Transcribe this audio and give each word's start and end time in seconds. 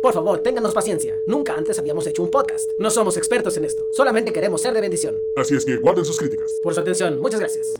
Por 0.00 0.14
favor, 0.14 0.38
ténganos 0.42 0.74
paciencia. 0.74 1.16
Nunca 1.26 1.54
antes 1.54 1.78
habíamos 1.78 2.06
hecho 2.06 2.22
un 2.22 2.30
podcast. 2.30 2.70
No 2.78 2.88
somos 2.90 3.16
expertos 3.16 3.56
en 3.56 3.64
esto. 3.64 3.82
Solamente 3.92 4.32
queremos 4.32 4.62
ser 4.62 4.72
de 4.72 4.80
bendición. 4.80 5.16
Así 5.36 5.56
es 5.56 5.64
que 5.64 5.76
guarden 5.76 6.04
sus 6.04 6.18
críticas. 6.18 6.52
Por 6.62 6.72
su 6.72 6.80
atención, 6.80 7.20
muchas 7.20 7.40
gracias. 7.40 7.74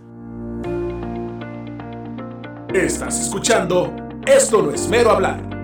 Estás 2.74 3.20
escuchando 3.20 3.94
Esto 4.26 4.62
no 4.62 4.72
es 4.72 4.88
mero 4.88 5.10
hablar. 5.10 5.58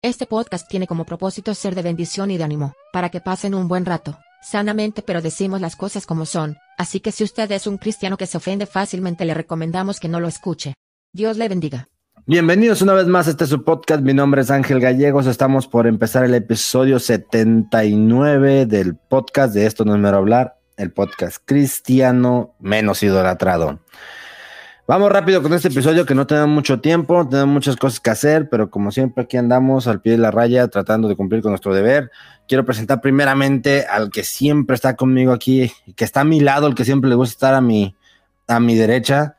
Este 0.00 0.26
podcast 0.26 0.68
tiene 0.68 0.88
como 0.88 1.04
propósito 1.04 1.54
ser 1.54 1.74
de 1.76 1.82
bendición 1.82 2.30
y 2.32 2.38
de 2.38 2.44
ánimo, 2.44 2.72
para 2.92 3.08
que 3.10 3.20
pasen 3.20 3.54
un 3.54 3.68
buen 3.68 3.86
rato, 3.86 4.18
sanamente 4.42 5.00
pero 5.00 5.22
decimos 5.22 5.60
las 5.60 5.76
cosas 5.76 6.06
como 6.06 6.26
son, 6.26 6.56
así 6.78 7.00
que 7.00 7.12
si 7.12 7.24
usted 7.24 7.50
es 7.52 7.66
un 7.66 7.78
cristiano 7.78 8.16
que 8.16 8.26
se 8.26 8.36
ofende 8.36 8.66
fácilmente 8.66 9.24
le 9.24 9.34
recomendamos 9.34 10.00
que 10.00 10.08
no 10.08 10.20
lo 10.20 10.28
escuche. 10.28 10.74
Dios 11.12 11.36
le 11.36 11.48
bendiga. 11.48 11.88
Bienvenidos 12.24 12.82
una 12.82 12.92
vez 12.92 13.06
más 13.08 13.26
a 13.26 13.30
este 13.30 13.46
su 13.46 13.64
podcast. 13.64 14.02
Mi 14.02 14.14
nombre 14.14 14.42
es 14.42 14.50
Ángel 14.52 14.78
Gallegos. 14.78 15.26
Estamos 15.26 15.66
por 15.66 15.88
empezar 15.88 16.24
el 16.24 16.34
episodio 16.34 17.00
79 17.00 18.66
del 18.66 18.94
podcast 18.94 19.54
de 19.54 19.66
Esto 19.66 19.84
no 19.84 19.94
es 19.94 20.00
mero 20.00 20.18
hablar, 20.18 20.56
el 20.76 20.92
podcast 20.92 21.38
cristiano 21.44 22.54
menos 22.60 23.02
idolatrado. 23.02 23.80
Vamos 24.86 25.12
rápido 25.12 25.42
con 25.42 25.52
este 25.52 25.68
episodio 25.68 26.04
que 26.04 26.14
no 26.14 26.26
tenemos 26.26 26.48
mucho 26.48 26.80
tiempo, 26.80 27.26
tenemos 27.28 27.54
muchas 27.54 27.76
cosas 27.76 28.00
que 28.00 28.10
hacer, 28.10 28.48
pero 28.48 28.68
como 28.68 28.90
siempre 28.90 29.24
aquí 29.24 29.36
andamos 29.36 29.86
al 29.86 30.00
pie 30.00 30.12
de 30.12 30.18
la 30.18 30.32
raya 30.32 30.66
tratando 30.68 31.06
de 31.08 31.14
cumplir 31.14 31.40
con 31.40 31.52
nuestro 31.52 31.72
deber. 31.72 32.10
Quiero 32.48 32.64
presentar 32.64 33.00
primeramente 33.00 33.86
al 33.86 34.10
que 34.10 34.24
siempre 34.24 34.74
está 34.74 34.96
conmigo 34.96 35.32
aquí, 35.32 35.72
que 35.94 36.04
está 36.04 36.22
a 36.22 36.24
mi 36.24 36.40
lado, 36.40 36.66
el 36.66 36.74
que 36.74 36.84
siempre 36.84 37.08
le 37.08 37.14
gusta 37.14 37.32
estar 37.32 37.54
a 37.54 37.60
mi, 37.60 37.94
a 38.48 38.58
mi 38.58 38.74
derecha, 38.74 39.36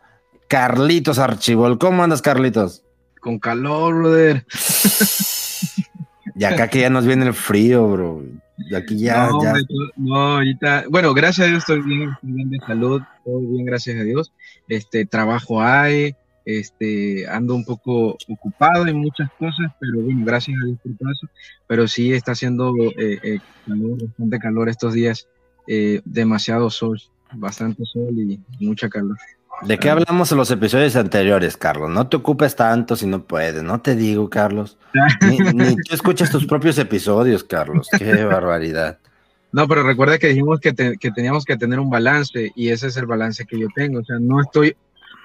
Carlitos 0.47 1.19
Archibol. 1.19 1.77
¿Cómo 1.77 2.03
andas, 2.03 2.21
Carlitos? 2.21 2.83
Con 3.19 3.37
calor, 3.37 3.95
brother. 3.95 4.45
Y 6.35 6.45
acá 6.45 6.67
que 6.67 6.81
ya 6.81 6.89
nos 6.89 7.05
viene 7.05 7.25
el 7.27 7.33
frío, 7.33 7.87
bro. 7.87 8.23
Aquí 8.75 8.97
ya, 8.99 9.29
no, 9.29 9.43
ya. 9.43 9.55
no, 9.95 10.15
ahorita, 10.15 10.85
bueno, 10.89 11.13
gracias 11.13 11.47
a 11.47 11.49
Dios 11.49 11.59
estoy 11.59 11.81
bien, 11.81 12.11
estoy 12.11 12.31
bien 12.31 12.49
de 12.51 12.59
salud, 12.59 13.01
todo 13.25 13.39
bien, 13.39 13.65
gracias 13.65 13.99
a 13.99 14.03
Dios. 14.03 14.31
Este, 14.67 15.05
trabajo 15.05 15.61
hay, 15.61 16.15
este, 16.45 17.27
ando 17.27 17.55
un 17.55 17.65
poco 17.65 18.15
ocupado 18.27 18.87
en 18.87 18.97
muchas 18.97 19.29
cosas, 19.39 19.71
pero 19.79 20.01
bueno, 20.01 20.23
gracias 20.23 20.57
a 20.61 20.65
Dios 20.65 20.77
por 20.83 20.95
todo 20.97 21.11
eso. 21.11 21.27
Pero 21.67 21.87
sí 21.87 22.13
está 22.13 22.33
haciendo 22.33 22.73
eh, 22.97 23.19
eh, 23.23 23.39
calor, 23.65 24.03
bastante 24.05 24.39
calor 24.39 24.69
estos 24.69 24.93
días, 24.93 25.27
eh, 25.67 26.01
demasiado 26.05 26.69
sol, 26.69 27.01
bastante 27.33 27.83
sol 27.85 28.13
y 28.17 28.39
mucha 28.59 28.87
calor. 28.87 29.17
¿De 29.65 29.77
qué 29.77 29.89
hablamos 29.89 30.31
en 30.31 30.37
los 30.37 30.51
episodios 30.51 30.95
anteriores, 30.95 31.55
Carlos? 31.57 31.89
No 31.89 32.07
te 32.07 32.17
ocupes 32.17 32.55
tanto 32.55 32.95
si 32.95 33.07
no 33.07 33.23
puedes. 33.23 33.63
No 33.63 33.79
te 33.81 33.95
digo, 33.95 34.29
Carlos. 34.29 34.77
Ni, 35.21 35.37
ni 35.37 35.75
tú 35.77 35.93
escuchas 35.95 36.29
tus 36.31 36.45
propios 36.45 36.77
episodios, 36.77 37.43
Carlos. 37.43 37.87
Qué 37.97 38.23
barbaridad. 38.25 38.97
No, 39.51 39.67
pero 39.67 39.83
recuerda 39.83 40.17
que 40.17 40.27
dijimos 40.29 40.59
que, 40.59 40.73
te- 40.73 40.97
que 40.97 41.11
teníamos 41.11 41.45
que 41.45 41.55
tener 41.57 41.79
un 41.79 41.89
balance 41.89 42.51
y 42.55 42.69
ese 42.69 42.87
es 42.87 42.97
el 42.97 43.05
balance 43.05 43.45
que 43.45 43.59
yo 43.59 43.67
tengo. 43.75 43.99
O 43.99 44.03
sea, 44.03 44.17
no 44.19 44.41
estoy 44.41 44.75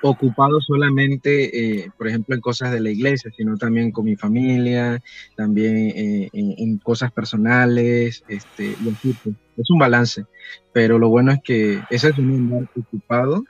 ocupado 0.03 0.61
solamente, 0.61 1.81
eh, 1.81 1.91
por 1.99 2.07
ejemplo, 2.07 2.35
en 2.35 2.41
cosas 2.41 2.71
de 2.71 2.81
la 2.81 2.91
iglesia, 2.91 3.33
sino 3.37 3.57
también 3.57 3.91
con 3.91 4.05
mi 4.05 4.15
familia, 4.15 5.03
también 5.35 5.77
eh, 5.77 6.29
en, 6.33 6.55
en 6.59 6.79
cosas 6.79 7.11
personales, 7.11 8.23
este, 8.29 8.77
y 8.85 8.89
así, 8.91 9.17
pues, 9.25 9.35
es 9.57 9.71
un 9.71 9.79
balance. 9.79 10.25
Pero 10.73 10.99
lo 10.99 11.09
bueno 11.09 11.33
es 11.33 11.41
que 11.43 11.81
ese 11.91 12.11
es 12.11 12.19
un 12.19 12.31
andar 12.31 12.69
ocupado 12.79 13.43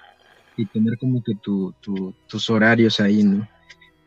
y 0.58 0.66
tener 0.66 0.98
como 0.98 1.22
que 1.22 1.34
tu, 1.42 1.72
tu- 1.80 2.14
tus 2.26 2.50
horarios 2.50 3.00
ahí, 3.00 3.22
¿no? 3.22 3.46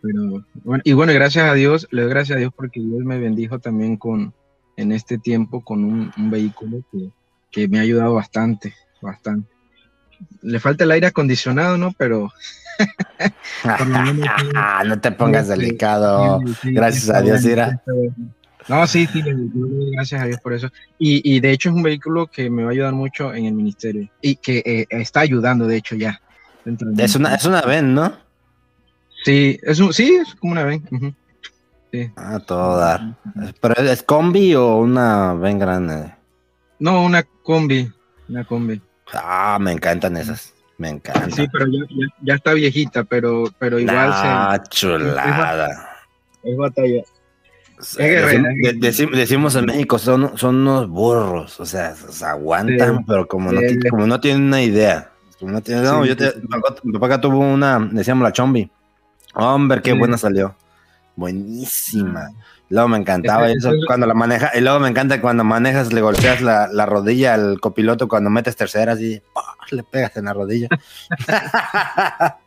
Pero, 0.02 0.46
bueno, 0.64 0.82
y 0.86 0.94
bueno, 0.94 1.14
gracias 1.14 1.46
a 1.50 1.54
Dios, 1.54 1.88
le 1.92 2.02
doy 2.04 2.10
gracias 2.12 2.36
a 2.36 2.40
Dios 2.40 2.52
porque 2.56 2.80
Dios 2.80 3.00
me 3.04 3.20
bendijo 3.20 3.60
también 3.60 3.98
con, 3.98 4.34
en 4.76 4.92
este 4.92 5.18
tiempo 5.18 5.64
con 5.64 5.84
un, 5.84 6.12
un 6.18 6.30
vehículo 6.30 6.84
que, 6.92 7.10
que 7.52 7.68
me 7.68 7.78
ha 7.80 7.82
ayudado 7.82 8.16
bastante, 8.16 8.74
bastante. 9.02 9.48
Le 10.42 10.60
falta 10.60 10.84
el 10.84 10.92
aire 10.92 11.08
acondicionado, 11.08 11.78
¿no? 11.78 11.92
Pero 11.98 12.30
no 14.86 15.00
te 15.00 15.12
pongas 15.12 15.48
Sí, 15.48 15.54
delicado. 15.56 16.42
sí, 16.46 16.54
sí, 16.62 16.74
gracias 16.74 17.10
a 17.10 17.22
Dios, 17.22 17.44
bueno. 17.86 18.34
No, 18.68 18.88
sí, 18.88 19.06
sí, 19.08 19.22
gracias 19.94 20.22
a 20.22 20.26
Dios 20.26 20.40
por 20.42 20.54
eso. 20.54 20.70
Y, 20.98 21.22
y 21.36 21.40
de 21.42 21.52
hecho 21.52 21.70
es 21.70 21.76
un 21.76 21.84
vehículo 21.84 22.28
que 22.28 22.50
me 22.50 22.64
va 22.64 22.70
a 22.70 22.72
ayudar 22.72 22.94
mucho 22.94 23.34
en 23.34 23.46
el 23.46 23.54
ministerio 23.54 24.08
y 24.22 24.36
que 24.38 24.60
eh, 24.66 24.86
está 24.90 25.22
ayudando, 25.22 25.68
de 25.68 25.78
hecho, 25.78 25.96
ya. 25.96 26.18
Es 26.98 27.16
una, 27.16 27.36
es 27.36 27.46
una 27.46 27.62
ven, 27.62 27.94
¿no? 27.94 28.14
Sí, 29.24 29.60
es 29.64 29.80
un, 29.80 29.94
sí, 29.94 30.16
es 30.16 30.34
como 30.36 30.54
una 30.54 30.64
ven. 30.64 30.84
ujú. 30.92 31.14
A 32.16 32.40
todo 32.40 32.78
dar. 32.78 33.18
¿Pero 33.60 33.74
es 33.82 34.02
combi 34.04 34.56
o 34.56 34.78
una 34.78 35.34
ven 35.34 35.60
grande? 35.60 36.14
No, 36.80 37.04
una 37.04 37.24
combi, 37.24 37.92
una 38.30 38.46
combi. 38.46 38.82
Ah, 39.14 39.58
me 39.60 39.74
encantan 39.74 40.16
esas. 40.18 40.54
Me 40.78 40.90
encantan. 40.90 41.32
Sí, 41.32 41.46
pero 41.52 41.66
ya, 41.68 41.80
ya, 41.90 42.08
ya 42.22 42.34
está 42.36 42.54
viejita, 42.54 43.04
pero, 43.04 43.44
pero 43.60 43.78
igual 43.78 44.10
Ah, 44.14 44.58
chulada. 44.70 45.68
se 46.42 46.50
es 46.50 46.58
batalla. 46.58 47.04
Eh, 47.98 48.08
guerrera, 48.08 48.50
de- 48.64 48.76
decim- 48.80 49.12
decimos 49.12 49.56
en 49.56 49.66
México, 49.66 50.00
son, 50.00 50.38
son 50.38 50.56
unos 50.58 50.88
burros, 50.88 51.60
o 51.60 51.66
sea, 51.66 51.94
se 51.96 52.26
aguantan, 52.26 52.98
Sí. 53.00 53.04
pero 53.08 53.28
como 53.28 53.52
no, 53.52 53.60
Sí. 53.60 53.80
como 53.90 54.08
no 54.08 54.20
tienen 54.20 54.44
una 54.44 54.62
idea. 54.62 55.11
Como 55.42 55.52
no 55.52 55.62
tienen- 55.62 55.84
no, 55.84 56.04
Sí, 56.04 56.10
yo 56.10 56.16
te- 56.16 56.32
sí, 56.32 56.40
mi 56.84 56.94
papá- 56.94 57.08
acá 57.08 57.20
tuvo 57.22 57.40
una, 57.40 57.80
decíamos 57.92 58.24
la 58.24 58.32
chombi. 58.32 58.72
Hombre, 59.34 59.82
qué 59.82 59.92
Sí. 59.92 59.98
buena 59.98 60.18
salió. 60.18 60.56
Buenísima. 61.18 62.30
Luego 62.70 62.88
me 62.88 62.98
encantaba 62.98 63.48
Ese- 63.50 63.58
eso 63.58 63.72
cuando 63.86 64.08
la 64.08 64.14
maneja, 64.14 64.52
y 64.58 64.62
luego 64.62 64.80
me 64.80 64.88
encanta 64.88 65.20
cuando 65.20 65.44
manejas, 65.44 65.92
le 65.92 66.00
golpeas 66.02 66.40
la, 66.42 66.68
la 66.72 66.86
rodilla 66.86 67.34
al 67.34 67.60
copiloto 67.60 68.08
cuando 68.08 68.30
metes 68.30 68.56
terceras 68.56 69.02
y 69.02 69.22
le 69.72 69.84
pegas 69.84 70.16
en 70.16 70.26
la 70.26 70.34
rodilla. 70.34 70.70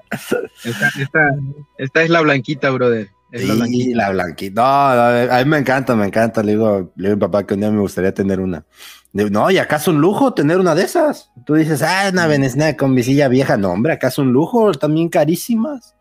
Esta, 0.64 0.88
esta, 1.00 1.36
esta 1.76 2.02
es 2.02 2.08
la 2.10 2.20
blanquita, 2.20 2.70
brother. 2.70 3.08
Es 3.32 3.48
la 3.48 3.54
blanquita. 3.54 3.96
la 3.96 4.10
blanquita. 4.10 4.62
No, 4.62 4.94
no, 5.26 5.32
a 5.34 5.38
mí 5.38 5.44
me 5.50 5.58
encanta, 5.58 5.96
me 5.96 6.06
encanta. 6.06 6.42
Le 6.42 6.52
digo, 6.52 6.92
le 6.94 7.08
digo 7.08 7.12
a 7.14 7.16
mi 7.16 7.20
papá 7.20 7.44
que 7.44 7.54
un 7.54 7.60
día 7.60 7.70
me 7.72 7.80
gustaría 7.80 8.14
tener 8.14 8.38
una. 8.38 8.64
No, 9.14 9.48
y 9.48 9.58
acá 9.58 9.76
es 9.76 9.86
un 9.86 10.00
lujo 10.00 10.34
tener 10.34 10.58
una 10.58 10.74
de 10.74 10.82
esas. 10.82 11.30
Tú 11.44 11.54
dices, 11.54 11.82
ah, 11.82 12.08
una 12.12 12.26
venezia 12.26 12.76
con 12.76 12.96
visilla 12.96 13.28
vieja. 13.28 13.56
No, 13.56 13.70
hombre, 13.70 13.92
acá 13.92 14.08
es 14.08 14.18
un 14.18 14.32
lujo, 14.32 14.72
también 14.72 15.08
carísimas. 15.08 15.94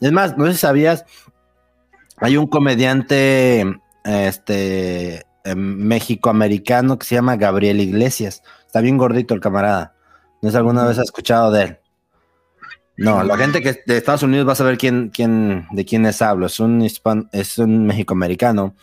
Es 0.00 0.10
más, 0.10 0.36
no 0.36 0.46
sé 0.46 0.54
si 0.54 0.58
sabías, 0.58 1.04
hay 2.16 2.36
un 2.36 2.48
comediante 2.48 3.64
este, 4.04 5.24
México-americano 5.54 6.98
que 6.98 7.06
se 7.06 7.14
llama 7.14 7.36
Gabriel 7.36 7.80
Iglesias. 7.80 8.42
Está 8.66 8.80
bien 8.80 8.98
gordito 8.98 9.32
el 9.32 9.40
camarada. 9.40 9.94
No 10.42 10.48
sé 10.48 10.52
si 10.52 10.56
alguna 10.56 10.84
vez 10.84 10.98
has 10.98 11.04
escuchado 11.04 11.52
de 11.52 11.62
él. 11.62 11.78
No, 12.96 13.22
la 13.22 13.36
gente 13.36 13.62
que 13.62 13.80
de 13.86 13.96
Estados 13.96 14.24
Unidos 14.24 14.46
va 14.46 14.52
a 14.52 14.56
saber 14.56 14.76
quién, 14.76 15.10
quién, 15.10 15.68
de 15.70 15.84
quién 15.84 16.02
les 16.02 16.20
hablo. 16.20 16.46
Es 16.46 16.58
un 16.58 16.82
hispan, 16.82 17.28
es 17.32 17.58
un 17.58 17.86
mexicoamericano, 17.86 18.74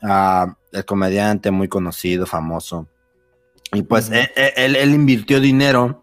ah, 0.00 0.54
el 0.70 0.84
comediante 0.84 1.50
muy 1.50 1.66
conocido, 1.66 2.24
famoso. 2.24 2.86
Y 3.72 3.82
pues 3.82 4.06
Ujú. 4.08 4.14
él, 4.16 4.28
él- 4.56 4.76
él 4.76 4.94
invirtió 4.94 5.40
dinero 5.40 6.02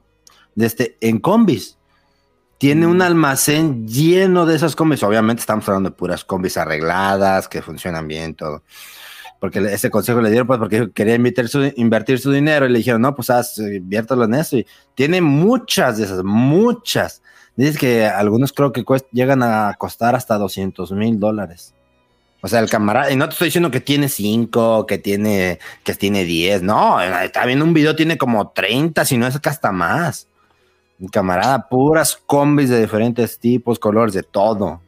desde, 0.56 0.98
en 1.02 1.20
combis. 1.20 1.78
Tiene 2.58 2.88
un 2.88 2.98
Mm. 2.98 3.02
almacén 3.04 3.88
lleno 3.88 4.46
de 4.46 4.56
esas 4.56 4.76
combis. 4.76 5.04
Obviamente 5.04 5.42
estamos 5.42 5.68
hablando 5.70 5.90
de 5.92 5.96
puras 5.96 6.24
combis 6.26 6.58
arregladas, 6.58 7.48
que 7.48 7.62
funcionan 7.62 8.08
bien, 8.08 8.34
todo. 8.36 8.64
Porque 9.40 9.60
ese 9.60 9.92
consejo 9.92 10.20
le 10.22 10.32
dieron, 10.32 10.48
pues, 10.48 10.58
porque 10.58 10.90
quería 10.92 11.14
invertir 11.14 11.48
su, 11.50 11.72
invertir 11.76 12.18
su 12.20 12.32
dinero 12.32 12.66
y 12.66 12.70
le 12.70 12.80
dijeron, 12.80 13.02
no, 13.04 13.16
pues, 13.16 13.30
haz, 13.30 13.60
inviértelo 13.60 14.24
en 14.24 14.34
eso. 14.34 14.58
Y 14.58 14.66
tiene 14.96 15.22
muchas 15.22 15.98
de 16.00 16.06
esas, 16.06 16.24
muchas. 16.24 17.22
Dices 17.56 17.78
que 17.78 18.06
algunos 18.08 18.52
creo 18.54 18.72
que 18.72 18.84
llegan 19.12 19.44
a 19.44 19.76
costar 19.78 20.16
hasta 20.16 20.38
200 20.40 20.92
mil 20.92 21.20
dólares. 21.20 21.76
O 22.42 22.48
sea, 22.48 22.60
el 22.60 22.70
camarada, 22.70 23.12
y 23.12 23.16
no 23.16 23.26
te 23.28 23.34
estoy 23.34 23.48
diciendo 23.48 23.72
que 23.72 23.82
tiene 23.82 24.10
5, 24.10 24.86
que 24.86 24.98
tiene, 25.00 25.60
que 25.84 25.94
tiene 25.96 26.24
10, 26.24 26.62
no, 26.62 27.02
está 27.02 27.46
viendo 27.46 27.66
un 27.66 27.74
video, 27.74 27.96
tiene 27.96 28.18
como 28.18 28.50
30, 28.52 29.06
si 29.06 29.18
no 29.18 29.26
es 29.28 29.40
que 29.40 29.50
hasta 29.50 29.72
más. 29.72 30.28
El 31.00 31.10
camarada, 31.12 31.68
puras 31.68 32.20
combis 32.26 32.70
de 32.70 32.80
diferentes 32.80 33.40
tipos, 33.40 33.80
colores, 33.80 34.14
de 34.14 34.24
todo. 34.24 34.66
O 34.68 34.82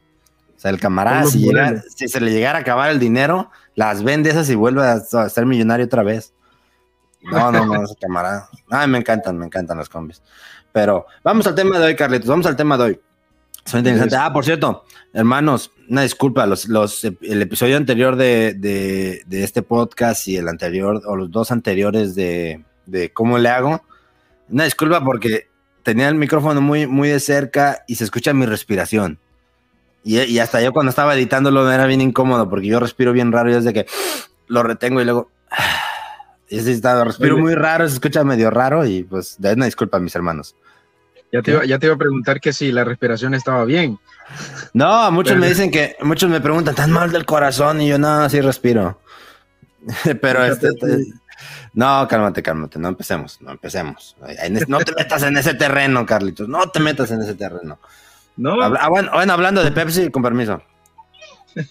sea, 0.56 0.70
el 0.70 0.78
camarada, 0.80 1.24
si, 1.30 1.38
llega- 1.40 1.82
se 2.08 2.20
le 2.20 2.30
llegara 2.32 2.58
a 2.58 2.62
acabar 2.62 2.90
el 2.90 2.98
dinero, 3.00 3.50
las 3.74 4.02
vende 4.02 4.30
esas 4.30 4.48
y 4.50 4.54
vuelve 4.54 4.82
a, 4.86 4.92
a 4.94 5.28
ser 5.28 5.46
millonario 5.46 5.86
otra 5.86 6.02
vez. 6.02 6.32
No, 7.22 7.50
no, 7.52 7.66
no, 7.66 7.84
ese 7.84 7.94
camarada. 8.00 8.48
Ay, 8.70 8.88
me 8.88 8.98
encantan, 8.98 9.36
me 9.38 9.46
encantan 9.46 9.76
las 9.78 9.88
combis. 9.88 10.22
Pero 10.72 11.06
vamos 11.24 11.46
al 11.46 11.54
tema 11.54 11.78
de 11.78 11.86
hoy, 11.86 11.96
Carlitos, 11.96 12.28
vamos 12.28 12.46
al 12.46 12.56
tema 12.56 12.76
de 12.78 12.84
hoy. 12.84 13.00
Son 13.64 13.78
interesantes. 13.80 14.18
Ah, 14.18 14.32
por 14.32 14.44
cierto, 14.44 14.84
hermanos, 15.12 15.70
una 15.88 16.02
disculpa, 16.02 16.46
los, 16.46 16.68
los, 16.68 17.04
el 17.04 17.42
episodio 17.42 17.76
anterior 17.76 18.16
de, 18.16 18.54
de, 18.54 19.22
de 19.26 19.44
este 19.44 19.62
podcast 19.62 20.26
y 20.28 20.36
el 20.36 20.48
anterior, 20.48 21.02
o 21.06 21.16
los 21.16 21.30
dos 21.30 21.50
anteriores 21.50 22.14
de, 22.14 22.64
de 22.86 23.12
cómo 23.12 23.38
le 23.38 23.48
hago, 23.48 23.82
una 24.48 24.64
disculpa 24.64 25.04
porque 25.04 25.48
tenía 25.82 26.08
el 26.08 26.14
micrófono 26.14 26.60
muy, 26.60 26.86
muy 26.86 27.08
de 27.08 27.20
cerca 27.20 27.84
y 27.86 27.96
se 27.96 28.04
escucha 28.04 28.32
mi 28.32 28.46
respiración. 28.46 29.18
Y, 30.02 30.20
y 30.20 30.38
hasta 30.38 30.60
yo 30.62 30.72
cuando 30.72 30.90
estaba 30.90 31.14
editándolo 31.14 31.70
era 31.70 31.86
bien 31.86 32.00
incómodo 32.00 32.48
porque 32.48 32.66
yo 32.66 32.80
respiro 32.80 33.12
bien 33.12 33.32
raro 33.32 33.50
y 33.50 33.54
desde 33.54 33.72
que 33.72 33.86
lo 34.48 34.62
retengo 34.62 35.00
y 35.00 35.04
luego... 35.04 35.30
Y 36.48 36.58
así 36.58 36.72
estaba, 36.72 37.04
respiro 37.04 37.38
muy 37.38 37.54
raro, 37.54 37.86
se 37.86 37.94
escucha 37.94 38.24
medio 38.24 38.50
raro 38.50 38.84
y 38.84 39.04
pues 39.04 39.36
de 39.38 39.52
una 39.52 39.66
disculpa 39.66 40.00
mis 40.00 40.16
hermanos. 40.16 40.56
Ya 41.32 41.42
te, 41.42 41.52
iba, 41.52 41.64
ya 41.64 41.78
te 41.78 41.86
iba 41.86 41.94
a 41.94 41.98
preguntar 41.98 42.40
que 42.40 42.52
si 42.52 42.72
la 42.72 42.84
respiración 42.84 43.34
estaba 43.34 43.64
bien. 43.64 43.98
No, 44.72 45.10
muchos 45.12 45.36
me 45.36 45.48
dicen 45.48 45.70
que, 45.70 45.96
muchos 46.02 46.28
me 46.30 46.40
preguntan, 46.40 46.74
¿tan 46.74 46.90
mal 46.90 47.12
del 47.12 47.24
corazón? 47.24 47.80
Y 47.80 47.88
yo, 47.88 47.98
no, 47.98 48.28
sí 48.28 48.40
respiro. 48.40 49.00
Pero 50.20 50.44
este, 50.44 50.68
este, 50.68 51.06
no, 51.72 52.06
cálmate, 52.08 52.42
cálmate, 52.42 52.78
no 52.78 52.88
empecemos, 52.88 53.40
no 53.40 53.52
empecemos. 53.52 54.16
No 54.68 54.78
te 54.80 54.92
metas 54.94 55.22
en 55.22 55.36
ese 55.36 55.54
terreno, 55.54 56.04
Carlitos, 56.04 56.48
no 56.48 56.68
te 56.68 56.80
metas 56.80 57.10
en 57.10 57.22
ese 57.22 57.34
terreno. 57.34 57.78
No. 58.36 58.60
ah, 58.62 58.88
bueno, 58.88 59.10
bueno, 59.12 59.32
hablando 59.32 59.62
de 59.62 59.70
Pepsi, 59.70 60.10
con 60.10 60.22
permiso. 60.22 60.62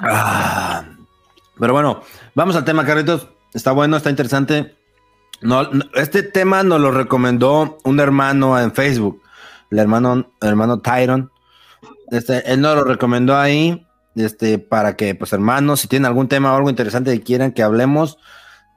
ah, 0.00 0.84
pero 1.58 1.72
bueno, 1.72 2.02
vamos 2.34 2.56
al 2.56 2.64
tema, 2.64 2.84
Carlitos. 2.84 3.28
Está 3.52 3.72
bueno, 3.72 3.96
está 3.96 4.10
interesante. 4.10 4.76
No, 5.42 5.68
este 5.94 6.22
tema 6.22 6.62
nos 6.62 6.80
lo 6.80 6.90
recomendó 6.90 7.78
un 7.84 8.00
hermano 8.00 8.58
en 8.58 8.72
Facebook, 8.72 9.22
el 9.70 9.78
hermano, 9.78 10.26
el 10.40 10.48
hermano 10.48 10.80
Tyron. 10.80 11.30
Este, 12.10 12.52
él 12.52 12.60
nos 12.60 12.76
lo 12.76 12.84
recomendó 12.84 13.36
ahí, 13.36 13.86
este, 14.16 14.58
para 14.58 14.96
que, 14.96 15.14
pues, 15.14 15.32
hermanos, 15.32 15.80
si 15.80 15.88
tienen 15.88 16.06
algún 16.06 16.28
tema 16.28 16.52
o 16.52 16.56
algo 16.56 16.68
interesante 16.68 17.12
que 17.12 17.22
quieran 17.22 17.52
que 17.52 17.62
hablemos, 17.62 18.18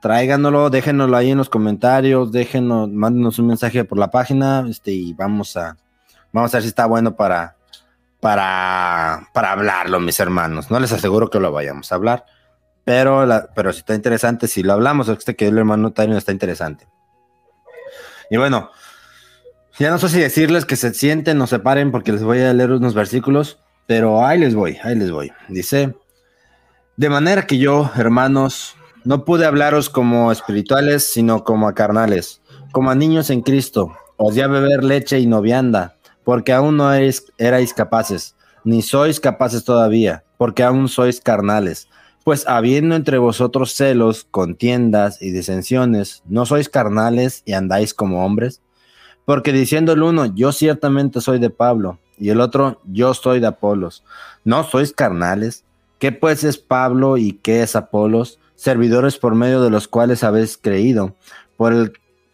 tráiganoslo, 0.01 0.69
déjenoslo 0.69 1.17
ahí 1.17 1.31
en 1.31 1.37
los 1.37 1.49
comentarios, 1.49 2.31
déjenos, 2.31 2.89
mándenos 2.89 3.39
un 3.39 3.47
mensaje 3.47 3.83
por 3.83 3.97
la 3.97 4.11
página, 4.11 4.65
este, 4.69 4.91
y 4.91 5.13
vamos 5.13 5.57
a, 5.57 5.77
vamos 6.31 6.53
a 6.53 6.57
ver 6.57 6.61
si 6.63 6.69
está 6.69 6.85
bueno 6.85 7.15
para, 7.15 7.57
para, 8.19 9.27
para 9.33 9.51
hablarlo, 9.51 9.99
mis 9.99 10.19
hermanos. 10.19 10.71
No 10.71 10.79
les 10.79 10.93
aseguro 10.93 11.29
que 11.29 11.39
lo 11.39 11.51
vayamos 11.51 11.91
a 11.91 11.95
hablar, 11.95 12.25
pero, 12.83 13.25
pero 13.55 13.71
si 13.71 13.79
está 13.79 13.95
interesante, 13.95 14.47
si 14.47 14.63
lo 14.63 14.73
hablamos, 14.73 15.07
este 15.07 15.35
que 15.35 15.47
el 15.47 15.57
hermano 15.57 15.93
Tyrion 15.93 16.17
está 16.17 16.31
interesante. 16.31 16.87
Y 18.29 18.37
bueno, 18.37 18.71
ya 19.79 19.89
no 19.89 19.97
sé 19.97 20.09
si 20.09 20.19
decirles 20.19 20.65
que 20.65 20.75
se 20.75 20.93
sienten 20.93 21.41
o 21.41 21.47
se 21.47 21.59
paren 21.59 21.91
porque 21.91 22.11
les 22.11 22.23
voy 22.23 22.39
a 22.41 22.53
leer 22.53 22.71
unos 22.71 22.93
versículos, 22.93 23.59
pero 23.87 24.25
ahí 24.25 24.39
les 24.39 24.55
voy, 24.55 24.77
ahí 24.83 24.95
les 24.95 25.11
voy. 25.11 25.31
Dice, 25.49 25.95
de 26.95 27.09
manera 27.09 27.47
que 27.47 27.57
yo, 27.57 27.89
hermanos, 27.95 28.75
no 29.03 29.25
pude 29.25 29.45
hablaros 29.45 29.89
como 29.89 30.31
espirituales, 30.31 31.11
sino 31.11 31.43
como 31.43 31.67
a 31.67 31.73
carnales, 31.73 32.41
como 32.71 32.91
a 32.91 32.95
niños 32.95 33.29
en 33.29 33.41
Cristo. 33.41 33.97
Os 34.17 34.35
di 34.35 34.41
a 34.41 34.47
beber 34.47 34.83
leche 34.83 35.19
y 35.19 35.25
novianda, 35.25 35.97
porque 36.23 36.53
aún 36.53 36.77
no 36.77 36.93
erais 36.93 37.73
capaces, 37.75 38.35
ni 38.63 38.81
sois 38.81 39.19
capaces 39.19 39.63
todavía, 39.63 40.23
porque 40.37 40.63
aún 40.63 40.87
sois 40.87 41.19
carnales. 41.19 41.89
Pues 42.23 42.47
habiendo 42.47 42.95
entre 42.95 43.17
vosotros 43.17 43.73
celos, 43.73 44.25
contiendas 44.29 45.21
y 45.21 45.31
disensiones, 45.31 46.23
¿no 46.25 46.45
sois 46.45 46.69
carnales 46.69 47.43
y 47.45 47.53
andáis 47.53 47.93
como 47.93 48.25
hombres? 48.25 48.61
Porque 49.25 49.51
diciendo 49.51 49.91
el 49.93 50.03
uno, 50.03 50.25
yo 50.27 50.51
ciertamente 50.51 51.19
soy 51.19 51.39
de 51.39 51.49
Pablo, 51.49 51.99
y 52.17 52.29
el 52.29 52.39
otro, 52.39 52.79
yo 52.85 53.13
soy 53.13 53.39
de 53.39 53.47
Apolos, 53.47 54.03
¿no 54.45 54.63
sois 54.63 54.93
carnales? 54.93 55.65
¿Qué 55.99 56.11
pues 56.11 56.43
es 56.43 56.57
Pablo 56.57 57.17
y 57.17 57.33
qué 57.33 57.63
es 57.63 57.75
Apolos? 57.75 58.39
Servidores 58.55 59.17
por 59.17 59.35
medio 59.35 59.61
de 59.61 59.69
los 59.69 59.87
cuales 59.87 60.23
habéis 60.23 60.57
creído, 60.57 61.15
por 61.57 61.73
el, 61.73 61.93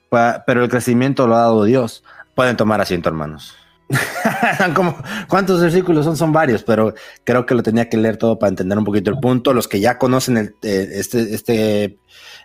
pero 0.10 0.64
el 0.64 0.70
crecimiento 0.70 1.28
lo 1.28 1.36
ha 1.36 1.42
dado 1.42 1.64
Dios. 1.64 2.04
Pueden 2.36 2.58
tomar 2.58 2.82
asiento, 2.82 3.10
hermanos. 3.10 3.56
como, 4.76 4.96
¿Cuántos 5.28 5.62
versículos 5.62 6.06
son? 6.06 6.16
Son 6.16 6.32
varios, 6.32 6.64
pero 6.64 6.94
creo 7.24 7.46
que 7.46 7.56
lo 7.56 7.64
tenía 7.64 7.90
que 7.90 7.98
leer 7.98 8.18
todo 8.18 8.38
para 8.38 8.50
entender 8.50 8.78
un 8.78 8.86
poquito 8.86 9.10
el 9.10 9.20
punto. 9.20 9.54
Los 9.54 9.68
que 9.68 9.80
ya 9.80 9.98
conocen 9.98 10.38
el, 10.38 10.56
eh, 10.62 10.90
este, 10.94 11.34
este, 11.34 11.98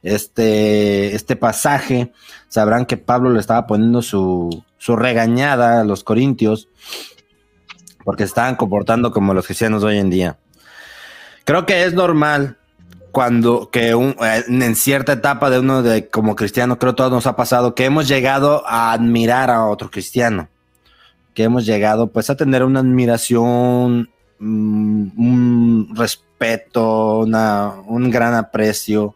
este, 0.02 1.14
este 1.14 1.36
pasaje 1.36 2.12
sabrán 2.48 2.86
que 2.86 2.96
Pablo 2.96 3.30
le 3.30 3.40
estaba 3.40 3.66
poniendo 3.66 4.00
su, 4.00 4.64
su 4.78 4.96
regañada 4.96 5.80
a 5.80 5.84
los 5.84 6.02
corintios 6.02 6.68
porque 8.04 8.24
se 8.24 8.28
estaban 8.28 8.56
comportando 8.56 9.12
como 9.12 9.34
los 9.34 9.46
cristianos 9.46 9.84
hoy 9.84 9.98
en 9.98 10.10
día. 10.10 10.38
Creo 11.44 11.66
que 11.66 11.84
es 11.84 11.92
normal 11.92 12.58
cuando 13.12 13.70
que 13.70 13.94
un, 13.94 14.16
en 14.20 14.74
cierta 14.76 15.12
etapa 15.12 15.48
de 15.48 15.60
uno 15.60 15.82
de 15.82 16.08
como 16.08 16.36
cristiano, 16.36 16.78
creo 16.78 16.94
todos 16.94 17.12
nos 17.12 17.26
ha 17.26 17.36
pasado 17.36 17.74
que 17.74 17.84
hemos 17.84 18.08
llegado 18.08 18.66
a 18.66 18.92
admirar 18.92 19.50
a 19.50 19.66
otro 19.66 19.90
cristiano 19.90 20.48
que 21.34 21.44
hemos 21.44 21.66
llegado 21.66 22.06
pues 22.06 22.30
a 22.30 22.36
tener 22.36 22.62
una 22.62 22.80
admiración, 22.80 24.10
um, 24.40 25.10
un 25.18 25.94
respeto, 25.94 27.20
una, 27.20 27.74
un 27.86 28.10
gran 28.10 28.34
aprecio 28.34 29.14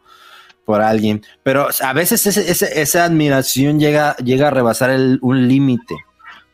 por 0.64 0.82
alguien, 0.82 1.24
pero 1.42 1.68
a 1.82 1.92
veces 1.94 2.26
esa 2.26 3.04
admiración 3.04 3.80
llega, 3.80 4.16
llega 4.16 4.48
a 4.48 4.50
rebasar 4.50 4.90
un 5.22 5.48
límite, 5.48 5.94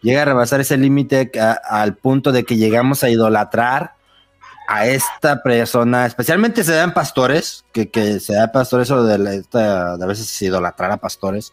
llega 0.02 0.22
a 0.22 0.26
rebasar 0.26 0.60
ese 0.60 0.76
límite 0.76 1.32
al 1.68 1.96
punto 1.96 2.30
de 2.30 2.44
que 2.44 2.56
llegamos 2.56 3.02
a 3.02 3.10
idolatrar 3.10 3.96
a 4.68 4.86
esta 4.86 5.42
persona, 5.42 6.06
especialmente 6.06 6.64
se 6.64 6.72
dan 6.74 6.94
pastores, 6.94 7.64
que, 7.72 7.90
que 7.90 8.20
se 8.20 8.34
da 8.34 8.52
pastores 8.52 8.90
o 8.90 9.04
de, 9.04 9.18
la, 9.18 9.94
a 9.94 10.06
veces 10.06 10.26
se 10.26 10.46
idolatrar 10.46 10.92
a 10.92 10.96
pastores. 10.98 11.52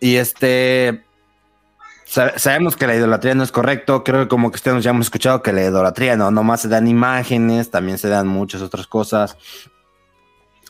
Y 0.00 0.16
este, 0.16 1.04
sabemos 2.10 2.76
que 2.76 2.86
la 2.86 2.96
idolatría 2.96 3.34
no 3.34 3.44
es 3.44 3.52
correcto. 3.52 4.02
Creo 4.02 4.22
que 4.22 4.28
como 4.28 4.50
cristianos 4.50 4.82
ya 4.82 4.90
hemos 4.90 5.06
escuchado 5.06 5.42
que 5.42 5.52
la 5.52 5.62
idolatría 5.62 6.16
no 6.16 6.30
nomás 6.30 6.62
se 6.62 6.68
dan 6.68 6.88
imágenes, 6.88 7.70
también 7.70 7.98
se 7.98 8.08
dan 8.08 8.26
muchas 8.26 8.62
otras 8.62 8.86
cosas. 8.86 9.36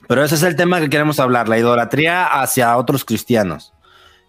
Pero 0.07 0.23
ese 0.25 0.35
es 0.35 0.43
el 0.43 0.57
tema 0.57 0.81
que 0.81 0.91
queremos 0.91 1.21
hablar, 1.21 1.49
la 1.49 1.59
idolatría 1.59 2.27
hacia 2.27 2.77
otros 2.77 3.05
cristianos. 3.05 3.73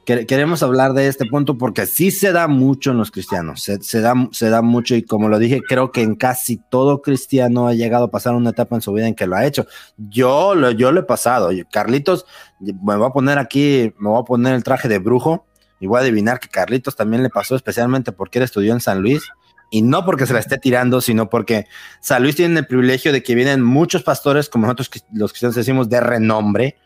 Queremos 0.06 0.64
hablar 0.64 0.94
de 0.94 1.08
este 1.08 1.26
punto 1.26 1.58
porque 1.58 1.86
sí 1.86 2.10
se 2.10 2.32
da 2.32 2.48
mucho 2.48 2.90
en 2.92 2.98
los 2.98 3.12
cristianos, 3.12 3.62
se, 3.62 3.82
se, 3.84 4.02
da, 4.02 4.16
se 4.32 4.50
da 4.50 4.64
mucho 4.64 4.96
y 4.96 5.04
como 5.04 5.30
lo 5.30 5.38
dije, 5.38 5.62
creo 5.62 5.92
que 5.92 6.02
en 6.02 6.16
casi 6.16 6.60
todo 6.72 7.04
cristiano 7.04 7.68
ha 7.68 7.76
llegado 7.76 8.06
a 8.06 8.12
pasar 8.12 8.34
una 8.34 8.50
etapa 8.50 8.76
en 8.76 8.82
su 8.82 8.92
vida 8.94 9.08
en 9.08 9.14
que 9.14 9.28
lo 9.28 9.36
ha 9.36 9.46
hecho. 9.46 9.68
Yo 9.98 10.56
lo, 10.56 10.72
yo 10.72 10.92
lo 10.92 11.02
he 11.02 11.04
pasado. 11.04 11.52
Carlitos, 11.72 12.26
me 12.60 12.96
voy 12.96 13.08
a 13.08 13.14
poner 13.14 13.38
aquí, 13.38 13.94
me 14.00 14.10
voy 14.10 14.20
a 14.20 14.26
poner 14.26 14.56
el 14.56 14.64
traje 14.64 14.88
de 14.88 14.98
brujo 14.98 15.46
y 15.82 15.88
voy 15.88 15.98
a 15.98 16.02
adivinar 16.02 16.40
que 16.40 16.48
Carlitos 16.48 16.96
también 16.96 17.24
le 17.24 17.30
pasó, 17.30 17.56
especialmente 17.56 18.12
porque 18.12 18.38
él 18.38 18.44
estudió 18.44 18.72
en 18.72 18.80
San 18.80 19.02
Luis. 19.02 19.24
Y 19.72 19.82
no 19.82 20.06
porque 20.06 20.28
se 20.28 20.34
la 20.34 20.40
esté 20.40 20.58
tirando, 20.58 21.02
sino 21.02 21.28
porque 21.30 21.66
San 22.02 22.22
Luis 22.22 22.36
tiene 22.36 22.60
el 22.60 22.68
privilegio 22.68 23.12
de 23.12 23.24
que 23.24 23.34
vienen 23.34 23.64
muchos 23.64 24.04
pastores, 24.04 24.48
como 24.48 24.68
nosotros 24.68 24.92
los 25.12 25.32
cristianos 25.32 25.56
decimos, 25.56 25.90
de 25.90 26.00
renombre. 26.00 26.78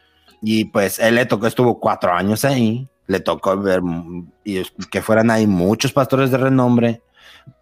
Y 0.41 0.65
pues 0.65 0.99
él 0.99 1.15
le 1.15 1.25
tocó, 1.25 1.45
estuvo 1.45 1.79
cuatro 1.79 2.13
años 2.13 2.45
ahí. 2.45 2.87
Le 3.07 3.19
tocó 3.19 3.57
ver 3.57 3.81
y 4.45 4.63
que 4.89 5.01
fueran 5.01 5.29
ahí 5.29 5.45
muchos 5.45 5.91
pastores 5.91 6.31
de 6.31 6.37
renombre. 6.37 7.01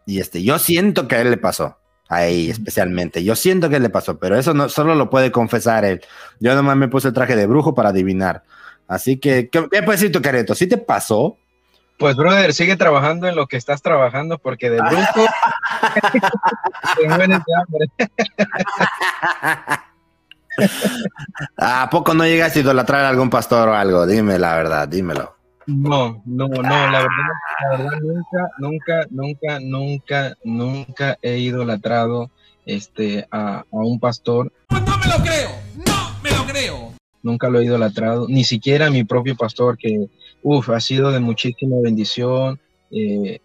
Y 0.05 0.19
este, 0.19 0.43
yo 0.43 0.59
siento 0.59 1.07
que 1.07 1.15
a 1.15 1.21
él 1.21 1.31
le 1.31 1.37
pasó 1.37 1.77
ahí 2.09 2.51
especialmente. 2.51 3.23
Yo 3.23 3.35
siento 3.35 3.69
que 3.69 3.79
le 3.79 3.89
pasó, 3.89 4.19
pero 4.19 4.37
eso 4.37 4.53
no 4.53 4.69
solo 4.69 4.93
lo 4.93 5.09
puede 5.09 5.31
confesar 5.31 5.83
él. 5.83 6.01
Yo 6.39 6.53
nomás 6.53 6.77
me 6.77 6.89
puse 6.89 7.07
el 7.07 7.13
traje 7.15 7.35
de 7.35 7.47
brujo 7.47 7.73
para 7.73 7.89
adivinar. 7.89 8.43
Así 8.87 9.17
que, 9.17 9.49
¿qué, 9.49 9.67
qué 9.71 9.83
puedes 9.83 10.01
decir 10.01 10.11
tu 10.11 10.21
careto? 10.21 10.55
¿Sí 10.55 10.67
te 10.67 10.77
pasó? 10.77 11.37
Pues, 11.97 12.15
brother, 12.15 12.53
sigue 12.53 12.75
trabajando 12.75 13.27
en 13.27 13.35
lo 13.35 13.47
que 13.47 13.57
estás 13.57 13.81
trabajando 13.81 14.37
porque 14.37 14.69
de 14.69 14.81
brujo 14.81 15.25
te 16.99 17.07
mueres 17.07 17.29
de 17.29 17.53
hambre. 17.55 17.87
¿A 21.57 21.89
poco 21.89 22.13
no 22.13 22.25
llegas 22.25 22.55
a 22.55 22.59
idolatrar 22.59 23.05
a 23.05 23.09
algún 23.09 23.29
pastor 23.29 23.69
o 23.69 23.75
algo? 23.75 24.05
Dime 24.05 24.37
la 24.37 24.55
verdad, 24.55 24.87
dímelo. 24.87 25.35
No, 25.65 26.21
no, 26.25 26.47
no, 26.47 26.61
la 26.61 26.99
verdad, 26.99 27.07
la 27.61 27.77
verdad 27.77 27.99
nunca, 28.01 28.49
nunca, 28.57 29.07
nunca, 29.09 29.59
nunca, 29.61 30.37
nunca 30.43 31.17
he 31.21 31.37
idolatrado 31.37 32.31
este, 32.65 33.25
a, 33.31 33.59
a 33.59 33.65
un 33.69 33.99
pastor. 33.99 34.51
No 34.71 34.97
me 34.97 35.07
lo 35.07 35.23
creo, 35.23 35.49
nunca 37.23 37.49
lo 37.49 37.59
he 37.59 37.65
idolatrado, 37.65 38.27
ni 38.29 38.43
siquiera 38.43 38.91
mi 38.91 39.03
propio 39.03 39.35
pastor, 39.35 39.77
que 39.77 40.07
uf, 40.43 40.69
ha 40.69 40.79
sido 40.79 41.11
de 41.11 41.19
muchísima 41.19 41.77
bendición. 41.81 42.59
Eh, 42.91 43.39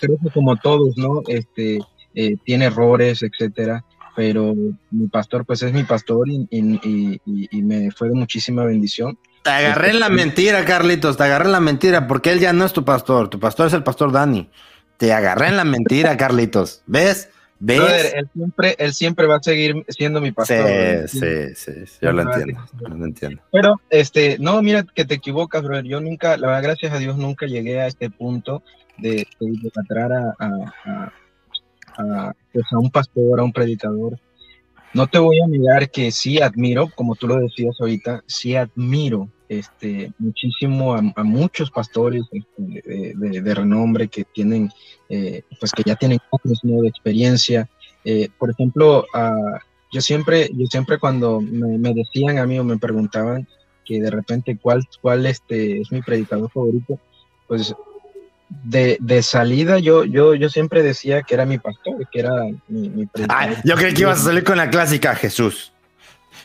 creo 0.00 0.18
que 0.22 0.30
como 0.30 0.56
todos, 0.56 0.96
¿no? 0.96 1.22
Este, 1.28 1.78
eh, 2.14 2.36
tiene 2.44 2.64
errores, 2.64 3.22
etcétera, 3.22 3.84
pero 4.16 4.54
mi 4.90 5.06
pastor, 5.08 5.44
pues 5.44 5.62
es 5.62 5.72
mi 5.72 5.84
pastor 5.84 6.28
y, 6.28 6.46
y, 6.50 6.80
y, 6.84 7.48
y 7.50 7.62
me 7.62 7.90
fue 7.90 8.08
de 8.08 8.14
muchísima 8.14 8.64
bendición. 8.64 9.18
Te 9.42 9.50
agarré 9.50 9.90
en 9.90 10.00
la 10.00 10.08
mentira, 10.08 10.64
Carlitos, 10.64 11.18
te 11.18 11.24
agarré 11.24 11.44
en 11.44 11.52
la 11.52 11.60
mentira, 11.60 12.06
porque 12.06 12.32
él 12.32 12.40
ya 12.40 12.52
no 12.52 12.64
es 12.64 12.72
tu 12.72 12.84
pastor, 12.84 13.28
tu 13.28 13.38
pastor 13.38 13.66
es 13.66 13.74
el 13.74 13.82
pastor 13.82 14.10
Dani. 14.10 14.48
Te 14.96 15.12
agarré 15.12 15.48
en 15.48 15.56
la 15.56 15.64
mentira, 15.64 16.16
Carlitos. 16.16 16.82
¿Ves? 16.86 17.28
¿Ves? 17.66 17.78
Brother, 17.78 18.12
él 18.16 18.28
siempre, 18.34 18.76
él 18.78 18.92
siempre 18.94 19.26
va 19.26 19.36
a 19.36 19.42
seguir 19.42 19.84
siendo 19.88 20.20
mi 20.20 20.28
Sí, 20.28 20.32
pastor. 20.34 20.58
brother. 20.58 21.08
sí, 21.08 21.18
sí, 21.54 21.72
sí, 21.86 21.98
yo 22.02 22.12
lo 22.12 22.22
entiendo, 22.22 22.62
yo 22.78 22.88
lo 22.88 23.04
entiendo. 23.06 23.42
Pero, 23.50 23.80
este, 23.88 24.36
no, 24.38 24.60
mira 24.60 24.84
que 24.94 25.06
te 25.06 25.14
equivocas, 25.14 25.62
brother. 25.62 25.84
Yo 25.86 25.98
nunca, 26.00 26.36
la 26.36 26.48
verdad, 26.48 26.62
gracias 26.62 26.92
a 26.92 26.98
Dios, 26.98 27.16
nunca 27.16 27.46
llegué 27.46 27.80
a 27.80 27.86
este 27.86 28.10
punto 28.10 28.62
de, 28.98 29.26
de 29.40 29.46
idolatrar 29.46 30.12
a, 30.12 30.34
a, 30.38 30.74
a- 30.84 31.12
a, 31.96 32.32
pues, 32.52 32.66
a 32.72 32.78
un 32.78 32.90
pastor, 32.90 33.40
a 33.40 33.44
un 33.44 33.52
predicador. 33.52 34.18
No 34.92 35.06
te 35.06 35.18
voy 35.18 35.40
a 35.40 35.46
negar 35.48 35.90
que 35.90 36.10
sí 36.12 36.40
admiro, 36.42 36.90
como 36.94 37.14
tú 37.14 37.28
lo 37.28 37.36
decías 37.36 37.76
ahorita, 37.80 38.22
sí 38.26 38.56
admiro 38.56 39.28
este, 39.48 40.12
muchísimo 40.18 40.94
a, 40.94 41.02
a 41.16 41.22
muchos 41.22 41.70
pastores 41.70 42.22
de, 42.56 43.12
de- 43.16 43.40
de 43.40 43.54
renombre 43.54 44.08
que 44.08 44.24
tienen, 44.24 44.70
eh, 45.08 45.42
pues 45.60 45.72
que 45.72 45.82
ya 45.84 45.96
tienen 45.96 46.18
años 46.44 46.60
¿no? 46.62 46.82
de 46.82 46.88
experiencia. 46.88 47.68
Eh, 48.04 48.28
por 48.38 48.50
ejemplo, 48.50 49.06
ah, 49.14 49.58
yo 49.92 50.00
siempre, 50.00 50.50
yo 50.54 50.66
siempre 50.66 50.98
cuando 50.98 51.40
me, 51.40 51.78
me 51.78 51.92
decían 51.94 52.38
a 52.38 52.46
mí 52.46 52.58
o 52.58 52.64
me 52.64 52.78
preguntaban 52.78 53.46
que 53.84 54.00
de 54.00 54.10
repente 54.10 54.56
cuál, 54.60 54.82
cuál 55.02 55.26
este, 55.26 55.80
es 55.82 55.92
mi 55.92 56.00
predicador 56.00 56.50
favorito, 56.50 56.98
pues 57.46 57.74
de, 58.62 58.96
de 59.00 59.22
salida 59.22 59.78
yo, 59.78 60.04
yo, 60.04 60.34
yo 60.34 60.48
siempre 60.48 60.82
decía 60.82 61.22
que 61.22 61.34
era 61.34 61.44
mi 61.44 61.58
pastor, 61.58 62.08
que 62.10 62.18
era 62.20 62.32
mi, 62.68 62.88
mi 62.88 63.04
predicador. 63.06 63.56
Yo 63.64 63.74
creí 63.76 63.92
que 63.94 64.02
ibas 64.02 64.20
a 64.20 64.24
salir 64.24 64.42
con 64.44 64.56
la 64.56 64.70
clásica 64.70 65.14
Jesús. 65.14 65.72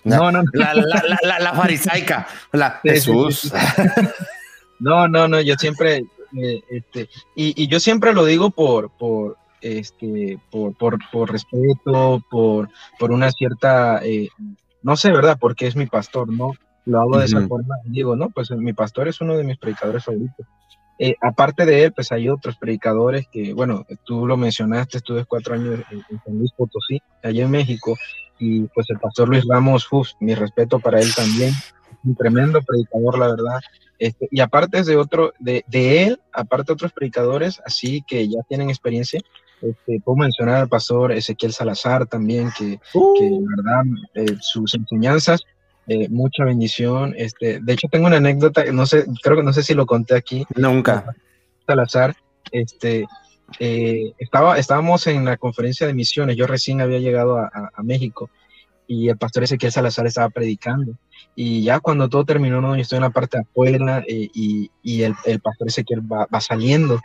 No, 0.03 0.31
no, 0.31 0.43
no. 0.43 0.49
La, 0.53 0.73
la, 0.73 1.03
la, 1.07 1.19
la, 1.21 1.39
la 1.39 1.53
farisaica. 1.53 2.27
La 2.51 2.79
Sí, 2.83 2.89
Jesús. 2.89 3.39
sí, 3.39 3.51
No, 4.79 5.07
no, 5.07 5.27
no, 5.27 5.41
yo 5.41 5.55
siempre, 5.55 6.05
eh, 6.37 6.61
este, 6.69 7.09
y, 7.35 7.61
y 7.61 7.67
yo 7.67 7.79
siempre 7.79 8.13
lo 8.13 8.23
digo 8.23 8.49
por, 8.49 8.91
por, 8.97 9.37
este, 9.61 10.39
por, 10.49 10.75
por, 10.77 10.97
por 11.11 11.31
respeto, 11.31 12.23
por, 12.29 12.69
por 12.97 13.11
una 13.11 13.29
cierta, 13.31 13.99
eh, 14.05 14.29
no 14.81 14.95
sé, 14.95 15.11
¿verdad? 15.11 15.37
Porque 15.39 15.67
es 15.67 15.75
mi 15.75 15.85
pastor, 15.85 16.31
¿no? 16.31 16.53
Lo 16.85 17.01
hago 17.01 17.19
de 17.19 17.25
esa 17.25 17.45
forma. 17.45 17.75
Digo, 17.83 18.15
no, 18.15 18.29
pues 18.29 18.51
mi 18.51 18.73
pastor 18.73 19.09
es 19.09 19.19
uno 19.21 19.37
de 19.37 19.43
mis 19.43 19.57
predicadores 19.57 20.05
favoritos. 20.05 20.45
Eh, 20.97 21.15
aparte 21.21 21.65
de 21.65 21.83
él, 21.85 21.93
pues 21.93 22.11
hay 22.11 22.27
otros 22.29 22.57
predicadores 22.57 23.27
que, 23.31 23.53
bueno, 23.53 23.85
tú 24.05 24.25
lo 24.25 24.37
mencionaste, 24.37 24.97
estuve 24.97 25.25
cuatro 25.25 25.55
años 25.55 25.79
en, 25.91 26.03
en 26.09 26.21
San 26.23 26.37
Luis 26.37 26.51
Potosí, 26.57 27.01
allá 27.23 27.43
en 27.43 27.51
México, 27.51 27.97
y 28.39 28.61
pues 28.73 28.89
el 28.89 28.99
pastor 28.99 29.29
Luis 29.29 29.45
Ramos, 29.47 29.87
uf, 29.91 30.09
mi 30.19 30.33
respeto 30.33 30.79
para 30.79 30.99
él 30.99 31.13
también, 31.15 31.53
un 32.03 32.15
tremendo 32.15 32.61
predicador, 32.61 33.19
la 33.19 33.27
verdad. 33.27 33.59
Este, 33.99 34.27
y 34.31 34.39
aparte 34.39 34.81
de 34.83 34.95
otro, 34.95 35.33
de, 35.39 35.65
de 35.67 36.03
él, 36.03 36.21
aparte 36.31 36.71
otros 36.71 36.93
predicadores, 36.93 37.61
así 37.65 38.03
que 38.07 38.27
ya 38.27 38.39
tienen 38.47 38.69
experiencia, 38.69 39.19
este, 39.61 39.99
puedo 40.03 40.17
mencionar 40.17 40.55
al 40.55 40.69
pastor 40.69 41.11
Ezequiel 41.11 41.51
Salazar 41.51 42.05
también, 42.05 42.49
que, 42.57 42.79
que 42.93 43.29
la 43.29 43.55
verdad, 43.57 43.83
eh, 44.15 44.37
sus 44.39 44.73
enseñanzas, 44.73 45.43
eh, 45.87 46.07
mucha 46.09 46.45
bendición. 46.45 47.13
Este, 47.17 47.59
de 47.59 47.73
hecho, 47.73 47.87
tengo 47.91 48.07
una 48.07 48.17
anécdota, 48.17 48.63
no 48.71 48.85
sé, 48.85 49.05
creo 49.21 49.37
que 49.37 49.43
no 49.43 49.53
sé 49.53 49.63
si 49.63 49.73
lo 49.73 49.85
conté 49.85 50.15
aquí, 50.15 50.45
Nunca. 50.55 51.15
Salazar, 51.67 52.15
este, 52.51 53.05
eh, 53.59 54.13
estaba, 54.19 54.57
estábamos 54.57 55.07
en 55.07 55.25
la 55.25 55.37
conferencia 55.37 55.87
de 55.87 55.93
misiones, 55.93 56.35
yo 56.37 56.47
recién 56.47 56.81
había 56.81 56.99
llegado 56.99 57.37
a, 57.37 57.45
a- 57.45 57.69
a 57.75 57.83
México 57.83 58.29
y 58.87 59.09
el 59.09 59.17
pastor 59.17 59.43
Ezequiel 59.43 59.71
Salazar 59.71 60.07
estaba 60.07 60.29
predicando. 60.29 60.93
Y 61.35 61.63
ya 61.63 61.79
cuando 61.79 62.09
todo 62.09 62.25
terminó, 62.25 62.59
¿no? 62.59 62.75
yo 62.75 62.81
estoy 62.81 62.97
en 62.97 63.03
la 63.03 63.09
parte 63.11 63.37
de 63.37 63.43
afuera 63.43 64.03
eh, 64.07 64.29
y, 64.33 64.71
y 64.81 65.03
el, 65.03 65.13
el 65.25 65.39
pastor 65.39 65.67
Ezequiel 65.67 66.01
va, 66.11 66.27
va 66.33 66.41
saliendo. 66.41 66.99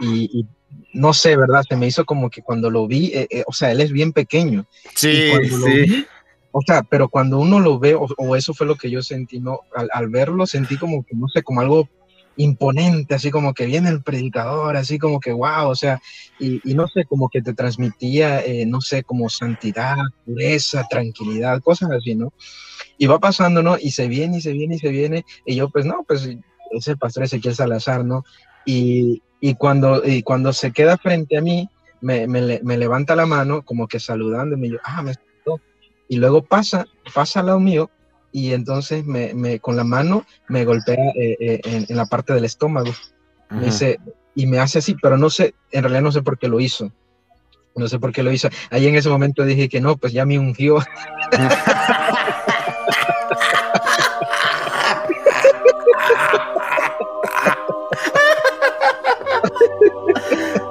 Y, 0.00 0.30
y 0.40 0.46
no 0.94 1.12
sé, 1.12 1.36
¿verdad? 1.36 1.62
Se 1.68 1.76
me 1.76 1.86
hizo 1.86 2.04
como 2.04 2.30
que 2.30 2.40
cuando 2.42 2.70
lo 2.70 2.86
vi, 2.86 3.06
eh, 3.14 3.26
eh, 3.30 3.44
o 3.46 3.52
sea, 3.52 3.70
él 3.72 3.80
es 3.80 3.92
bien 3.92 4.12
pequeño. 4.12 4.66
Sí, 4.94 5.30
sí. 5.50 5.70
vi, 5.86 6.06
o 6.50 6.62
sea, 6.66 6.82
pero 6.82 7.08
cuando 7.10 7.38
uno 7.38 7.60
lo 7.60 7.78
ve, 7.78 7.94
o, 7.94 8.06
o 8.16 8.34
eso 8.36 8.54
fue 8.54 8.66
lo 8.66 8.76
que 8.76 8.90
yo 8.90 9.02
sentí, 9.02 9.38
¿no? 9.38 9.60
Al, 9.76 9.88
al 9.92 10.08
verlo 10.08 10.46
sentí 10.46 10.76
como 10.78 11.04
que, 11.04 11.14
no 11.14 11.28
sé, 11.28 11.42
como 11.42 11.60
algo 11.60 11.88
imponente, 12.38 13.14
así 13.16 13.30
como 13.30 13.52
que 13.52 13.66
viene 13.66 13.90
el 13.90 14.02
predicador, 14.02 14.76
así 14.76 14.98
como 14.98 15.20
que, 15.20 15.32
wow, 15.32 15.68
o 15.68 15.74
sea, 15.74 15.98
y, 16.38 16.60
no 16.74 16.86
sé, 16.88 17.04
como 17.04 17.28
que 17.28 17.42
te 17.42 17.52
transmitía, 17.52 18.44
eh, 18.44 18.64
no 18.64 18.80
sé, 18.80 19.02
como 19.02 19.28
santidad, 19.28 19.96
pureza, 20.24 20.86
tranquilidad, 20.88 21.60
cosas 21.60 21.90
así, 21.90 22.14
¿no? 22.14 22.32
Y 22.96 23.06
va 23.06 23.18
pasando, 23.18 23.62
¿no? 23.62 23.76
Y 23.78 23.90
se 23.90 24.08
viene, 24.08 24.38
y 24.38 24.40
se 24.40 24.52
viene, 24.52 24.76
y 24.76 24.78
se 24.78 24.90
viene, 24.90 25.24
y 25.44 25.56
yo, 25.56 25.68
pues, 25.68 25.84
no, 25.84 26.04
pues, 26.06 26.28
es 26.70 26.88
el 26.88 26.96
pastor 26.98 27.24
Ezequiel 27.24 27.54
Salazar, 27.56 28.04
¿no? 28.04 28.22
Y, 28.64 29.22
y, 29.40 29.54
cuando, 29.54 30.02
y 30.04 30.22
cuando 30.22 30.52
se 30.52 30.72
queda 30.72 30.96
frente 30.96 31.36
a 31.38 31.40
mí, 31.42 31.68
me, 32.00 32.28
me, 32.28 32.40
le- 32.40 32.60
me 32.62 32.78
levanta 32.78 33.16
la 33.16 33.26
mano, 33.26 33.62
como 33.62 33.88
que 33.88 33.98
saludándome, 34.00 34.68
y 34.68 34.70
yo, 34.72 34.78
ah. 34.84 35.04
Y 36.10 36.16
luego 36.16 36.42
pasa, 36.44 36.86
pasa 37.14 37.40
al 37.40 37.46
lado 37.46 37.60
mío, 37.60 37.90
y 38.32 38.52
entonces 38.52 39.04
me, 39.04 39.32
me- 39.34 39.58
con 39.60 39.76
la 39.76 39.84
mano 39.84 40.24
me 40.48 40.64
golpea 40.64 40.96
eh, 41.16 41.36
eh, 41.40 41.60
en, 41.64 41.86
en 41.88 41.96
la 41.96 42.06
parte 42.06 42.32
del 42.34 42.44
estómago. 42.44 42.92
Me 43.50 43.64
dice, 43.66 43.98
y 44.34 44.46
me 44.46 44.58
hace 44.58 44.78
así, 44.80 44.94
pero 45.00 45.16
no 45.16 45.30
sé, 45.30 45.54
en 45.70 45.82
realidad 45.82 46.02
no 46.02 46.12
sé 46.12 46.22
por 46.22 46.38
qué 46.38 46.48
lo 46.48 46.60
hizo. 46.60 46.92
No 47.74 47.86
sé 47.88 47.98
por 47.98 48.12
qué 48.12 48.22
lo 48.22 48.32
hizo. 48.32 48.48
Ahí 48.70 48.86
en 48.86 48.96
ese 48.96 49.08
momento 49.08 49.44
dije 49.44 49.68
que 49.68 49.80
no, 49.80 49.96
pues 49.96 50.12
ya 50.12 50.24
me 50.26 50.38
ungió. 50.38 50.78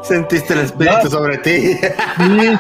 Sentiste 0.03 0.53
el 0.53 0.59
espíritu 0.61 1.03
No. 1.03 1.09
sobre 1.09 1.37
ti. 1.39 1.51
Sí, 1.59 1.79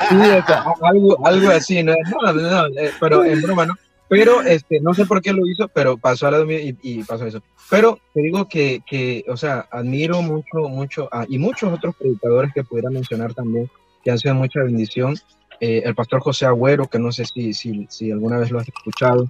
sí, 0.09 0.15
o 0.15 0.45
sea, 0.45 0.63
algo, 0.81 1.17
algo 1.25 1.49
así, 1.49 1.81
¿no? 1.83 1.93
No, 2.21 2.33
no, 2.33 2.41
no, 2.69 2.79
eh, 2.79 2.91
pero 2.99 3.23
en 3.23 3.41
broma, 3.41 3.65
¿no? 3.65 3.73
Pero 4.09 4.41
este, 4.41 4.79
no 4.79 4.93
sé 4.93 5.05
por 5.05 5.21
qué 5.21 5.33
lo 5.33 5.45
hizo, 5.45 5.67
pero 5.67 5.97
pasó 5.97 6.27
al 6.27 6.33
lado 6.33 6.45
mío 6.45 6.59
y, 6.59 6.77
y 6.81 7.03
pasó 7.03 7.25
eso. 7.25 7.41
Pero 7.69 7.99
te 8.13 8.21
digo 8.21 8.47
que, 8.47 8.81
que, 8.89 9.25
o 9.27 9.35
sea, 9.35 9.67
admiro 9.71 10.21
mucho, 10.21 10.69
mucho, 10.69 11.09
a- 11.11 11.25
y 11.27 11.37
muchos 11.37 11.73
otros 11.73 11.95
predicadores 11.97 12.53
que 12.53 12.63
pudiera 12.63 12.89
mencionar 12.89 13.33
también, 13.33 13.69
que 14.03 14.11
han 14.11 14.17
sido 14.19 14.33
mucha 14.35 14.61
bendición. 14.63 15.15
Eh, 15.59 15.81
el 15.85 15.93
pastor 15.95 16.21
José 16.21 16.45
Agüero, 16.45 16.87
que 16.87 16.99
no 16.99 17.11
sé 17.11 17.25
si, 17.25 17.53
si, 17.53 17.85
si 17.89 18.11
alguna 18.11 18.37
vez 18.37 18.51
lo 18.51 18.59
has 18.59 18.67
escuchado, 18.67 19.27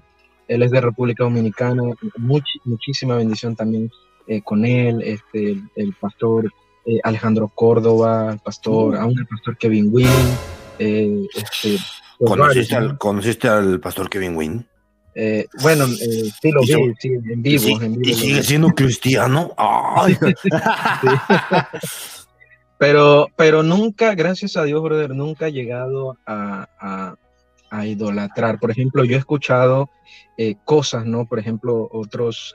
él 0.47 0.61
es 0.61 0.71
de 0.71 0.81
República 0.81 1.23
Dominicana, 1.23 1.81
much- 2.17 2.59
muchísima 2.63 3.15
bendición 3.15 3.55
también 3.55 3.89
eh, 4.27 4.41
con 4.41 4.63
él, 4.65 5.01
este, 5.03 5.51
el, 5.51 5.63
el 5.75 5.93
pastor 5.93 6.51
eh, 6.85 6.99
Alejandro 7.03 7.47
Córdoba, 7.53 8.33
el 8.33 8.39
pastor, 8.39 8.95
aún 8.97 9.17
el 9.17 9.25
pastor 9.25 9.57
Kevin 9.57 9.89
Wynn, 9.91 10.07
eh, 10.79 11.25
este, 11.35 11.77
¿Conociste 12.19 12.73
varios, 12.75 12.91
al, 12.91 12.97
¿Conociste 12.97 13.47
al 13.47 13.79
pastor 13.79 14.09
Kevin 14.09 14.35
Wynn? 14.35 14.67
eh, 15.19 15.47
bueno, 15.63 15.85
eh, 15.85 16.29
sí 16.41 16.51
lo 16.51 16.61
vi, 16.61 16.93
sí, 16.99 17.07
en 17.09 17.41
vivo. 17.41 17.55
¿Y, 17.55 17.59
si- 17.59 17.71
en 17.73 17.91
vivo 17.93 18.01
y 18.03 18.11
lo 18.11 18.17
sigue 18.17 18.43
siendo 18.43 18.67
cristiano? 18.69 19.53
Ay. 19.57 20.15
Pero, 22.79 23.27
pero 23.35 23.63
nunca, 23.63 24.13
gracias 24.13 24.55
a 24.55 24.63
Dios, 24.63 24.81
brother, 24.83 25.09
nunca 25.15 25.47
he 25.47 25.51
llegado 25.51 26.15
a, 26.27 26.67
a, 26.79 27.15
a 27.71 27.85
idolatrar. 27.87 28.59
Por 28.59 28.69
ejemplo, 28.69 29.03
yo 29.03 29.15
he 29.15 29.19
escuchado 29.19 29.89
eh, 30.37 30.55
cosas, 30.63 31.05
¿no? 31.05 31.25
Por 31.25 31.39
ejemplo, 31.39 31.89
otros 31.91 32.53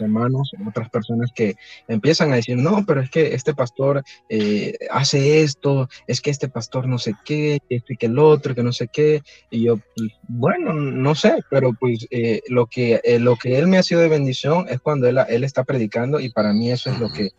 hermanos, 0.00 0.50
otras 0.66 0.90
personas 0.90 1.30
que 1.34 1.54
empiezan 1.88 2.32
a 2.32 2.36
decir, 2.36 2.56
no, 2.56 2.84
pero 2.86 3.00
es 3.00 3.10
que 3.10 3.34
este 3.34 3.54
pastor 3.54 4.02
eh, 4.28 4.76
hace 4.90 5.42
esto, 5.42 5.88
es 6.06 6.20
que 6.20 6.30
este 6.30 6.48
pastor 6.48 6.86
no 6.86 6.98
sé 6.98 7.14
qué, 7.24 7.58
que 7.68 8.06
el 8.06 8.18
otro, 8.18 8.54
que 8.54 8.62
no 8.62 8.72
sé 8.72 8.88
qué. 8.92 9.22
Y 9.50 9.64
yo, 9.64 9.76
pues, 9.96 10.10
bueno, 10.28 10.72
no 10.72 11.14
sé, 11.14 11.36
pero 11.50 11.72
pues 11.78 12.06
eh, 12.10 12.42
lo, 12.48 12.66
que, 12.66 13.00
eh, 13.04 13.18
lo 13.18 13.36
que 13.36 13.58
él 13.58 13.68
me 13.68 13.78
ha 13.78 13.82
sido 13.82 14.00
de 14.00 14.08
bendición 14.08 14.66
es 14.68 14.80
cuando 14.80 15.08
él, 15.08 15.18
él 15.28 15.44
está 15.44 15.64
predicando 15.64 16.20
y 16.20 16.30
para 16.30 16.52
mí 16.52 16.70
eso 16.70 16.90
es 16.90 16.98
lo 16.98 17.12
que 17.12 17.30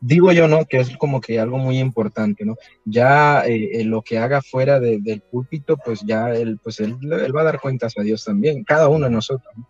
digo 0.00 0.32
yo, 0.32 0.48
¿no? 0.48 0.64
Que 0.64 0.78
es 0.78 0.96
como 0.96 1.20
que 1.20 1.38
algo 1.38 1.58
muy 1.58 1.78
importante, 1.78 2.44
¿no? 2.44 2.56
Ya 2.84 3.44
lo 3.84 4.00
que 4.02 4.18
haga 4.18 4.40
fuera 4.40 4.80
de- 4.80 4.98
del 4.98 5.20
púlpito, 5.20 5.76
pues 5.76 6.00
ya 6.06 6.30
él, 6.34 6.58
pues 6.62 6.80
él, 6.80 6.96
va 7.36 7.42
a 7.42 7.44
dar 7.44 7.60
cuentas 7.60 7.92
a 7.98 8.02
Dios 8.02 8.24
también, 8.24 8.64
cada 8.64 8.88
uno 8.88 9.04
de 9.06 9.12
nosotros. 9.12 9.52
¿no? 9.56 9.66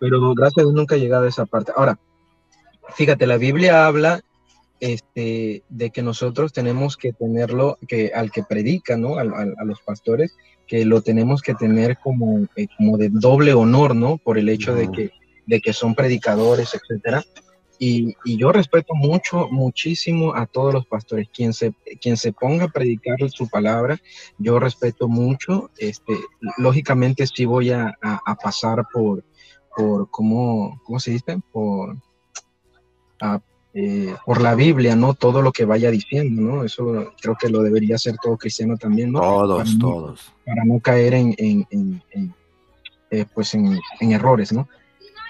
Pero 0.00 0.34
gracias 0.34 0.58
a 0.58 0.62
Dios 0.62 0.74
nunca 0.74 0.94
he 0.96 1.00
llegado 1.00 1.24
a 1.24 1.28
esa 1.28 1.46
parte. 1.46 1.72
Ahora, 1.76 1.98
fíjate, 2.94 3.26
la 3.26 3.36
Biblia 3.36 3.86
habla 3.86 4.20
este, 4.80 5.64
de 5.68 5.90
que 5.90 6.02
nosotros 6.02 6.52
tenemos 6.52 6.96
que 6.96 7.12
tenerlo, 7.12 7.78
que 7.88 8.12
al 8.14 8.30
que 8.30 8.44
predica, 8.44 8.96
¿no? 8.96 9.18
Al- 9.18 9.34
al- 9.34 9.54
a 9.58 9.64
los 9.64 9.80
pastores, 9.80 10.36
que 10.68 10.84
lo 10.84 11.00
tenemos 11.02 11.42
que 11.42 11.54
tener 11.54 11.98
como, 11.98 12.46
eh, 12.54 12.68
como 12.76 12.96
de 12.96 13.08
doble 13.10 13.54
honor, 13.54 13.96
¿no? 13.96 14.18
Por 14.18 14.38
el 14.38 14.48
hecho 14.48 14.74
de 14.74 14.90
que, 14.92 15.10
de 15.46 15.60
que 15.60 15.72
son 15.72 15.94
predicadores, 15.94 16.74
etcétera. 16.74 17.24
Y, 17.80 18.14
y 18.24 18.36
yo 18.36 18.50
respeto 18.52 18.94
mucho, 18.94 19.48
muchísimo 19.50 20.34
a 20.34 20.46
todos 20.46 20.74
los 20.74 20.86
pastores. 20.86 21.28
Quien 21.32 21.52
se, 21.52 21.72
quien 22.00 22.16
se 22.16 22.32
ponga 22.32 22.64
a 22.64 22.68
predicar 22.68 23.16
su 23.30 23.48
palabra, 23.48 23.98
yo 24.36 24.58
respeto 24.58 25.08
mucho. 25.08 25.70
Este, 25.78 26.14
lógicamente 26.56 27.26
sí 27.26 27.44
voy 27.44 27.70
a, 27.70 27.96
a- 28.02 28.20
a 28.26 28.34
pasar 28.36 28.84
por, 28.92 29.22
por 29.78 30.10
¿cómo, 30.10 30.80
¿cómo 30.82 30.98
se 30.98 31.12
dice? 31.12 31.38
Por, 31.52 31.96
ah, 33.20 33.40
eh, 33.74 34.12
por 34.26 34.40
la 34.42 34.56
Biblia, 34.56 34.96
¿no? 34.96 35.14
Todo 35.14 35.40
lo 35.40 35.52
que 35.52 35.64
vaya 35.64 35.88
diciendo, 35.90 36.42
¿no? 36.42 36.64
Eso 36.64 37.12
creo 37.20 37.36
que 37.40 37.48
lo 37.48 37.62
debería 37.62 37.94
hacer 37.94 38.16
todo 38.20 38.36
cristiano 38.36 38.76
también, 38.76 39.12
¿no? 39.12 39.20
Todos, 39.20 39.68
para 39.68 39.78
todos. 39.78 40.32
Para 40.44 40.64
no 40.64 40.80
caer 40.80 41.14
en, 41.14 41.34
en, 41.38 41.66
en, 41.70 42.02
en 42.10 42.34
eh, 43.10 43.24
pues 43.32 43.54
en, 43.54 43.78
errores, 44.00 44.52
¿no? 44.52 44.68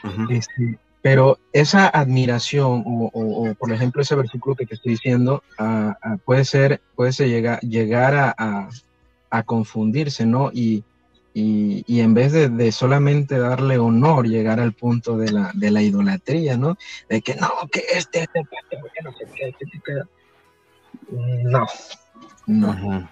Uh 0.02 0.08
-huh. 0.08 0.32
este, 0.32 0.78
pero 1.02 1.38
esa 1.52 1.86
admiración, 1.88 2.84
o, 2.86 3.10
o, 3.12 3.50
o, 3.50 3.54
por 3.54 3.70
ejemplo 3.70 4.00
ese 4.00 4.14
versículo 4.14 4.56
que 4.56 4.64
te 4.64 4.74
estoy 4.76 4.92
diciendo, 4.92 5.42
uh, 5.58 5.90
uh, 5.90 6.18
puede 6.24 6.44
ser, 6.46 6.80
puede 6.96 7.12
ser 7.12 7.28
llegar, 7.28 7.60
llegar 7.60 8.14
a, 8.14 8.34
a, 8.38 8.68
a 9.28 9.42
confundirse, 9.42 10.24
¿no? 10.24 10.50
Y, 10.54 10.84
y, 11.34 11.84
y, 11.86 12.00
en 12.00 12.14
vez 12.14 12.32
de, 12.32 12.48
de, 12.48 12.72
solamente 12.72 13.38
darle 13.38 13.78
honor, 13.78 14.26
llegar 14.26 14.60
al 14.60 14.72
punto 14.72 15.16
de 15.16 15.30
la, 15.30 15.50
de 15.54 15.70
la 15.70 15.82
idolatría, 15.82 16.56
¿no? 16.56 16.76
De 17.08 17.20
que 17.20 17.34
no, 17.36 17.50
que 17.70 17.84
este, 17.92 18.20
este, 18.20 18.42
que 18.70 19.02
no 19.02 19.12
sé 19.12 19.26
qué, 19.34 20.02
no, 21.10 21.66
no. 22.46 22.70
Uh. 22.70 23.08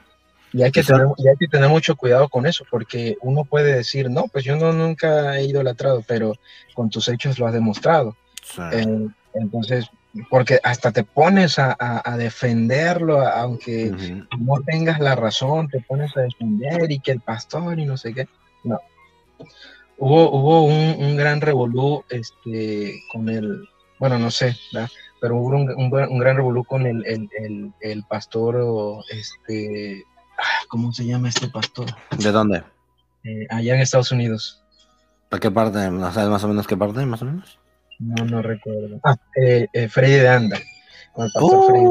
Y 0.52 0.62
hay, 0.62 0.70
que 0.70 0.82
tener, 0.82 1.06
y 1.18 1.28
hay 1.28 1.36
que 1.36 1.48
tener 1.48 1.68
mucho 1.68 1.96
cuidado 1.96 2.28
con 2.28 2.46
eso, 2.46 2.64
porque 2.70 3.16
uno 3.20 3.44
puede 3.44 3.74
decir, 3.74 4.08
no, 4.10 4.26
pues 4.28 4.44
yo 4.44 4.56
no, 4.56 4.72
nunca 4.72 5.36
he 5.36 5.44
idolatrado, 5.44 6.02
pero 6.06 6.34
con 6.74 6.88
tus 6.88 7.08
hechos 7.08 7.38
lo 7.38 7.46
has 7.46 7.52
demostrado. 7.52 8.16
Sí. 8.42 8.62
Eh, 8.72 9.08
entonces, 9.34 9.90
porque 10.30 10.60
hasta 10.62 10.92
te 10.92 11.04
pones 11.04 11.58
a, 11.58 11.76
a, 11.78 12.02
a 12.12 12.16
defenderlo, 12.16 13.20
aunque 13.26 13.90
uh 13.90 13.94
-huh. 13.94 14.28
no 14.38 14.54
tengas 14.64 14.98
la 15.00 15.14
razón, 15.14 15.68
te 15.68 15.80
pones 15.80 16.16
a 16.16 16.22
defender 16.22 16.90
y 16.90 17.00
que 17.00 17.12
el 17.12 17.20
pastor 17.20 17.78
y 17.78 17.84
no 17.84 17.96
sé 17.96 18.14
qué. 18.14 18.28
No. 18.64 18.80
Hubo, 19.98 20.30
hubo 20.30 20.64
un, 20.64 20.96
un 20.98 21.16
gran 21.16 21.40
revolú 21.40 22.04
este, 22.10 22.94
con 23.12 23.28
el, 23.28 23.68
bueno, 23.98 24.18
no 24.18 24.30
sé, 24.30 24.56
¿verdad? 24.72 24.90
pero 25.20 25.36
hubo 25.36 25.56
un, 25.56 25.70
un, 25.70 25.92
un 25.92 26.18
gran 26.18 26.36
revolú 26.36 26.64
con 26.64 26.86
el, 26.86 27.04
el, 27.06 27.28
el, 27.38 27.72
el 27.80 28.04
pastor, 28.04 29.02
este, 29.10 30.04
¿cómo 30.68 30.92
se 30.92 31.06
llama 31.06 31.28
este 31.28 31.48
pastor? 31.48 31.86
¿De 32.18 32.30
dónde? 32.30 32.62
Eh, 33.24 33.46
allá 33.50 33.74
en 33.74 33.80
Estados 33.80 34.12
Unidos. 34.12 34.62
¿A 35.30 35.38
qué 35.38 35.50
parte? 35.50 35.90
¿No 35.90 36.12
sabes 36.12 36.28
más 36.30 36.44
o 36.44 36.48
menos 36.48 36.66
qué 36.66 36.76
parte, 36.76 37.04
más 37.06 37.22
o 37.22 37.24
menos? 37.24 37.58
No, 37.98 38.24
no 38.24 38.42
recuerdo. 38.42 39.00
Ah, 39.04 39.16
eh, 39.36 39.66
eh, 39.72 39.88
Freddy 39.88 40.14
de 40.14 40.28
Anda. 40.28 40.58
Con 41.12 41.26
el 41.26 41.32
pastor 41.32 41.58
uh. 41.58 41.66
Freddy 41.66 41.86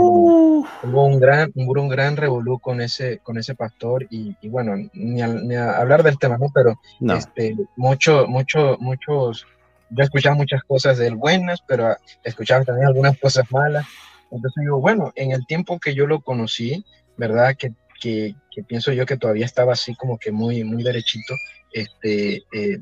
Hubo 0.83 1.05
un 1.05 1.19
gran, 1.19 1.51
hubo 1.55 1.81
un 1.81 1.89
gran 1.89 2.15
revolú 2.17 2.59
con 2.59 2.81
ese, 2.81 3.19
con 3.19 3.37
ese 3.37 3.55
pastor 3.55 4.05
y, 4.09 4.35
y 4.41 4.49
bueno, 4.49 4.75
ni 4.93 5.21
a, 5.21 5.27
ni 5.27 5.55
a, 5.55 5.77
hablar 5.77 6.03
del 6.03 6.19
tema, 6.19 6.37
¿no? 6.37 6.51
Pero 6.53 6.79
no. 6.99 7.15
este, 7.15 7.55
mucho, 7.75 8.27
mucho, 8.27 8.77
muchos, 8.79 9.47
yo 9.89 10.03
escuchaba 10.03 10.35
muchas 10.35 10.63
cosas 10.63 10.97
de 10.97 11.07
él 11.07 11.15
buenas, 11.15 11.61
pero 11.67 11.95
escuchaba 12.23 12.63
también 12.63 12.87
algunas 12.87 13.17
cosas 13.17 13.51
malas. 13.51 13.85
Entonces 14.31 14.61
digo, 14.61 14.79
bueno, 14.79 15.11
en 15.15 15.31
el 15.31 15.45
tiempo 15.47 15.79
que 15.79 15.95
yo 15.95 16.07
lo 16.07 16.21
conocí, 16.21 16.85
¿verdad? 17.17 17.55
Que 17.57 17.73
que, 17.99 18.35
que, 18.51 18.63
pienso 18.63 18.91
yo 18.91 19.05
que 19.05 19.17
todavía 19.17 19.45
estaba 19.45 19.73
así 19.73 19.95
como 19.95 20.17
que 20.17 20.31
muy, 20.31 20.63
muy 20.63 20.83
derechito, 20.83 21.33
este, 21.71 22.43
eh, 22.53 22.81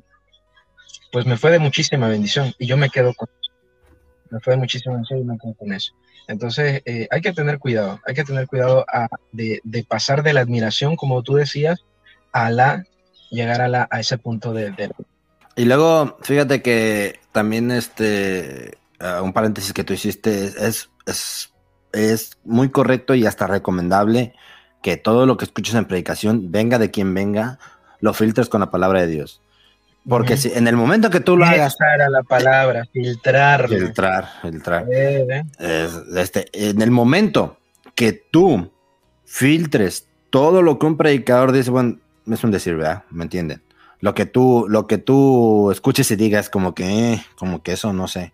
pues 1.13 1.27
me 1.27 1.37
fue 1.37 1.51
de 1.51 1.59
muchísima 1.59 2.09
bendición 2.09 2.55
y 2.57 2.65
yo 2.65 2.75
me 2.75 2.89
quedo 2.89 3.13
con 3.13 3.29
eso. 3.29 3.51
Me 4.31 4.39
fue 4.39 4.53
de 4.53 4.57
muchísima 4.57 4.95
bendición 4.95 5.19
y 5.19 5.23
me 5.25 5.37
quedo 5.37 5.53
con 5.53 5.71
eso. 5.71 5.93
Entonces, 6.27 6.81
eh, 6.85 7.07
hay 7.11 7.21
que 7.21 7.33
tener 7.33 7.59
cuidado, 7.59 8.01
hay 8.07 8.15
que 8.15 8.23
tener 8.23 8.47
cuidado 8.47 8.83
a, 8.91 9.07
de, 9.31 9.61
de, 9.63 9.83
pasar 9.83 10.23
de 10.23 10.33
la 10.33 10.41
admiración, 10.41 10.95
como 10.95 11.21
tú 11.21 11.35
decías, 11.35 11.85
a 12.31 12.49
la, 12.49 12.83
llegar 13.29 13.61
a, 13.61 13.67
la, 13.67 13.87
a 13.91 13.99
ese 13.99 14.17
punto 14.17 14.53
de, 14.53 14.71
de... 14.71 14.89
Y 15.55 15.65
luego, 15.65 16.17
fíjate 16.23 16.63
que 16.63 17.19
también 17.31 17.69
este, 17.69 18.79
uh, 18.99 19.23
un 19.23 19.33
paréntesis 19.33 19.71
que 19.71 19.83
tú 19.83 19.93
hiciste 19.93 20.45
es, 20.45 20.89
es, 21.05 21.53
es 21.91 22.39
muy 22.43 22.71
correcto 22.71 23.13
y 23.13 23.27
hasta 23.27 23.45
recomendable 23.45 24.33
que 24.81 24.97
todo 24.97 25.27
lo 25.27 25.37
que 25.37 25.45
escuches 25.45 25.75
en 25.75 25.85
predicación, 25.85 26.51
venga 26.51 26.79
de 26.79 26.89
quien 26.89 27.13
venga, 27.13 27.59
lo 27.99 28.15
filtres 28.15 28.49
con 28.49 28.61
la 28.61 28.71
palabra 28.71 29.01
de 29.01 29.07
Dios. 29.07 29.43
Porque 30.07 30.33
uh 30.33 30.35
-huh. 30.35 30.39
si 30.39 30.51
en 30.53 30.67
el 30.67 30.75
momento 30.75 31.09
que 31.09 31.21
tú 31.21 31.37
lo 31.37 31.45
hagas. 31.45 31.77
a 31.79 32.09
la 32.09 32.23
palabra, 32.23 32.85
filtrar. 32.91 33.69
Filtrar, 33.69 34.29
filtrar. 34.41 34.85
Eh, 34.91 35.43
eh. 35.59 35.89
Este, 36.17 36.47
en 36.53 36.81
el 36.81 36.91
momento 36.91 37.57
que 37.95 38.11
tú 38.11 38.71
filtres 39.25 40.07
todo 40.29 40.61
lo 40.61 40.77
que 40.77 40.85
un 40.85 40.97
predicador 40.97 41.51
dice, 41.51 41.71
bueno, 41.71 41.99
es 42.27 42.43
un 42.43 42.51
decir, 42.51 42.75
¿verdad? 42.75 43.03
¿Me 43.11 43.23
entienden? 43.23 43.61
Lo 43.99 44.13
que 44.13 44.25
tú, 44.25 44.65
lo 44.67 44.87
que 44.87 44.97
tú 44.97 45.71
escuches 45.71 46.11
y 46.11 46.15
digas, 46.15 46.49
como 46.49 46.75
que, 46.75 47.13
eh, 47.13 47.25
como 47.37 47.63
que 47.63 47.73
eso, 47.73 47.93
no 47.93 48.07
sé. 48.07 48.33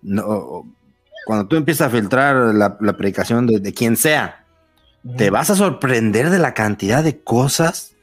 No, 0.00 0.64
cuando 1.26 1.46
tú 1.46 1.56
empiezas 1.56 1.88
a 1.88 1.90
filtrar 1.90 2.54
la, 2.54 2.78
la 2.80 2.96
predicación 2.96 3.46
de, 3.46 3.60
de 3.60 3.74
quien 3.74 3.96
sea, 3.96 4.46
te 5.16 5.30
vas 5.30 5.50
a 5.50 5.56
sorprender 5.56 6.30
de 6.30 6.38
la 6.38 6.54
cantidad 6.54 7.04
de 7.04 7.20
cosas 7.20 7.96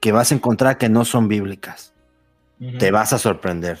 que 0.00 0.12
vas 0.12 0.32
a 0.32 0.34
encontrar 0.34 0.78
que 0.78 0.88
no 0.88 1.04
son 1.04 1.28
bíblicas. 1.28 1.91
Uh 2.62 2.66
-huh. 2.66 2.78
Te 2.78 2.90
vas 2.92 3.12
a 3.12 3.18
sorprender. 3.18 3.78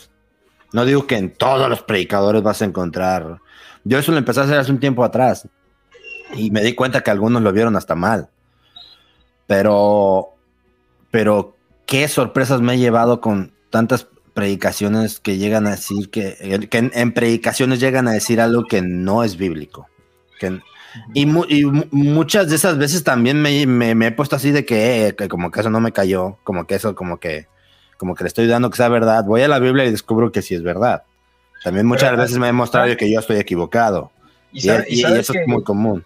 No 0.72 0.84
digo 0.84 1.06
que 1.06 1.16
en 1.16 1.30
todos 1.30 1.68
los 1.68 1.82
predicadores 1.82 2.42
vas 2.42 2.62
a 2.62 2.64
encontrar. 2.64 3.38
Yo 3.84 3.98
eso 3.98 4.10
lo 4.10 4.18
empecé 4.18 4.40
a 4.40 4.44
hacer 4.44 4.58
hace 4.58 4.72
un 4.72 4.80
tiempo 4.80 5.04
atrás 5.04 5.48
y 6.34 6.50
me 6.50 6.62
di 6.62 6.74
cuenta 6.74 7.02
que 7.02 7.10
algunos 7.10 7.42
lo 7.42 7.52
vieron 7.52 7.76
hasta 7.76 7.94
mal. 7.94 8.28
Pero, 9.46 10.34
pero 11.10 11.56
qué 11.86 12.08
sorpresas 12.08 12.60
me 12.60 12.74
he 12.74 12.78
llevado 12.78 13.20
con 13.20 13.52
tantas 13.70 14.08
predicaciones 14.34 15.20
que 15.20 15.36
llegan 15.36 15.66
a 15.66 15.72
decir 15.72 16.10
que, 16.10 16.68
que 16.70 16.78
en, 16.78 16.90
en, 16.94 17.12
predicaciones 17.12 17.80
llegan 17.80 18.08
a 18.08 18.12
decir 18.12 18.40
algo 18.40 18.64
que 18.64 18.82
no 18.82 19.24
es 19.24 19.36
bíblico. 19.36 19.88
Que, 20.40 20.60
y, 21.14 21.26
mu 21.26 21.44
y, 21.48 21.64
muchas 21.90 22.48
de 22.48 22.56
esas 22.56 22.78
veces 22.78 23.04
también 23.04 23.40
me, 23.40 23.66
me, 23.66 23.94
me 23.94 24.06
he 24.06 24.12
puesto 24.12 24.36
así 24.36 24.50
de 24.50 24.64
que, 24.64 25.08
eh, 25.08 25.14
que, 25.14 25.28
como 25.28 25.50
que 25.50 25.60
eso 25.60 25.70
no 25.70 25.80
me 25.80 25.92
cayó, 25.92 26.38
como 26.44 26.66
que 26.66 26.76
eso, 26.76 26.94
como 26.94 27.18
que, 27.18 27.46
como 28.02 28.16
que 28.16 28.24
le 28.24 28.28
estoy 28.28 28.48
dando 28.48 28.68
que 28.68 28.76
sea 28.78 28.88
verdad. 28.88 29.22
Voy 29.22 29.42
a 29.42 29.46
la 29.46 29.60
Biblia 29.60 29.84
y 29.84 29.92
descubro 29.92 30.32
que 30.32 30.42
sí 30.42 30.56
es 30.56 30.62
verdad. 30.64 31.04
También 31.62 31.86
muchas 31.86 32.10
Pero, 32.10 32.22
veces 32.22 32.36
me 32.36 32.48
he 32.48 32.52
mostrado 32.52 32.96
que 32.96 33.08
yo 33.08 33.20
estoy 33.20 33.36
equivocado. 33.36 34.10
Y, 34.50 34.62
sabe, 34.62 34.86
y, 34.88 34.96
y, 34.96 35.06
y 35.06 35.18
eso 35.20 35.32
que, 35.32 35.42
es 35.42 35.46
muy 35.46 35.62
común. 35.62 36.04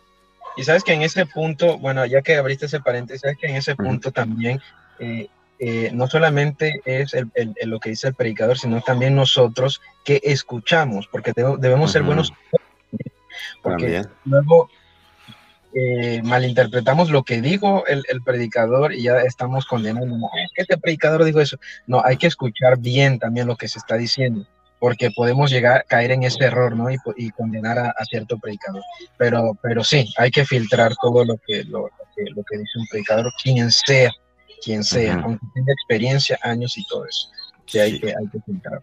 Y 0.59 0.65
sabes 0.65 0.85
que 0.85 0.93
en 0.93 1.01
ese 1.01 1.25
punto, 1.25 1.79
bueno, 1.79 2.05
ya 2.05 2.21
que 2.21 2.37
abriste 2.37 2.67
ese 2.67 2.81
paréntesis, 2.81 3.23
sabes 3.23 3.39
que 3.39 3.47
en 3.47 3.57
ese 3.57 3.75
punto 3.77 4.11
uh 4.11 4.13
-huh. 4.13 4.15
también 4.15 4.61
eh, 4.99 5.29
eh, 5.59 5.91
no 5.95 6.07
solamente 6.07 6.83
es 6.85 7.15
el, 7.15 7.31
el, 7.33 7.55
el, 7.57 7.71
lo 7.71 7.81
que 7.81 7.89
dice 7.89 8.09
el 8.09 8.15
predicador, 8.15 8.59
sino 8.59 8.83
también 8.83 9.17
nosotros 9.17 9.81
que 10.05 10.21
escuchamos, 10.23 11.09
porque 11.11 11.33
debemos 11.35 11.63
uh 11.63 11.89
-huh. 11.89 11.93
ser 11.95 12.03
buenos 12.03 12.31
porque 13.63 13.85
También. 13.85 14.09
luego 14.27 14.69
eh, 15.79 16.23
malinterpretamos 16.23 17.11
lo 17.11 17.23
que 17.23 17.43
dijo 17.43 17.87
el, 17.87 18.03
el, 18.09 18.23
predicador 18.23 18.95
y 18.95 19.03
ya 19.03 19.19
estamos 19.19 19.67
condenando. 19.67 20.17
Este 20.57 20.79
predicador 20.79 21.23
dijo 21.23 21.39
eso. 21.39 21.59
No, 21.87 22.03
hay 22.03 22.17
que 22.17 22.29
escuchar 22.29 22.79
bien 22.79 23.19
también 23.19 23.47
lo 23.47 23.57
que 23.57 23.69
se 23.69 23.79
está 23.79 23.99
diciendo, 23.99 24.47
porque 24.79 25.11
podemos 25.11 25.51
llegar 25.51 25.81
a 25.81 25.83
caer 25.83 26.13
en 26.13 26.23
ese 26.23 26.45
error, 26.45 26.75
¿no? 26.75 26.91
Y, 26.91 26.97
y 27.19 27.31
condenar 27.31 27.79
a, 27.79 27.91
a, 27.91 28.05
cierto 28.07 28.39
predicador. 28.39 28.83
Pero, 29.19 29.59
pero 29.63 29.85
sí, 29.85 30.09
hay 30.17 30.31
que 30.31 30.47
filtrar 30.47 30.95
todo 30.99 31.27
lo 31.27 31.37
que, 31.47 31.65
lo, 31.65 31.81
lo, 31.81 31.91
que, 32.17 32.25
lo 32.35 32.43
que 32.43 32.57
dice 32.57 32.79
un 32.79 32.87
predicador, 32.87 33.31
quien 33.43 33.71
sea, 33.71 34.11
quien 34.65 34.83
sea, 34.83 35.17
uh 35.17 35.19
-huh. 35.19 35.25
aunque 35.25 35.47
tenga 35.53 35.73
experiencia, 35.75 36.39
años 36.41 36.79
y 36.79 36.87
todo 36.87 37.05
eso. 37.05 37.29
Sí, 37.67 37.81
hay, 37.81 38.01
Que, 38.01 38.09
hay 38.09 38.29
que 38.33 38.41
filtrar. 38.47 38.81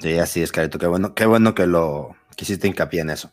Sí, 0.00 0.18
así 0.18 0.42
es, 0.42 0.50
Carito. 0.50 0.80
Qué 0.80 0.88
bueno, 0.88 1.14
qué 1.14 1.26
bueno 1.26 1.54
que 1.54 1.68
lo 1.68 2.16
que 2.36 2.44
hiciste 2.44 2.66
hincapié 2.66 3.02
en 3.02 3.10
eso. 3.10 3.30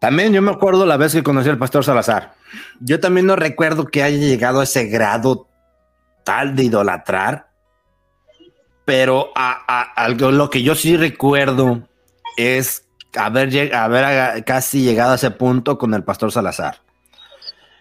También 0.00 0.32
yo 0.32 0.40
me 0.40 0.50
acuerdo 0.50 0.86
la 0.86 0.96
vez 0.96 1.12
que 1.12 1.22
conocí 1.22 1.50
al 1.50 1.58
pastor 1.58 1.84
Salazar. 1.84 2.32
Yo 2.80 2.98
también 3.00 3.26
no 3.26 3.36
recuerdo 3.36 3.84
que 3.84 4.02
haya 4.02 4.16
llegado 4.16 4.60
a 4.60 4.64
ese 4.64 4.86
grado 4.86 5.46
tal 6.24 6.56
de 6.56 6.64
idolatrar, 6.64 7.50
pero 8.86 9.30
a, 9.36 9.92
a, 9.94 10.08
lo 10.08 10.48
que 10.48 10.62
yo 10.62 10.74
sí 10.74 10.96
recuerdo 10.96 11.86
es 12.38 12.86
haber, 13.14 13.74
haber 13.74 14.44
casi 14.44 14.82
llegado 14.82 15.12
a 15.12 15.16
ese 15.16 15.30
punto 15.30 15.76
con 15.76 15.92
el 15.92 16.02
pastor 16.02 16.32
Salazar. 16.32 16.78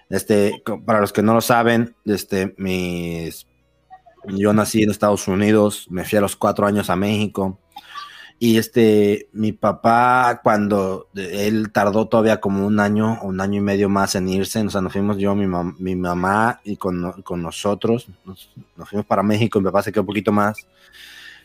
Este, 0.09 0.61
para 0.85 0.99
los 0.99 1.13
que 1.13 1.21
no 1.21 1.33
lo 1.33 1.41
saben, 1.41 1.95
este, 2.03 2.53
mis, 2.57 3.47
yo 4.25 4.51
nací 4.51 4.83
en 4.83 4.91
Estados 4.91 5.25
Unidos, 5.29 5.87
me 5.89 6.03
fui 6.03 6.17
a 6.17 6.21
los 6.21 6.35
cuatro 6.35 6.67
años 6.67 6.89
a 6.89 6.97
México 6.97 7.59
y 8.41 8.57
este, 8.57 9.27
mi 9.33 9.51
papá, 9.51 10.39
cuando 10.41 11.09
él 11.13 11.73
tardó 11.73 12.07
todavía 12.07 12.39
como 12.39 12.65
un 12.65 12.79
año, 12.79 13.19
un 13.21 13.41
año 13.41 13.57
y 13.57 13.61
medio 13.61 13.89
más 13.89 14.15
en 14.15 14.29
irse, 14.29 14.61
o 14.61 14.69
sea, 14.69 14.79
nos 14.79 14.93
fuimos 14.93 15.17
yo, 15.17 15.35
mi, 15.35 15.45
mam 15.45 15.75
mi 15.77 15.93
mamá 15.97 16.61
y 16.63 16.77
con, 16.77 17.21
con 17.23 17.41
nosotros, 17.41 18.07
nos, 18.23 18.49
fuimos 18.85 19.05
para 19.05 19.23
México, 19.23 19.59
mi 19.59 19.65
papá 19.65 19.83
se 19.83 19.91
quedó 19.91 20.03
un 20.03 20.07
poquito 20.07 20.31
más. 20.31 20.65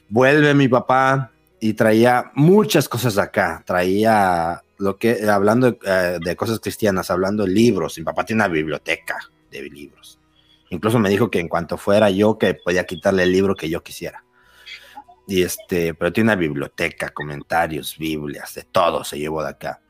Vuelve 0.09 0.55
mi 0.55 0.69
papá 0.69 1.33
y 1.59 1.75
traía 1.75 2.31
muchas 2.37 2.89
cosas 2.89 3.19
acá, 3.19 3.65
traía 3.67 4.63
lo 4.79 4.97
que, 4.97 5.29
hablando 5.29 5.73
de, 5.73 5.79
uh, 6.17 6.25
de 6.25 6.37
cosas 6.37 6.61
cristianas, 6.61 7.11
hablando 7.11 7.43
de 7.43 7.51
libros, 7.51 7.99
mi 7.99 8.05
papá 8.05 8.25
tiene 8.25 8.43
una 8.43 8.49
biblioteca 8.49 9.19
de 9.51 9.63
libros. 9.63 10.21
Incluso 10.71 11.01
me 11.01 11.11
dijo 11.11 11.29
que 11.29 11.41
en 11.41 11.49
cuanto 11.49 11.77
fuera 11.77 12.09
yo, 12.11 12.39
que 12.39 12.55
podía 12.55 12.85
quitarle 12.85 13.25
el 13.25 13.33
libro 13.33 13.57
que 13.57 13.69
yo 13.69 13.83
quisiera 13.83 14.25
Y 15.27 15.43
este, 15.43 15.95
pero 15.95 16.13
tiene 16.13 16.33
una 16.33 16.37
biblioteca, 16.37 17.11
comentarios, 17.11 17.97
Biblias, 17.99 18.55
de 18.55 18.63
todo 18.63 19.05
se 19.05 19.19
llevó 19.19 19.43
de 19.43 19.51
acá. 19.51 19.81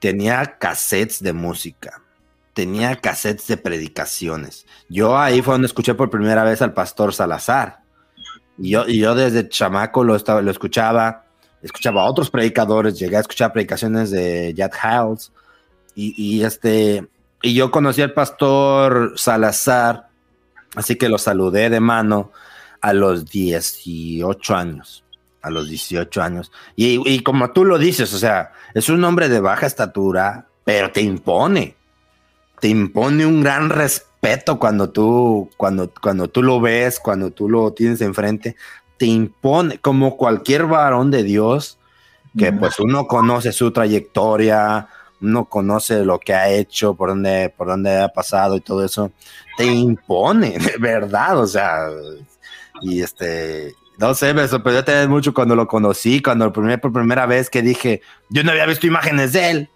Tenía 0.00 0.58
cassettes 0.58 1.22
de 1.22 1.32
música, 1.32 2.02
tenía 2.52 2.96
cassettes 2.96 3.46
de 3.46 3.56
predicaciones. 3.56 4.66
Yo 4.88 5.18
ahí 5.18 5.40
fue 5.42 5.54
donde 5.54 5.66
escuché 5.66 5.94
por 5.94 6.10
primera 6.10 6.42
vez 6.44 6.62
al 6.62 6.74
pastor 6.74 7.14
Salazar. 7.14 7.80
Y 8.58 8.70
yo, 8.70 8.86
y 8.86 8.98
yo 8.98 9.14
desde 9.14 9.48
chamaco 9.48 10.04
lo, 10.04 10.16
estaba, 10.16 10.42
lo 10.42 10.50
escuchaba, 10.50 11.26
escuchaba 11.62 12.02
a 12.02 12.10
otros 12.10 12.30
predicadores, 12.30 12.98
llegué 12.98 13.16
a 13.16 13.20
escuchar 13.20 13.52
predicaciones 13.52 14.10
de 14.10 14.52
Jack 14.54 14.78
Hiles. 14.82 15.32
Y, 15.94 16.14
y 16.16 16.44
este, 16.44 17.08
y 17.40 17.54
yo 17.54 17.70
conocí 17.70 18.02
al 18.02 18.12
pastor 18.12 19.12
Salazar, 19.16 20.08
así 20.74 20.96
que 20.96 21.08
lo 21.08 21.18
saludé 21.18 21.70
de 21.70 21.80
mano 21.80 22.32
a 22.82 22.92
los 22.92 23.30
18 23.30 24.54
años. 24.54 25.04
A 25.40 25.50
los 25.50 25.68
18 25.68 26.22
años. 26.22 26.52
Y, 26.76 27.00
y, 27.10 27.20
como 27.20 27.50
tú 27.52 27.64
lo 27.64 27.78
dices, 27.78 28.12
o 28.12 28.18
sea, 28.18 28.52
es 28.74 28.88
un 28.88 29.02
hombre 29.02 29.28
de 29.28 29.40
baja 29.40 29.66
estatura, 29.66 30.46
pero 30.64 30.92
te 30.92 31.00
impone. 31.00 31.76
Te 32.60 32.68
impone 32.68 33.26
un 33.26 33.42
gran 33.42 33.70
respeto 33.70 34.58
cuando 34.58 34.90
tú, 34.90 35.50
cuando, 35.56 35.90
cuando 36.00 36.28
tú 36.28 36.42
lo 36.42 36.60
ves, 36.60 37.00
cuando 37.00 37.30
tú 37.30 37.48
lo 37.48 37.72
tienes 37.72 38.00
enfrente. 38.02 38.56
Te 38.98 39.06
impone, 39.06 39.78
como 39.78 40.16
cualquier 40.16 40.66
varón 40.66 41.10
de 41.10 41.24
Dios, 41.24 41.78
que 42.36 42.52
pues 42.52 42.78
uno 42.78 43.06
conoce 43.06 43.52
su 43.52 43.72
trayectoria, 43.72 44.88
uno 45.20 45.44
conoce 45.46 46.04
lo 46.04 46.18
que 46.18 46.34
ha 46.34 46.50
hecho, 46.50 46.94
por 46.94 47.10
dónde, 47.10 47.52
por 47.56 47.68
dónde 47.68 48.00
ha 48.00 48.08
pasado 48.08 48.56
y 48.56 48.60
todo 48.60 48.84
eso, 48.84 49.12
te 49.56 49.66
impone, 49.66 50.58
de 50.58 50.76
verdad, 50.78 51.38
o 51.38 51.46
sea, 51.46 51.88
y 52.82 53.02
este, 53.02 53.74
no 53.98 54.14
sé, 54.14 54.34
me 54.34 54.46
sorprendió 54.48 54.84
también 54.84 55.10
mucho 55.10 55.32
cuando 55.32 55.54
lo 55.54 55.66
conocí, 55.66 56.20
cuando 56.20 56.46
lo 56.46 56.52
primer, 56.52 56.80
por 56.80 56.92
primera 56.92 57.26
vez 57.26 57.48
que 57.48 57.62
dije, 57.62 58.02
yo 58.30 58.42
no 58.42 58.50
había 58.50 58.66
visto 58.66 58.86
imágenes 58.86 59.32
de 59.32 59.50
él. 59.50 59.70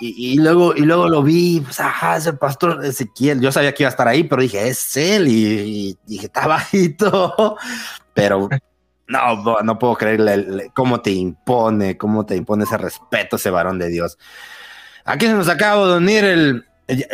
Y, 0.00 0.32
y 0.32 0.38
luego, 0.38 0.74
y 0.74 0.80
luego 0.80 1.08
lo 1.08 1.22
vi, 1.22 1.60
pues, 1.60 1.78
ajá, 1.78 2.16
es 2.16 2.26
el 2.26 2.38
pastor 2.38 2.84
Ezequiel. 2.84 3.40
Yo 3.40 3.52
sabía 3.52 3.74
que 3.74 3.82
iba 3.82 3.88
a 3.88 3.90
estar 3.90 4.08
ahí, 4.08 4.24
pero 4.24 4.40
dije, 4.40 4.66
es 4.66 4.96
él. 4.96 5.28
Y 5.28 5.98
dije, 6.06 6.26
está 6.26 6.46
bajito. 6.46 7.56
Pero 8.14 8.48
no, 9.06 9.62
no 9.62 9.78
puedo 9.78 9.94
creerle 9.94 10.70
cómo 10.74 11.00
te 11.00 11.10
impone, 11.10 11.96
cómo 11.96 12.26
te 12.26 12.36
impone 12.36 12.64
ese 12.64 12.76
respeto, 12.76 13.36
ese 13.36 13.50
varón 13.50 13.78
de 13.78 13.88
Dios. 13.88 14.18
Aquí 15.04 15.26
se 15.26 15.34
nos 15.34 15.48
acaba 15.48 15.86
de 15.86 15.96
unir 15.98 16.24
el, 16.24 16.64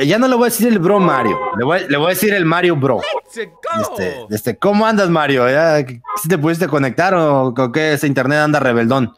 ya 0.05 0.19
no 0.19 0.29
le 0.29 0.35
voy 0.35 0.45
a 0.45 0.47
decir 0.47 0.69
el 0.69 0.79
bro 0.79 0.99
Mario, 0.99 1.39
le 1.59 1.65
voy, 1.65 1.81
le 1.89 1.97
voy 1.97 2.07
a 2.07 2.11
decir 2.11 2.33
el 2.35 2.45
Mario 2.45 2.77
bro. 2.77 3.01
Este, 3.27 4.27
este, 4.31 4.57
¿Cómo 4.57 4.87
andas, 4.87 5.11
Mario? 5.11 5.49
¿Ya, 5.49 5.79
¿Si 6.23 6.29
te 6.29 6.39
pudiste 6.39 6.69
conectar 6.69 7.15
o 7.15 7.53
con 7.55 7.73
qué 7.73 7.95
ese 7.95 8.07
internet 8.07 8.39
anda 8.39 8.61
rebeldón? 8.61 9.15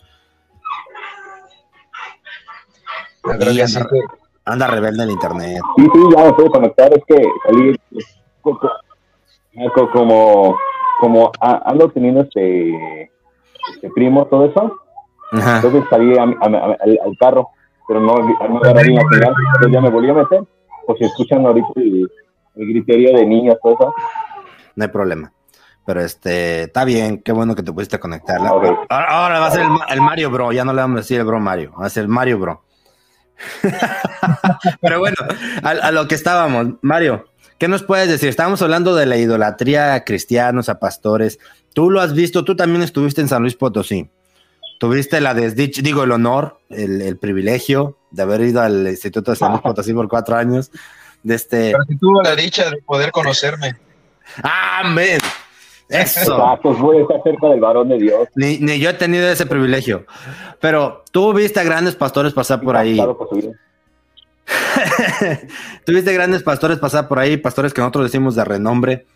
Sí, 3.41 3.61
anda, 3.61 3.87
anda, 4.45 4.67
rebelde 4.69 5.05
el 5.05 5.11
internet. 5.11 5.61
Sí, 5.77 5.89
sí, 5.93 6.01
ya 6.17 6.25
me 6.25 6.33
puedo 6.33 6.51
conectar, 6.51 6.91
es 6.93 7.05
que 7.07 7.23
salí 7.47 7.79
como, 9.93 10.57
como 11.01 11.31
ando 11.41 11.91
teniendo 11.91 12.23
este, 12.23 13.03
este 13.75 13.91
primo, 13.95 14.27
todo 14.27 14.47
eso. 14.47 14.81
Ajá. 15.33 15.57
Entonces 15.57 15.85
salí 15.91 16.17
a, 16.17 16.23
a, 16.23 16.25
a, 16.25 16.77
al, 16.81 16.99
al 17.05 17.19
carro 17.21 17.51
pero 17.89 18.01
no, 18.01 18.17
no 18.17 18.59
agarré 18.59 18.93
la 18.93 19.01
señal, 19.11 19.35
entonces 19.55 19.73
ya 19.73 19.81
me 19.81 19.89
volví 19.89 20.11
a 20.11 20.15
meter, 20.15 20.43
por 20.87 20.99
si 20.99 21.05
escuchan 21.05 21.45
ahorita 21.47 21.69
el, 21.77 22.09
el 22.57 22.69
griterío 22.69 23.17
de 23.17 23.25
niñas, 23.25 23.57
todo 23.63 23.73
eso. 23.73 23.95
No 24.77 24.85
hay 24.85 24.91
problema. 24.91 25.33
Pero 25.87 26.03
este, 26.03 26.65
está 26.65 26.85
bien, 26.85 27.23
qué 27.23 27.33
bueno 27.33 27.55
que 27.55 27.63
te 27.63 27.73
pudiste 27.73 27.99
conectar. 27.99 28.39
Okay. 28.41 28.71
Ahora, 28.91 29.07
ahora, 29.09 29.41
va 29.41 29.47
a 29.47 29.51
ser 29.51 29.63
el, 29.63 29.71
el, 29.89 30.03
Mario 30.03 30.31
Bro, 30.31 30.53
ya 30.53 30.67
no 30.67 30.75
le 30.75 30.83
vamos 30.83 30.97
a 30.97 31.01
decir 31.01 31.19
el 31.19 31.25
Bro 31.25 31.41
Mario, 31.41 31.73
va 31.81 31.87
a 31.87 31.91
ser 31.91 32.03
el 32.03 32.09
Mario 32.09 32.39
Bro. 32.39 32.63
Pero 34.83 34.99
bueno, 34.99 35.17
a, 35.63 35.71
a, 35.71 35.91
lo 35.91 36.07
que 36.07 36.15
estábamos, 36.15 36.75
Mario, 36.83 37.25
¿qué 37.57 37.69
nos 37.69 37.83
puedes 37.85 38.09
decir? 38.09 38.29
Estábamos 38.29 38.61
hablando 38.61 38.95
de 38.95 39.07
la 39.07 39.17
idolatría 39.17 39.95
a 39.95 40.05
cristianos, 40.05 40.69
a 40.69 40.79
pastores. 40.79 41.39
Tú 41.73 41.91
lo 41.91 42.03
has 42.03 42.13
visto, 42.13 42.45
tú 42.45 42.55
también 42.55 42.83
estuviste 42.83 43.23
en 43.23 43.29
San 43.29 43.41
Luis 43.41 43.55
Potosí 43.55 44.11
tuviste 44.79 45.21
la 45.21 45.35
desdicha, 45.35 45.83
digo, 45.83 46.05
el 46.05 46.13
honor, 46.13 46.61
el, 46.71 47.03
el, 47.03 47.17
privilegio 47.17 47.99
de 48.11 48.23
haber 48.23 48.41
ido 48.43 48.63
al 48.63 48.87
Instituto 48.89 49.33
de 49.33 49.37
San 49.37 49.51
Luis 49.51 49.63
Potosí 49.65 49.93
por 49.93 50.09
cuatro 50.09 50.37
años. 50.37 50.71
De 51.23 51.35
este... 51.35 51.73
Pero 51.73 51.85
si 51.89 51.97
tuvo 51.99 52.23
la 52.23 52.35
dicha 52.37 52.71
de 52.71 52.81
poder 52.83 53.11
conocerme. 53.11 53.77
¡Amén! 54.43 55.19
Eso. 55.89 56.21
Exacto, 56.21 56.75
voy 56.75 56.99
a 56.99 57.01
estar 57.01 57.23
cerca 57.23 57.49
del 57.49 57.61
varón 57.61 57.89
de 57.89 57.99
Dios. 57.99 58.29
Ni, 58.35 58.59
ni, 58.59 58.79
yo 58.79 58.91
he 58.91 58.95
tenido 58.95 59.27
ese 59.27 59.47
privilegio. 59.47 60.05
Pero 60.61 61.03
tú 61.11 61.33
viste 61.33 61.61
a 61.61 61.65
grandes 61.65 61.97
pastores 61.97 62.35
pasar 62.35 62.61
por 62.61 62.77
ahí. 62.77 63.01
Tuviste 65.85 66.13
grandes 66.15 66.43
pastores 66.43 66.79
pasar 66.79 67.09
por 67.09 67.19
ahí, 67.19 67.39
pastores 67.39 67.73
que 67.73 67.81
nosotros 67.81 68.05
decimos 68.05 68.35
de 68.35 68.45
renombre 68.45 69.07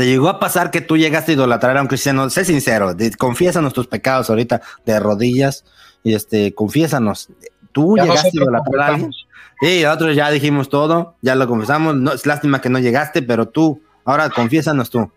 ¿Te 0.00 0.06
llegó 0.06 0.30
a 0.30 0.40
pasar 0.40 0.70
que 0.70 0.80
tú 0.80 0.96
llegaste 0.96 1.32
a 1.32 1.34
idolatrar 1.34 1.76
a 1.76 1.82
un 1.82 1.86
cristiano? 1.86 2.30
Sé 2.30 2.46
sincero, 2.46 2.94
de, 2.94 3.14
confiésanos 3.18 3.74
tus 3.74 3.86
pecados 3.86 4.30
ahorita 4.30 4.62
de 4.86 4.98
rodillas 4.98 5.66
y 6.02 6.14
este, 6.14 6.54
confiésanos. 6.54 7.28
¿Tú 7.72 7.98
ya 7.98 8.04
llegaste 8.04 8.28
a 8.28 8.42
idolatrar 8.42 8.80
a 8.80 8.86
alguien? 8.86 9.12
Sí, 9.60 9.82
nosotros 9.82 10.16
ya 10.16 10.30
dijimos 10.30 10.70
todo, 10.70 11.16
ya 11.20 11.34
lo 11.34 11.46
confesamos. 11.46 11.96
No, 11.96 12.14
es 12.14 12.24
lástima 12.24 12.62
que 12.62 12.70
no 12.70 12.78
llegaste, 12.78 13.20
pero 13.20 13.48
tú, 13.48 13.82
ahora 14.06 14.30
confiésanos 14.30 14.88
tú. 14.88 15.12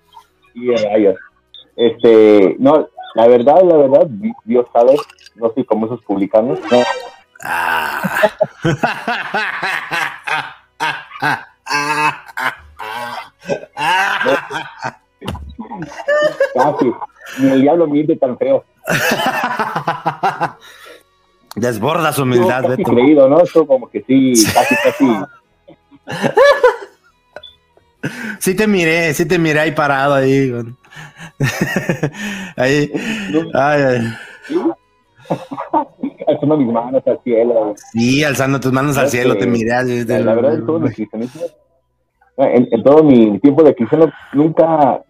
Este, 1.77 2.57
no, 2.59 2.89
la 3.15 3.27
verdad, 3.29 3.61
la 3.63 3.77
verdad, 3.77 4.07
Dios 4.43 4.65
sabe, 4.73 4.97
no 5.35 5.49
soy 5.53 5.63
como 5.63 5.85
esos 5.85 6.01
publicanos. 6.03 6.59
No. 6.69 6.83
Ah. 7.41 8.19
Casi. 16.53 16.91
Ni 17.39 17.51
el 17.51 17.61
diablo 17.61 17.87
miente 17.87 18.15
tan 18.15 18.37
feo. 18.37 18.63
Desborda 21.55 22.11
su 22.11 22.23
humildad, 22.23 22.63
casi 22.63 22.83
creído, 22.83 23.29
¿no? 23.29 23.41
Esto 23.41 23.65
como 23.67 23.87
que 23.89 24.03
sí, 24.03 24.33
casi, 24.53 24.75
casi. 24.83 25.05
Sí 28.39 28.55
te 28.55 28.67
miré, 28.67 29.13
sí 29.13 29.25
te 29.25 29.39
miré 29.39 29.59
ahí 29.59 29.71
parado 29.71 30.15
ahí. 30.15 30.51
ahí. 32.57 32.91
Ay, 33.53 33.81
ay. 33.81 34.01
alzando 36.27 36.57
mis 36.57 36.73
manos 36.73 37.03
al 37.05 37.21
cielo. 37.23 37.75
Sí, 37.93 38.23
alzando 38.23 38.59
tus 38.59 38.73
manos 38.73 38.97
al 38.97 39.09
cielo, 39.09 39.37
te 39.37 39.45
miré. 39.47 39.69
La, 39.69 40.19
la 40.19 40.35
verdad, 40.35 40.55
en 40.55 40.65
todo 40.65 40.79
mi 40.79 40.89
cristianismo, 40.89 41.43
en, 42.37 42.67
en, 42.71 42.83
todo 42.83 43.03
mi 43.03 43.39
tiempo 43.39 43.63
de 43.63 43.75
cristiano, 43.75 44.11
nunca, 44.33 45.03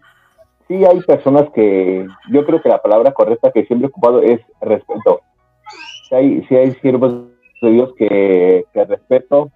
sí 0.68 0.84
hay 0.84 1.00
personas 1.00 1.48
que, 1.54 2.06
yo 2.30 2.44
creo 2.44 2.60
que 2.60 2.68
la 2.68 2.82
palabra 2.82 3.12
correcta 3.12 3.50
que 3.52 3.64
siempre 3.64 3.86
he 3.86 3.90
ocupado 3.90 4.22
es 4.22 4.40
respeto. 4.60 5.20
Sí 6.08 6.14
hay, 6.14 6.44
sí 6.44 6.56
hay 6.56 6.72
siervos 6.74 7.28
de 7.62 7.70
Dios 7.70 7.94
que, 7.96 8.64
que 8.72 8.84
respeto, 8.84 9.50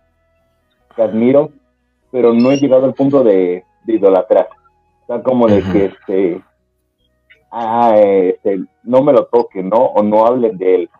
que 0.96 1.02
admiro, 1.02 1.50
pero 2.10 2.32
no 2.32 2.50
he 2.50 2.56
llegado 2.56 2.86
al 2.86 2.94
punto 2.94 3.22
de, 3.22 3.64
de 3.84 3.94
idolatrar. 3.94 4.48
O 5.02 5.06
sea, 5.06 5.22
como 5.22 5.46
de 5.46 5.62
que 5.62 5.84
este, 5.86 6.42
ah, 7.50 7.94
este, 7.96 8.64
no 8.82 9.02
me 9.02 9.12
lo 9.12 9.26
toquen, 9.26 9.68
¿no? 9.68 9.78
O 9.78 10.02
no 10.02 10.26
hablen 10.26 10.56
de 10.58 10.74
él. 10.74 10.90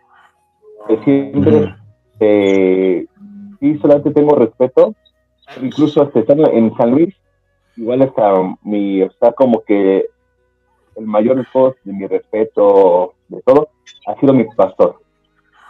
Que 0.87 0.99
siempre, 1.05 1.75
eh, 2.21 3.07
sí, 3.61 3.79
solamente 3.79 4.13
tengo 4.13 4.35
respeto, 4.35 4.95
incluso 5.63 6.03
hasta 6.03 6.21
estar 6.21 6.39
en 6.53 6.75
San 6.77 6.91
Luis, 6.91 7.15
igual 7.77 8.03
hasta 8.03 8.57
mi, 8.63 9.03
o 9.03 9.11
sea, 9.19 9.33
como 9.33 9.63
que 9.63 10.07
el 10.97 11.07
mayor 11.07 11.39
esposo 11.39 11.77
de 11.85 11.93
mi 11.93 12.07
respeto, 12.07 13.15
de 13.29 13.41
todo, 13.43 13.69
ha 14.07 14.19
sido 14.19 14.33
mi 14.33 14.45
pastor. 14.57 15.01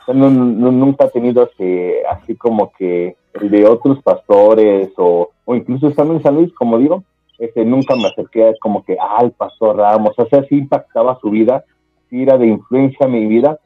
O 0.02 0.04
sea, 0.06 0.14
no, 0.14 0.30
no, 0.30 0.72
nunca 0.72 1.04
ha 1.04 1.10
tenido 1.10 1.42
así, 1.42 1.92
así 2.10 2.34
como 2.34 2.72
que 2.72 3.16
el 3.34 3.50
de 3.50 3.66
otros 3.66 4.02
pastores 4.02 4.90
o, 4.96 5.30
o 5.44 5.54
incluso 5.54 5.88
estando 5.88 6.14
en 6.14 6.22
San 6.22 6.34
Luis, 6.34 6.52
como 6.54 6.78
digo, 6.78 7.04
este, 7.38 7.64
nunca 7.64 7.94
me 7.94 8.06
acerqué 8.06 8.54
como 8.60 8.84
que 8.84 8.96
al 8.98 9.32
pastor 9.32 9.76
Ramos, 9.76 10.14
o 10.16 10.26
sea, 10.26 10.42
sí 10.44 10.56
impactaba 10.56 11.18
su 11.20 11.30
vida, 11.30 11.64
sí 12.10 12.22
era 12.22 12.36
de 12.36 12.48
influencia 12.48 13.06
a 13.06 13.08
mi 13.08 13.26
vida, 13.26 13.58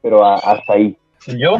pero 0.00 0.24
a, 0.24 0.34
hasta 0.34 0.74
ahí. 0.74 0.96
¿Y 1.26 1.38
yo? 1.38 1.56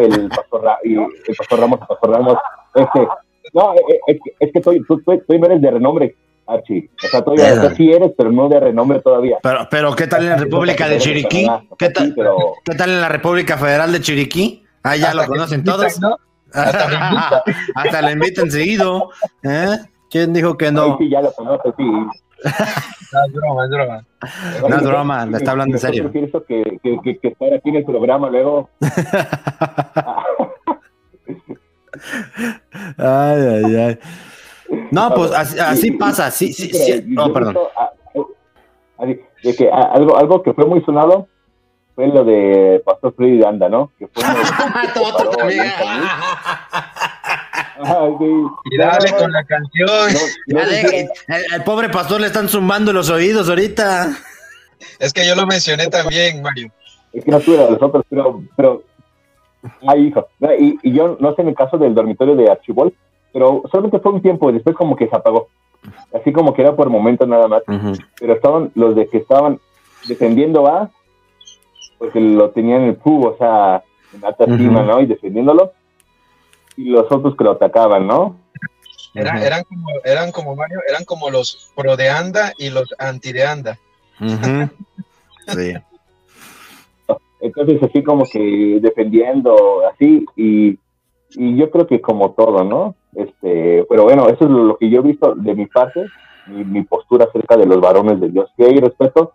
El 0.00 0.28
pastor, 0.28 0.64
el 0.84 1.36
pastor 1.36 1.60
Ramos, 1.60 1.80
el 1.80 1.86
pastor 1.86 2.10
Ramos, 2.10 2.38
este, 2.74 3.08
no, 3.52 3.74
es 4.06 4.18
que, 4.22 4.36
es 4.40 4.52
que 4.52 4.60
tú, 4.60 4.72
tú, 4.86 5.02
tú, 5.04 5.38
no 5.38 5.46
eres 5.46 5.60
de 5.60 5.70
renombre, 5.70 6.16
Archie. 6.46 6.90
O 7.04 7.08
sea, 7.08 7.22
todavía 7.22 7.74
sí 7.74 7.92
eres, 7.92 8.12
pero 8.16 8.30
no 8.30 8.48
de 8.48 8.60
renombre 8.60 9.00
todavía. 9.00 9.38
Pero, 9.42 9.66
pero 9.70 9.94
¿qué 9.94 10.06
tal 10.06 10.22
en 10.24 10.30
la 10.30 10.36
República 10.36 10.88
de 10.88 10.98
Chiriquí? 10.98 11.46
¿Qué 11.78 11.90
tal, 11.90 12.12
pero... 12.14 12.36
¿Qué 12.64 12.74
tal 12.74 12.90
en 12.90 13.00
la 13.00 13.08
República 13.08 13.56
Federal 13.56 13.92
de 13.92 14.00
Chiriquí? 14.00 14.64
Ah, 14.82 14.96
ya 14.96 15.14
lo 15.14 15.24
conocen 15.26 15.64
todos. 15.64 16.00
¿no? 16.00 16.16
Hasta, 16.52 17.42
Hasta 17.74 18.02
le 18.02 18.12
invitan 18.12 18.50
seguido. 18.50 19.10
¿eh? 19.42 19.78
¿Quién 20.10 20.32
dijo 20.32 20.56
que 20.56 20.66
Ay, 20.66 20.72
no? 20.72 20.98
sí, 20.98 21.10
ya 21.10 21.20
lo 21.20 21.32
conozco, 21.32 21.74
sí. 21.76 21.84
No, 23.12 23.24
es 23.24 23.32
broma, 23.32 23.64
es 23.64 23.70
broma. 23.70 24.04
No 24.68 24.76
es 24.76 24.82
broma, 24.82 25.26
le 25.26 25.36
está 25.36 25.50
hablando 25.52 25.76
en 25.76 25.80
serio. 25.80 26.10
prefiero 26.10 26.44
que, 26.44 26.78
que, 26.82 26.98
que, 27.02 27.18
que 27.18 27.28
estar 27.28 27.54
aquí 27.54 27.68
en 27.70 27.76
el 27.76 27.84
programa 27.84 28.28
luego. 28.30 28.68
Ay, 32.98 33.62
ay, 33.64 33.76
ay. 33.76 33.98
No, 34.90 35.14
pues 35.14 35.32
así, 35.32 35.58
así 35.58 35.90
pasa, 35.92 36.30
sí, 36.30 36.52
sí, 36.52 36.70
sí. 36.70 37.02
No, 37.06 37.32
perdón. 37.32 37.56
de 38.98 39.56
que 39.56 39.70
algo, 39.70 40.16
algo 40.16 40.42
que 40.42 40.52
fue 40.52 40.66
muy 40.66 40.82
sonado 40.82 41.28
fue 41.94 42.08
lo 42.08 42.24
de 42.24 42.82
Pastor 42.84 43.14
Freddy 43.14 43.38
de 43.38 43.46
Anda, 43.46 43.68
¿no? 43.68 43.92
Que 43.98 44.08
fue 44.08 44.22
Y 48.70 48.76
dale 48.78 49.10
No, 49.10 49.16
con 49.18 49.32
la 49.32 49.44
canción. 49.44 49.88
el, 50.46 51.08
el 51.54 51.64
pobre 51.64 51.88
pastor 51.88 52.20
le 52.20 52.28
están 52.28 52.48
zumbando 52.48 52.92
los 52.92 53.10
oídos 53.10 53.48
ahorita. 53.48 54.16
Es 54.98 55.12
que 55.12 55.26
yo 55.26 55.34
lo 55.34 55.46
mencioné 55.46 55.86
también, 55.88 56.42
Mario. 56.42 56.70
Es 57.12 57.24
que 57.24 57.30
no 57.30 57.40
tuve 57.40 57.62
a 57.62 57.70
los 57.70 57.80
otros, 57.82 58.04
pero, 58.10 58.42
pero, 58.56 58.82
ay, 59.88 60.06
hijo. 60.08 60.26
Y, 60.58 60.78
y 60.82 60.92
yo 60.92 61.16
no 61.20 61.34
sé 61.34 61.42
en 61.42 61.48
el 61.48 61.54
caso 61.54 61.78
del 61.78 61.94
dormitorio 61.94 62.36
de 62.36 62.50
Archibald, 62.50 62.92
pero 63.32 63.62
solamente 63.70 63.98
fue 64.00 64.12
un 64.12 64.22
tiempo, 64.22 64.52
después 64.52 64.76
como 64.76 64.96
que 64.96 65.08
se 65.08 65.16
apagó. 65.16 65.48
Así 66.14 66.32
como 66.32 66.52
que 66.52 66.62
era 66.62 66.74
por 66.74 66.90
momentos 66.90 67.26
nada 67.28 67.48
más. 67.48 67.62
Pero 68.18 68.32
estaban 68.34 68.70
los 68.74 68.94
de 68.96 69.08
que 69.08 69.18
estaban 69.18 69.60
defendiendo 70.08 70.66
a, 70.66 70.90
porque 71.98 72.20
lo 72.20 72.50
tenían 72.50 72.82
en 72.82 72.88
el 72.90 72.96
cubo, 72.96 73.30
o 73.30 73.36
sea, 73.38 73.82
en 74.14 74.24
alta 74.24 74.44
Ujú. 74.44 74.54
estima, 74.54 74.82
¿no? 74.82 75.00
Y 75.00 75.06
defendiéndolo. 75.06 75.72
Y 76.76 76.90
los 76.90 77.10
otros 77.10 77.36
que 77.36 77.44
lo 77.44 77.52
atacaban, 77.52 78.06
¿no? 78.06 78.36
Era- 79.14 79.42
eran, 79.44 79.64
como, 79.64 79.88
eran 80.04 80.30
como 80.32 80.54
Mario, 80.56 80.80
eran 80.88 81.04
como 81.04 81.30
los 81.30 81.72
pro 81.74 81.96
de 81.96 82.10
anda 82.10 82.52
y 82.58 82.68
los 82.70 82.94
anti 82.98 83.32
de 83.32 83.44
anda. 83.44 83.78
Sí. 85.48 85.74
Entonces, 87.40 87.80
así 87.82 88.02
como 88.02 88.24
que 88.24 88.78
defendiendo, 88.80 89.82
así, 89.92 90.24
y, 90.34 90.78
y 91.36 91.56
yo 91.56 91.70
creo 91.70 91.86
que 91.86 92.00
como 92.00 92.32
todo, 92.32 92.64
¿no? 92.64 92.96
Este, 93.14 93.84
pero 93.88 94.02
bueno, 94.04 94.28
eso 94.28 94.44
es 94.44 94.50
lo 94.50 94.76
que 94.76 94.90
yo 94.90 94.98
he 95.00 95.04
visto 95.04 95.34
de 95.36 95.54
mi 95.54 95.66
parte, 95.66 96.04
mi, 96.48 96.64
mi 96.64 96.82
postura 96.82 97.26
acerca 97.26 97.56
de 97.56 97.66
los 97.66 97.80
varones 97.80 98.20
de 98.20 98.30
Dios, 98.30 98.50
que 98.56 98.64
hay 98.64 98.76
respeto, 98.80 99.34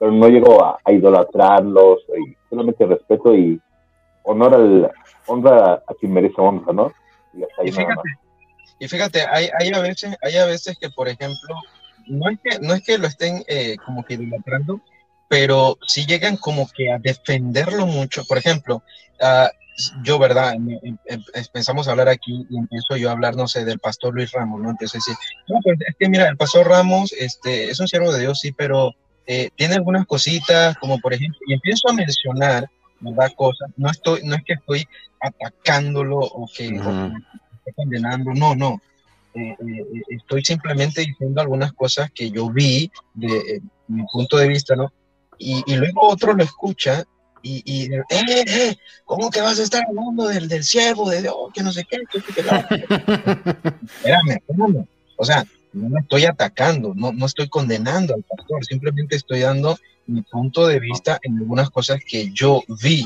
pero 0.00 0.10
no 0.10 0.26
llego 0.28 0.64
a, 0.64 0.78
a 0.84 0.90
idolatrarlos, 0.92 2.00
y 2.18 2.36
solamente 2.50 2.84
respeto 2.86 3.34
y 3.36 3.60
honor 4.22 4.54
al, 4.54 4.90
honra 5.26 5.74
a 5.74 5.94
quien 5.98 6.12
merece 6.12 6.34
honra, 6.38 6.72
¿no? 6.72 6.92
Y 7.34 7.42
hasta 7.42 7.62
ahí 7.62 7.68
Y 7.68 7.72
fíjate, 7.72 8.08
y 8.78 8.88
fíjate, 8.88 9.22
hay, 9.30 9.48
hay 9.58 9.70
a 9.72 9.80
veces, 9.80 10.16
hay 10.22 10.36
a 10.36 10.46
veces 10.46 10.76
que, 10.80 10.90
por 10.90 11.08
ejemplo, 11.08 11.56
no 12.06 12.30
es 12.30 12.38
que, 12.42 12.58
no 12.60 12.74
es 12.74 12.82
que 12.82 12.98
lo 12.98 13.06
estén 13.06 13.44
eh, 13.46 13.76
como 13.84 14.04
que 14.04 14.14
idolatrando, 14.14 14.80
pero 15.28 15.78
sí 15.86 16.04
llegan 16.04 16.36
como 16.36 16.68
que 16.68 16.90
a 16.90 16.98
defenderlo 16.98 17.86
mucho. 17.86 18.24
Por 18.24 18.38
ejemplo, 18.38 18.82
ah, 19.20 19.50
yo, 20.02 20.18
¿verdad? 20.18 20.54
A 20.54 21.90
hablar 21.90 22.08
aquí 22.08 22.46
y 22.50 22.58
empiezo 22.58 22.96
yo 22.96 23.08
a 23.08 23.12
hablar, 23.12 23.36
no 23.36 23.48
sé, 23.48 23.64
del 23.64 23.78
pastor 23.78 24.14
Luis 24.14 24.32
Ramos, 24.32 24.60
¿no? 24.60 24.70
Empiezo 24.70 24.96
a 24.96 24.98
decir, 24.98 25.14
no, 25.48 25.58
pues 25.62 25.78
es 25.86 25.96
que 25.98 26.08
mira, 26.08 26.28
el 26.28 26.36
pastor 26.36 26.68
Ramos 26.68 27.12
este, 27.12 27.70
es 27.70 27.80
un 27.80 27.88
siervo 27.88 28.12
de 28.12 28.20
Dios, 28.20 28.40
sí, 28.40 28.52
pero 28.52 28.92
eh, 29.26 29.50
tiene 29.56 29.74
algunas 29.74 30.06
cositas, 30.06 30.76
como 30.78 30.98
por 30.98 31.14
ejemplo, 31.14 31.38
y 31.46 31.54
empiezo 31.54 31.88
a 31.88 31.92
mencionar, 31.92 32.68
¿verdad? 33.02 33.32
Cosas, 33.36 33.70
no, 33.76 33.90
estoy, 33.90 34.20
no 34.24 34.34
es 34.34 34.42
que 34.44 34.54
estoy 34.54 34.86
atacándolo 35.20 36.18
o 36.18 36.48
que, 36.54 36.68
que 36.68 36.78
Ujú. 36.78 37.12
esté 37.56 37.72
condenando, 37.74 38.32
no, 38.34 38.54
no. 38.54 38.80
Eh, 39.34 39.40
eh, 39.40 39.56
eh, 39.60 40.02
estoy 40.08 40.44
simplemente 40.44 41.00
diciendo 41.00 41.40
algunas 41.40 41.72
cosas 41.72 42.10
que 42.14 42.30
yo 42.30 42.50
vi 42.50 42.90
de 43.14 43.36
eh, 43.36 43.60
mi 43.88 44.04
punto 44.12 44.36
de 44.36 44.48
vista, 44.48 44.76
¿no? 44.76 44.92
Y, 45.38 45.62
y 45.66 45.76
luego 45.76 46.02
otro 46.02 46.34
lo 46.34 46.44
escucha 46.44 47.04
y, 47.42 47.62
y 47.64 47.92
eh, 47.92 48.04
eh, 48.10 48.76
¿cómo 49.04 49.30
que 49.30 49.40
vas 49.40 49.58
a 49.58 49.62
estar 49.64 49.84
hablando 49.88 50.28
del, 50.28 50.48
del 50.48 50.62
siervo, 50.62 51.10
de 51.10 51.22
Dios, 51.22 51.34
que 51.52 51.62
no 51.62 51.72
sé 51.72 51.84
qué? 51.88 51.98
que 52.08 52.20
que 52.20 52.40
espérame, 52.40 54.38
espérame. 54.38 54.86
O 55.16 55.24
sea, 55.24 55.44
no 55.72 55.88
me 55.88 56.00
estoy 56.00 56.24
atacando, 56.26 56.92
no, 56.94 57.12
no 57.12 57.26
estoy 57.26 57.48
condenando 57.48 58.14
al 58.14 58.22
pastor, 58.22 58.64
simplemente 58.64 59.16
estoy 59.16 59.40
dando 59.40 59.76
mi 60.06 60.22
punto 60.22 60.66
de 60.66 60.80
vista 60.80 61.18
en 61.22 61.38
algunas 61.38 61.70
cosas 61.70 62.00
que 62.06 62.30
yo 62.32 62.62
vi, 62.82 63.04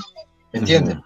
¿me 0.53 0.61
entiendes? 0.61 0.97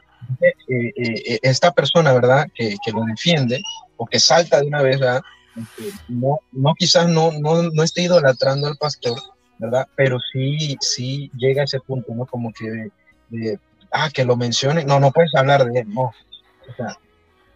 Eh, 0.41 0.55
eh, 0.69 0.93
eh, 0.97 1.39
esta 1.43 1.73
persona, 1.73 2.13
¿verdad?, 2.13 2.47
que, 2.55 2.77
que 2.85 2.93
lo 2.93 3.05
defiende 3.05 3.61
o 3.97 4.07
que 4.07 4.21
salta 4.21 4.61
de 4.61 4.67
una 4.69 4.83
vez, 4.83 5.01
¿verdad? 5.01 5.23
Este, 5.57 5.91
no, 6.09 6.39
no 6.53 6.75
quizás 6.75 7.09
no, 7.09 7.33
no, 7.33 7.63
no 7.65 7.83
esté 7.83 8.03
idolatrando 8.03 8.69
al 8.69 8.77
pastor, 8.77 9.19
¿verdad? 9.59 9.87
Pero 9.97 10.19
sí, 10.33 10.77
sí 10.81 11.31
llega 11.37 11.63
a 11.63 11.65
ese 11.65 11.81
punto, 11.81 12.15
¿no? 12.15 12.25
Como 12.27 12.53
que 12.53 12.71
de, 12.71 12.91
de, 13.31 13.59
ah, 13.91 14.09
que 14.13 14.25
lo 14.25 14.37
mencione, 14.37 14.85
no, 14.85 15.01
no 15.01 15.11
puedes 15.11 15.35
hablar 15.35 15.65
de 15.65 15.81
él, 15.81 15.89
no. 15.93 16.03
O 16.03 16.75
sea, 16.77 16.97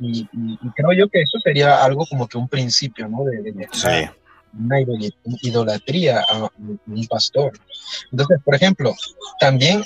y, 0.01 0.23
y- 0.33 0.59
y 0.61 0.69
creo 0.75 0.93
yo 0.93 1.09
que 1.09 1.21
eso 1.21 1.39
sería 1.45 1.85
algo 1.85 2.05
como 2.07 2.27
que 2.27 2.37
un 2.37 2.49
principio, 2.49 3.09
¿no? 3.09 3.23
De, 3.25 3.41
de- 3.43 3.53
de 3.53 3.69
Sí. 3.73 4.11
Una 4.59 4.81
idol- 4.81 5.15
idolatría 5.43 6.21
a 6.31 6.49
un 6.59 7.07
pastor. 7.09 7.53
Entonces, 8.13 8.39
por 8.45 8.55
ejemplo, 8.55 8.95
también 9.41 9.83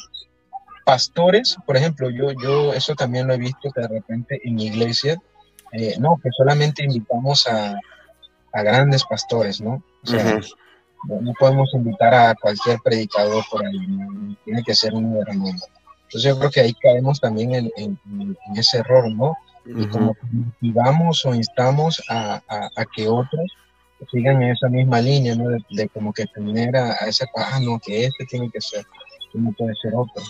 pastores, 0.85 1.57
por 1.67 1.77
ejemplo, 1.77 2.11
yo, 2.11 2.33
yo 2.33 2.73
eso 2.73 2.95
también 2.95 3.27
lo 3.27 3.35
he 3.35 3.39
visto 3.39 3.71
que 3.75 3.81
de 3.83 3.89
repente 3.89 4.41
en 4.45 4.55
mi 4.55 4.67
iglesia, 4.67 5.17
eh, 5.73 5.97
no, 5.99 6.17
que 6.23 6.31
solamente 6.37 6.85
invitamos 6.85 7.47
a, 7.47 7.79
a 8.53 8.63
grandes 8.63 9.05
pastores, 9.05 9.61
¿no? 9.61 9.83
O 10.03 10.07
sea, 10.07 10.37
Ujú. 10.37 10.47
no, 11.09 11.21
no 11.21 11.33
podemos 11.39 11.73
invitar 11.75 12.15
a 12.15 12.35
cualquier 12.35 12.79
predicador 12.83 13.45
por 13.51 13.65
ahí, 13.67 13.87
¿no? 13.87 14.35
tiene 14.45 14.63
que 14.65 14.75
ser 14.75 14.95
uno 14.95 15.19
de 15.19 15.25
renombre. 15.27 15.63
Entonces 16.05 16.23
yo 16.31 16.39
creo 16.39 16.51
que 16.51 16.61
ahí 16.61 16.75
caemos 16.83 17.21
también 17.21 17.55
en, 17.55 17.71
en- 17.77 17.99
en 18.11 18.57
ese 18.57 18.79
error, 18.79 19.11
¿no? 19.13 19.37
Y 19.67 19.87
como 19.89 20.15
que 20.15 20.21
motivamos 20.33 21.27
o 21.27 21.35
instamos 21.35 22.03
a, 22.09 22.41
a- 22.49 22.71
a 22.75 22.85
que 22.97 23.07
otros 23.07 23.45
sigan 24.11 24.43
en 24.43 24.51
esa 24.51 24.69
misma 24.69 25.01
línea, 25.01 25.35
¿no? 25.35 25.49
De, 25.49 25.59
de 25.71 25.89
como 25.89 26.13
que 26.13 26.25
tener 26.27 26.77
a, 26.77 26.93
a 26.93 27.09
ese, 27.09 27.27
ah, 27.37 27.59
no, 27.63 27.79
que 27.85 28.05
este 28.07 28.25
tiene 28.27 28.51
que 28.51 28.61
ser, 28.61 28.85
que 29.33 29.39
no 29.39 29.53
puede 29.53 29.75
ser 29.83 29.93
otro. 29.95 30.23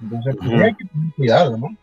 Entonces, 0.00 0.36
pues, 0.38 0.52
Ujú. 0.52 0.62
hay 0.62 0.74
que 0.74 0.84
tener 0.86 1.12
cuidado, 1.16 1.56
¿no? 1.58 1.66
Hay 1.66 1.76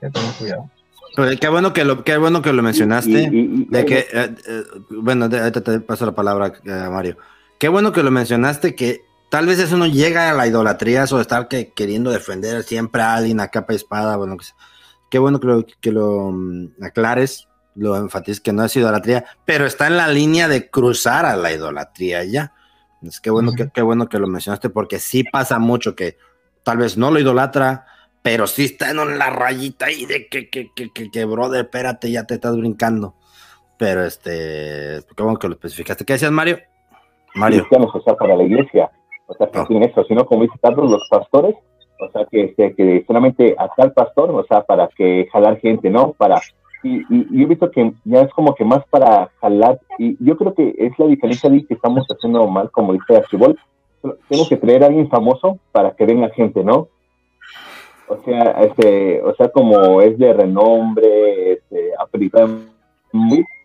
que 0.00 0.10
tener 0.10 0.34
cuidado. 0.34 0.70
Pues, 1.16 1.40
qué 1.40 1.48
bueno 1.48 1.72
que 1.72 1.84
lo, 1.84 2.04
qué 2.04 2.16
bueno 2.16 2.40
que 2.42 2.52
lo 2.52 2.62
mencionaste. 2.62 3.10
Y- 3.10 3.24
y- 3.26 3.62
y- 3.62 3.66
de 3.68 3.84
que, 3.84 3.98
eh, 3.98 4.34
eh, 4.48 4.62
bueno, 4.90 5.28
de- 5.28 5.40
ahorita 5.40 5.60
te 5.60 5.80
paso 5.80 6.06
la 6.06 6.14
palabra 6.14 6.52
eh, 6.64 6.70
a 6.72 6.90
Mario. 6.90 7.16
Qué 7.58 7.68
bueno 7.68 7.92
que 7.92 8.02
lo 8.02 8.10
mencionaste, 8.10 8.74
que 8.74 9.02
tal 9.30 9.46
vez 9.46 9.58
eso 9.58 9.76
no 9.76 9.86
llega 9.86 10.30
a 10.30 10.34
la 10.34 10.46
idolatría, 10.46 11.02
eso 11.04 11.16
de 11.16 11.22
estar 11.22 11.46
que, 11.48 11.72
queriendo 11.72 12.10
defender 12.10 12.62
siempre 12.62 13.02
a 13.02 13.14
alguien 13.16 13.40
a 13.40 13.48
capa 13.48 13.72
y 13.72 13.76
espada, 13.76 14.16
bueno, 14.16 14.36
que 14.36 14.44
sea. 14.46 14.54
Qué 15.10 15.18
bueno 15.18 15.40
que 15.40 15.46
lo, 15.48 15.66
que 15.80 15.90
lo 15.92 16.30
mm, 16.32 16.82
aclares, 16.82 17.48
lo 17.74 17.96
enfatices 17.96 18.40
que 18.40 18.52
no 18.52 18.64
es 18.64 18.76
idolatría, 18.76 19.24
pero 19.44 19.66
está 19.66 19.86
en 19.86 19.96
la 19.96 20.08
línea 20.08 20.48
de 20.48 20.68
cruzar 20.70 21.24
a 21.26 21.36
la 21.36 21.52
idolatría 21.52 22.24
ya. 22.24 22.52
Es 23.02 23.20
que 23.20 23.30
bueno, 23.30 23.52
que, 23.56 23.70
qué 23.72 23.82
bueno 23.82 24.08
que 24.08 24.18
lo 24.18 24.26
mencionaste, 24.26 24.68
porque 24.68 24.98
sí 24.98 25.24
pasa 25.24 25.58
mucho 25.58 25.94
que 25.94 26.16
tal 26.62 26.78
vez 26.78 26.98
no 26.98 27.10
lo 27.10 27.18
idolatra, 27.18 27.86
pero 28.22 28.46
sí 28.46 28.64
está 28.66 28.90
en 28.90 29.18
la 29.18 29.30
rayita 29.30 29.86
ahí 29.86 30.04
de 30.04 30.28
que, 30.28 30.50
que, 30.50 30.70
que, 30.74 30.92
que, 30.92 31.10
que, 31.10 31.24
brother, 31.24 31.64
espérate, 31.64 32.10
ya 32.10 32.24
te 32.24 32.34
estás 32.34 32.56
brincando. 32.56 33.14
Pero 33.78 34.04
este, 34.04 35.00
qué 35.16 35.22
bueno 35.22 35.38
que 35.38 35.48
lo 35.48 35.54
especificaste. 35.54 36.04
¿Qué 36.04 36.12
decías, 36.14 36.30
Mario? 36.30 36.58
Mario. 37.34 37.60
cristianos, 37.60 37.90
o 37.94 38.00
sea, 38.02 38.14
para 38.14 38.36
la 38.36 38.42
iglesia. 38.42 38.90
O 39.26 39.34
sea, 39.34 39.46
que 39.46 39.58
No. 39.58 39.66
tienen 39.66 39.88
eso, 39.88 40.04
sino 40.04 40.26
como 40.26 40.42
dice 40.42 40.58
Carlos, 40.60 40.90
los 40.90 41.08
pastores, 41.08 41.54
o 42.00 42.10
sea, 42.12 42.26
que, 42.30 42.54
que, 42.54 42.74
que 42.74 43.04
solamente 43.06 43.54
a 43.58 43.68
tal 43.74 43.92
pastor, 43.92 44.30
o 44.30 44.44
sea, 44.44 44.62
para 44.64 44.88
que 44.88 45.26
jalar 45.32 45.58
gente, 45.60 45.88
¿no? 45.88 46.12
Para 46.12 46.40
y, 46.82 46.98
y, 47.08 47.26
y 47.30 47.42
he 47.42 47.46
visto 47.46 47.70
que 47.70 47.92
ya 48.04 48.22
es 48.22 48.32
como 48.32 48.54
que 48.54 48.64
más 48.64 48.84
para 48.90 49.30
jalar, 49.40 49.80
y 49.98 50.16
yo 50.24 50.36
creo 50.36 50.54
que 50.54 50.74
es 50.78 50.98
la 50.98 51.06
diferencia 51.06 51.50
de 51.50 51.64
que 51.66 51.74
estamos 51.74 52.06
haciendo 52.08 52.46
mal, 52.48 52.70
como 52.70 52.92
dice 52.92 53.16
Archibald, 53.16 53.56
tengo 54.28 54.48
que 54.48 54.56
traer 54.56 54.82
a 54.82 54.86
alguien 54.86 55.08
famoso 55.08 55.58
para 55.72 55.90
que 55.92 56.06
venga 56.06 56.30
gente, 56.30 56.64
¿no? 56.64 56.88
O 58.08 58.16
sea, 58.24 58.62
este, 58.62 59.22
o 59.22 59.34
sea, 59.36 59.50
como 59.50 60.00
es 60.00 60.18
de 60.18 60.32
renombre, 60.32 61.52
este, 61.52 61.92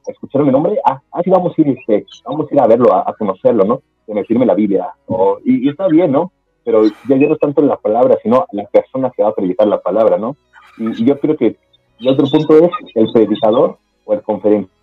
¿escucharon 0.08 0.47
mi 0.47 0.54
nombre? 0.54 0.78
Ah, 0.86 1.01
ah, 1.12 1.21
sí, 1.23 1.30
vamos 1.30 1.54
a 1.58 1.62
ir, 1.62 1.69
este, 1.69 2.06
vamos 2.25 2.51
a 2.51 2.54
ir 2.54 2.62
a 2.62 2.67
verlo, 2.67 2.93
a, 2.93 3.13
conocerlo, 3.17 3.63
¿no? 3.63 3.82
Que 4.06 4.13
me 4.13 4.23
firme 4.23 4.45
la 4.45 4.54
Biblia, 4.54 4.93
y, 5.43 5.67
está 5.67 5.88
bien, 5.88 6.12
¿no? 6.12 6.32
Pero 6.63 6.84
ya 6.86 7.15
no 7.15 7.38
tanto 7.38 7.62
la 7.62 7.78
palabra, 7.78 8.17
sino 8.21 8.45
la 8.51 8.65
persona 8.65 9.12
que 9.15 9.23
va 9.23 9.30
a 9.30 9.36
predicar 9.36 9.67
la 9.67 9.82
palabra, 9.82 10.17
¿no? 10.17 10.36
Y 10.78 11.06
yo 11.06 11.19
creo 11.19 11.38
que 11.38 11.58
el 11.99 12.08
otro 12.10 12.27
punto 12.27 12.58
es 12.65 12.71
el 12.95 13.12
predicador 13.12 13.77
o 14.05 14.13
el 14.13 14.21
conferenciante. 14.21 14.73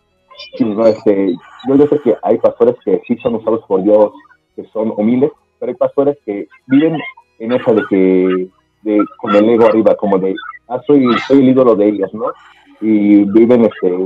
¿no? 0.60 0.86
Este, 0.86 1.34
yo, 1.68 1.76
yo 1.76 1.86
sé 1.86 1.98
que 2.00 2.16
hay 2.22 2.38
pastores 2.38 2.76
que 2.84 3.02
sí 3.06 3.16
son 3.18 3.36
usados 3.36 3.64
por 3.66 3.82
Dios, 3.82 4.12
que 4.56 4.64
son 4.72 4.92
humildes, 4.96 5.30
pero 5.58 5.70
hay 5.70 5.76
pastores 5.76 6.18
que 6.24 6.48
viven 6.66 6.98
en 7.38 7.52
esa 7.52 7.72
de 7.72 7.82
que, 7.88 8.48
de, 8.82 9.04
con 9.18 9.34
el 9.34 9.48
ego 9.48 9.66
arriba, 9.66 9.94
como 9.94 10.18
de, 10.18 10.34
ah, 10.68 10.80
soy, 10.86 11.06
soy 11.26 11.38
el 11.38 11.48
ídolo 11.50 11.74
de 11.76 11.88
ellos, 11.88 12.12
¿no? 12.14 12.32
Y 12.80 13.24
viven 13.24 13.64
este, 13.64 13.96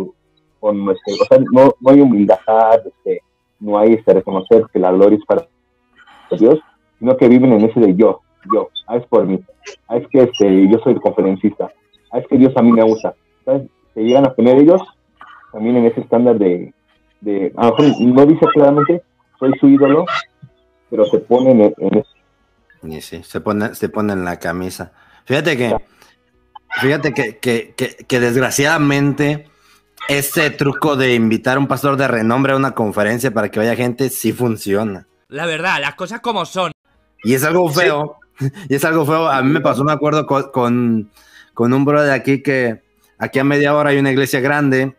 con 0.61 0.91
este, 0.91 1.13
o 1.23 1.25
sea, 1.27 1.39
no, 1.53 1.75
no 1.81 1.91
hay 1.91 2.01
humildad, 2.01 2.39
este, 2.85 3.23
no 3.61 3.79
hay 3.79 3.95
este, 3.95 4.15
reconocer 4.15 4.65
que 4.73 4.79
la 4.79 4.93
gloria 4.93 5.19
es 5.19 5.25
para 5.25 5.47
Dios, 6.39 6.59
sino 6.99 7.17
que 7.17 7.29
viven 7.29 7.53
en 7.53 7.65
ese 7.65 7.81
de 7.81 7.95
yo, 7.95 8.21
yo, 8.53 8.69
ah, 8.87 8.97
es 8.97 9.07
por 9.07 9.27
mí, 9.27 9.41
ah, 9.89 9.97
es 9.97 10.07
que 10.09 10.23
este, 10.23 10.69
yo 10.69 10.79
soy 10.81 10.95
el 10.95 11.01
conferencista, 11.01 11.71
ah, 12.13 12.19
es 12.19 12.27
que 12.29 12.39
Dios 12.39 12.53
a 12.57 12.63
mí 12.63 12.73
me 12.73 12.85
usa, 12.85 13.15
¿sabes? 13.45 13.63
Se 13.95 14.03
llegan 14.03 14.27
a 14.27 14.35
poner 14.35 14.59
ellos 14.59 14.83
también 15.53 15.77
en 15.77 15.87
ese 15.87 16.01
estándar 16.01 16.39
de, 16.39 16.73
de 17.21 17.53
a 17.57 17.67
lo 17.67 17.77
mejor 17.77 18.01
no 18.01 18.27
dice 18.27 18.47
claramente, 18.53 19.03
soy 19.39 19.53
su 19.59 19.69
ídolo, 19.69 20.05
pero 20.91 21.05
se 21.07 21.19
ponen 21.19 21.61
en, 21.61 21.75
en 21.79 22.05
y 22.83 23.01
sí, 23.01 23.23
se 23.23 23.41
pone, 23.41 23.75
se 23.75 23.89
pone 23.89 24.13
en 24.13 24.25
la 24.25 24.39
camisa. 24.39 24.93
Fíjate 25.25 25.57
que, 25.57 25.77
fíjate 26.81 27.13
que, 27.13 27.39
que, 27.39 27.75
que, 27.77 27.97
que 28.07 28.21
desgraciadamente 28.21 29.49
ese 30.09 30.51
truco 30.51 30.97
de 30.97 31.15
invitar 31.15 31.57
a 31.57 31.61
un 31.61 31.67
pastor 31.67 31.97
de 31.97 32.07
renombre 32.07 32.53
a 32.53 32.57
una 32.57 32.73
conferencia 32.73 33.33
para 33.33 33.51
que 33.51 33.59
vaya 33.59 33.75
gente 33.75 34.09
sí 34.11 34.33
funciona. 34.33 35.07
La 35.29 35.47
verdad, 35.47 35.81
las 35.81 35.95
cosas 35.95 36.21
como 36.21 36.45
son. 36.45 36.73
Y 37.25 37.35
es 37.35 37.45
algo 37.45 37.69
feo. 37.69 38.17
Y 38.69 38.75
es 38.75 38.85
algo 38.85 39.07
feo. 39.07 39.29
A 39.29 39.41
mí 39.43 39.51
me 39.51 39.63
pasó, 39.63 39.83
me 39.83 39.93
acuerdo, 39.93 40.27
con, 40.27 40.51
con, 40.51 41.11
con 41.57 41.73
un 41.73 41.87
bro 41.87 42.03
de 42.03 42.13
aquí 42.13 42.43
que 42.43 42.83
aquí 43.17 43.39
a 43.39 43.45
media 43.45 43.75
hora 43.75 43.89
hay 43.89 43.99
una 43.99 44.13
iglesia 44.13 44.41
grande. 44.41 44.95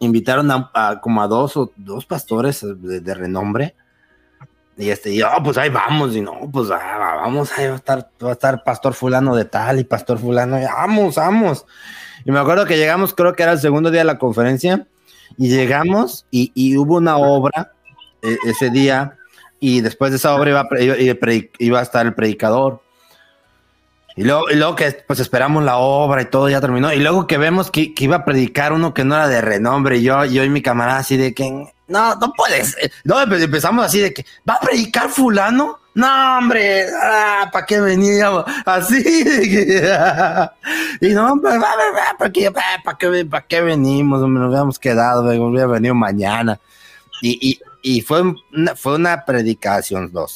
Invitaron 0.00 0.50
a, 0.50 1.00
como 1.00 1.22
a 1.22 1.28
dos 1.28 1.56
o 1.56 1.70
dos 1.76 2.04
pastores 2.04 2.66
de, 2.66 3.14
renombre. 3.14 3.76
Y 4.76 4.90
este, 4.90 5.12
y 5.12 5.18
yo, 5.18 5.28
pues 5.44 5.56
ahí 5.58 5.68
vamos, 5.68 6.16
y 6.16 6.20
no, 6.20 6.50
pues 6.52 6.68
ah, 6.72 7.20
vamos, 7.22 7.56
ahí 7.56 7.68
va 7.68 7.74
a 7.74 7.76
estar, 7.76 8.10
va 8.24 8.30
a 8.30 8.32
estar 8.32 8.64
pastor 8.64 8.94
fulano 8.94 9.36
de 9.36 9.44
tal 9.44 9.78
y 9.78 9.84
pastor 9.84 10.18
fulano, 10.18 10.58
y 10.58 10.64
vamos, 10.64 11.14
vamos. 11.14 11.64
Y 12.24 12.32
me 12.32 12.40
acuerdo 12.40 12.66
que 12.66 12.76
llegamos, 12.76 13.14
creo 13.14 13.34
que 13.34 13.44
era 13.44 13.52
el 13.52 13.60
segundo 13.60 13.92
día 13.92 14.00
de 14.00 14.06
la 14.06 14.18
conferencia, 14.18 14.88
y 15.38 15.48
llegamos 15.48 16.26
y, 16.32 16.76
hubo 16.76 16.96
una 16.96 17.18
obra 17.18 17.70
eh, 18.22 18.36
ese 18.46 18.70
día, 18.70 19.16
y 19.60 19.80
después 19.80 20.10
de 20.10 20.16
esa 20.16 20.34
obra 20.34 20.50
iba, 20.50 20.68
iba, 20.80 20.98
iba 20.98 21.44
iba 21.58 21.78
a 21.78 21.82
estar 21.82 22.04
el 22.04 22.14
predicador. 22.14 22.81
Y 24.16 24.24
luego, 24.24 24.44
luego 24.52 24.76
que 24.76 24.90
pues 25.06 25.20
esperamos 25.20 25.64
la 25.64 25.78
obra 25.78 26.22
y 26.22 26.26
todo 26.26 26.48
ya 26.48 26.60
terminó. 26.60 26.92
Y 26.92 26.98
luego 26.98 27.26
que 27.26 27.38
vemos 27.38 27.70
que, 27.70 27.94
iba 27.96 28.16
a 28.16 28.24
predicar 28.24 28.72
uno 28.72 28.92
que 28.92 29.04
no 29.04 29.14
era 29.14 29.28
de 29.28 29.40
renombre. 29.40 29.98
Y 29.98 30.02
yo, 30.02 30.24
yo 30.26 30.44
y 30.44 30.50
mi 30.50 30.60
camarada 30.62 30.98
así 30.98 31.16
de 31.16 31.32
que 31.34 31.50
no, 31.88 32.14
no 32.16 32.32
puedes. 32.36 32.76
No, 33.04 33.16
empe- 33.20 33.42
empezamos 33.42 33.86
así 33.86 34.00
de 34.00 34.12
que 34.12 34.24
va 34.48 34.54
a 34.54 34.60
predicar 34.60 35.08
fulano. 35.08 35.78
No, 35.94 36.38
hombre, 36.38 36.86
ah, 37.02 37.50
¿para 37.52 37.66
qué 37.66 37.80
veníamos? 37.80 38.44
Así 38.64 38.96
y 41.00 41.08
no, 41.10 41.40
¿para 41.40 42.30
qué, 42.32 42.50
para 42.50 42.98
qué, 42.98 43.26
para 43.26 43.46
qué 43.46 43.60
venimos? 43.60 44.20
Nos 44.28 44.52
habíamos 44.52 44.78
quedado, 44.78 45.22
me 45.22 45.38
hubiera 45.38 45.66
venido 45.66 45.94
mañana. 45.94 46.58
Y, 47.20 47.38
y, 47.50 47.60
y 47.82 48.00
fue, 48.00 48.22
una, 48.52 48.74
fue 48.74 48.94
una 48.94 49.24
predicación, 49.24 50.10
no, 50.12 50.26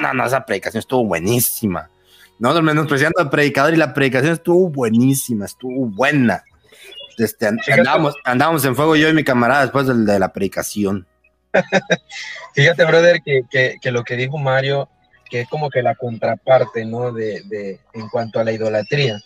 no, 0.00 0.14
no, 0.14 0.26
esa 0.26 0.44
predicación 0.44 0.80
estuvo 0.80 1.04
buenísima. 1.04 1.88
No, 2.38 2.60
menospreciando 2.62 3.20
al 3.20 3.30
predicador 3.30 3.74
y 3.74 3.76
la 3.76 3.92
predicación 3.92 4.32
estuvo 4.32 4.68
buenísima, 4.68 5.46
estuvo 5.46 5.86
buena. 5.86 6.44
Este, 7.18 7.48
andábamos, 7.48 8.14
andábamos 8.24 8.64
en 8.64 8.76
fuego 8.76 8.94
yo 8.94 9.08
y 9.08 9.12
mi 9.12 9.24
camarada 9.24 9.62
después 9.62 9.86
de, 9.86 10.18
la 10.18 10.32
predicación. 10.32 11.06
Fíjate, 12.54 12.84
brother, 12.84 13.20
que, 13.24 13.42
que, 13.50 13.74
que 13.80 13.90
lo 13.90 14.04
que 14.04 14.16
dijo 14.16 14.38
Mario, 14.38 14.88
que 15.28 15.40
es 15.40 15.48
como 15.48 15.68
que 15.68 15.82
la 15.82 15.96
contraparte, 15.96 16.84
¿no? 16.84 17.12
De, 17.12 17.42
de, 17.46 17.80
en 17.94 18.08
cuanto 18.08 18.38
a 18.38 18.44
la 18.44 18.52
idolatría. 18.52 19.20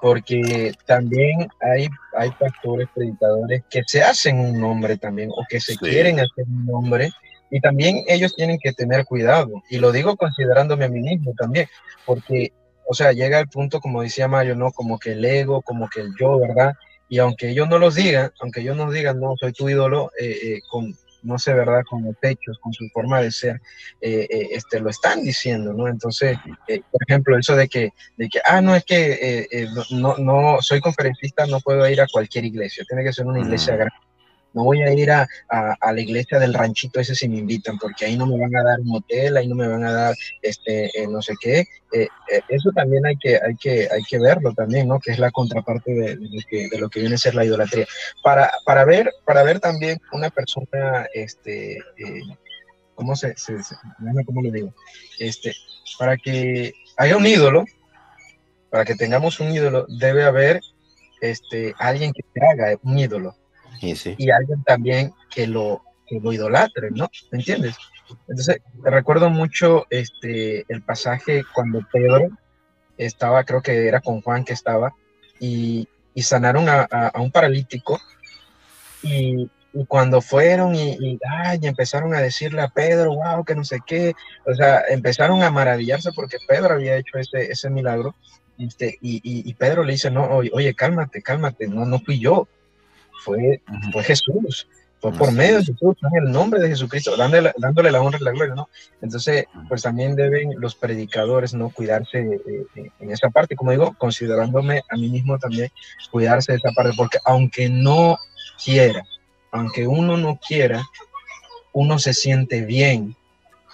Porque 0.00 0.72
también 0.84 1.48
hay, 1.60 1.88
hay 2.16 2.30
pastores, 2.32 2.86
predicadores 2.94 3.64
que 3.70 3.82
se 3.86 4.02
hacen 4.02 4.38
un 4.38 4.60
nombre 4.60 4.96
también, 4.96 5.30
o 5.30 5.44
que 5.48 5.58
se 5.58 5.72
Sí. 5.72 5.78
quieren 5.78 6.20
hacer 6.20 6.44
un 6.46 6.66
nombre, 6.66 7.10
y 7.50 7.60
también 7.60 8.04
ellos 8.08 8.34
tienen 8.34 8.58
que 8.58 8.72
tener 8.72 9.04
cuidado. 9.04 9.62
Y 9.70 9.78
lo 9.78 9.92
digo 9.92 10.16
considerándome 10.16 10.84
a 10.84 10.88
mí 10.88 11.00
mismo 11.00 11.32
también, 11.36 11.68
porque, 12.04 12.52
o 12.88 12.94
sea, 12.94 13.12
llega 13.12 13.40
el 13.40 13.48
punto, 13.48 13.80
como 13.80 14.02
decía 14.02 14.28
Mario, 14.28 14.54
¿no? 14.56 14.72
Como 14.72 14.98
que 14.98 15.12
el 15.12 15.24
ego, 15.24 15.62
como 15.62 15.88
que 15.88 16.00
el 16.00 16.12
yo, 16.18 16.38
¿verdad? 16.38 16.74
Y 17.08 17.18
aunque 17.18 17.50
ellos 17.50 17.68
no 17.68 17.78
los 17.78 17.94
digan, 17.94 18.32
aunque 18.40 18.60
ellos 18.60 18.76
no 18.76 18.90
digan, 18.90 19.20
no, 19.20 19.34
soy 19.38 19.52
tu 19.52 19.68
ídolo, 19.68 20.10
eh, 20.18 20.36
eh, 20.42 20.60
con, 20.68 20.94
no 21.26 21.38
sé, 21.38 21.52
¿verdad? 21.52 21.82
Con 21.88 22.04
los 22.04 22.14
hechos, 22.22 22.58
con 22.60 22.72
su 22.72 22.88
forma 22.90 23.20
de 23.20 23.30
ser, 23.30 23.60
eh, 24.00 24.26
eh, 24.30 24.48
este, 24.52 24.80
lo 24.80 24.90
están 24.90 25.22
diciendo, 25.22 25.72
¿no? 25.72 25.88
Entonces, 25.88 26.38
eh, 26.68 26.80
por 26.90 27.02
ejemplo, 27.06 27.36
eso 27.38 27.56
de 27.56 27.68
que, 27.68 27.90
de 28.16 28.28
que, 28.28 28.40
ah, 28.44 28.60
no, 28.60 28.74
es 28.74 28.84
que 28.84 29.66
no, 29.90 30.16
no, 30.18 30.58
soy 30.60 30.80
conferencista, 30.80 31.46
no 31.46 31.60
puedo 31.60 31.86
ir 31.88 32.00
a 32.00 32.06
cualquier 32.06 32.44
iglesia, 32.44 32.84
tiene 32.88 33.04
que 33.04 33.12
ser 33.12 33.26
una 33.26 33.40
iglesia 33.40 33.74
grande. 33.74 34.05
No 34.56 34.64
voy 34.64 34.80
a 34.80 34.90
ir 34.90 35.10
a, 35.10 35.28
a, 35.50 35.92
la 35.92 36.00
iglesia 36.00 36.38
del 36.38 36.54
ranchito 36.54 36.98
ese 36.98 37.14
si 37.14 37.28
me 37.28 37.36
invitan, 37.36 37.76
porque 37.76 38.06
ahí 38.06 38.16
no 38.16 38.26
me 38.26 38.40
van 38.40 38.56
a 38.56 38.64
dar 38.64 38.80
un 38.80 38.96
hotel, 38.96 39.36
ahí 39.36 39.46
no 39.46 39.54
me 39.54 39.68
van 39.68 39.84
a 39.84 39.92
dar 39.92 40.14
este, 40.40 40.86
eh, 40.98 41.06
no 41.06 41.20
sé 41.20 41.34
qué. 41.38 41.58
Eh, 41.92 42.08
eh, 42.32 42.40
eso 42.48 42.70
también 42.74 43.04
hay 43.04 43.18
que, 43.18 43.36
hay, 43.36 43.54
que, 43.56 43.86
hay 43.92 44.02
que 44.08 44.18
verlo 44.18 44.54
también, 44.54 44.88
¿no? 44.88 44.98
Que 44.98 45.12
es 45.12 45.18
la 45.18 45.30
contraparte 45.30 45.92
de, 45.92 46.16
de 46.16 46.78
lo, 46.78 46.88
que, 46.88 47.00
viene 47.00 47.16
a 47.16 47.18
ser 47.18 47.34
la 47.34 47.44
idolatría. 47.44 47.84
Para, 48.22 48.50
para, 48.64 48.86
ver, 48.86 49.12
para 49.26 49.42
ver 49.42 49.60
también 49.60 50.00
una 50.10 50.30
persona, 50.30 51.06
este, 51.12 51.76
¿cómo 52.94 53.14
se, 53.14 53.36
se, 53.36 53.62
se- 53.62 53.76
cómo 54.24 54.40
lo 54.40 54.50
digo? 54.50 54.72
Este, 55.18 55.52
para 55.98 56.16
que 56.16 56.72
haya 56.96 57.18
un 57.18 57.26
ídolo, 57.26 57.66
para 58.70 58.86
que 58.86 58.94
tengamos 58.94 59.38
un 59.38 59.52
ídolo, 59.52 59.84
debe 60.00 60.24
haber 60.24 60.62
este, 61.20 61.74
alguien 61.78 62.14
que 62.14 62.22
te 62.32 62.40
haga 62.46 62.74
un 62.82 62.98
ídolo 62.98 63.36
Y 63.80 63.96
sí. 63.96 64.14
y 64.18 64.30
alguien 64.30 64.62
también 64.64 65.12
que 65.30 65.46
lo, 65.46 65.82
que 66.06 66.20
lo 66.20 66.32
idolatre, 66.32 66.90
¿no? 66.90 67.10
¿Me 67.30 67.38
entiendes? 67.38 67.76
Entonces, 68.28 68.60
recuerdo 68.84 69.30
mucho 69.30 69.86
este, 69.90 70.64
el 70.72 70.82
pasaje 70.82 71.42
cuando 71.54 71.80
Pedro 71.92 72.28
estaba, 72.96 73.44
creo 73.44 73.62
que 73.62 73.86
era 73.88 74.00
con 74.00 74.20
Juan 74.22 74.44
que 74.44 74.52
estaba, 74.52 74.94
y, 75.40 75.88
y 76.14 76.22
sanaron 76.22 76.68
a, 76.68 76.86
a- 76.90 77.08
a 77.08 77.20
un 77.20 77.30
paralítico, 77.32 78.00
y, 79.02 79.50
y 79.72 79.84
cuando 79.86 80.20
fueron 80.20 80.74
y, 80.74 80.92
y, 81.00 81.18
ay, 81.28 81.58
empezaron 81.62 82.14
a 82.14 82.20
decirle 82.20 82.62
a 82.62 82.68
Pedro, 82.68 83.14
wow, 83.16 83.44
que 83.44 83.54
no 83.54 83.64
sé 83.64 83.80
qué, 83.86 84.14
o 84.46 84.54
sea, 84.54 84.82
empezaron 84.88 85.42
a 85.42 85.50
maravillarse 85.50 86.10
porque 86.14 86.38
Pedro 86.48 86.74
había 86.74 86.96
hecho 86.96 87.18
ese, 87.18 87.50
ese 87.52 87.70
milagro, 87.70 88.14
este, 88.58 88.96
y, 89.02 89.16
y, 89.16 89.48
y 89.48 89.54
Pedro 89.54 89.82
le 89.84 89.92
dice, 89.92 90.10
no, 90.10 90.24
oye, 90.28 90.74
cálmate, 90.74 91.20
cálmate, 91.22 91.68
no, 91.68 91.84
no 91.84 91.98
fui 92.00 92.18
yo, 92.18 92.48
fue, 93.26 93.60
fue 93.92 94.02
Jesús, 94.04 94.66
fue 95.00 95.12
por 95.12 95.30
medio 95.32 95.56
de 95.56 95.60
es. 95.60 95.66
Jesús, 95.66 95.96
fue 96.00 96.08
en 96.18 96.26
el 96.26 96.32
nombre 96.32 96.60
de 96.60 96.68
Jesucristo, 96.68 97.16
dándole, 97.16 97.52
dándole 97.58 97.90
la 97.90 98.00
honra 98.00 98.18
y 98.20 98.24
la 98.24 98.30
gloria, 98.30 98.54
¿no? 98.54 98.68
Entonces, 99.02 99.44
pues 99.68 99.82
también 99.82 100.16
deben 100.16 100.52
los 100.58 100.74
predicadores, 100.74 101.52
¿no? 101.52 101.68
Cuidarse 101.70 102.18
eh, 102.20 102.40
eh, 102.76 102.90
en 103.00 103.10
esa 103.10 103.28
parte, 103.28 103.54
como 103.56 103.72
digo, 103.72 103.94
considerándome 103.98 104.82
a 104.88 104.96
mí 104.96 105.08
mismo 105.10 105.38
también, 105.38 105.70
cuidarse 106.10 106.52
de 106.52 106.58
esa 106.58 106.70
parte, 106.70 106.92
porque 106.96 107.18
aunque 107.24 107.68
no 107.68 108.16
quiera, 108.64 109.02
aunque 109.52 109.86
uno 109.86 110.16
no 110.16 110.38
quiera, 110.46 110.82
uno 111.72 111.98
se 111.98 112.14
siente 112.14 112.62
bien. 112.62 113.14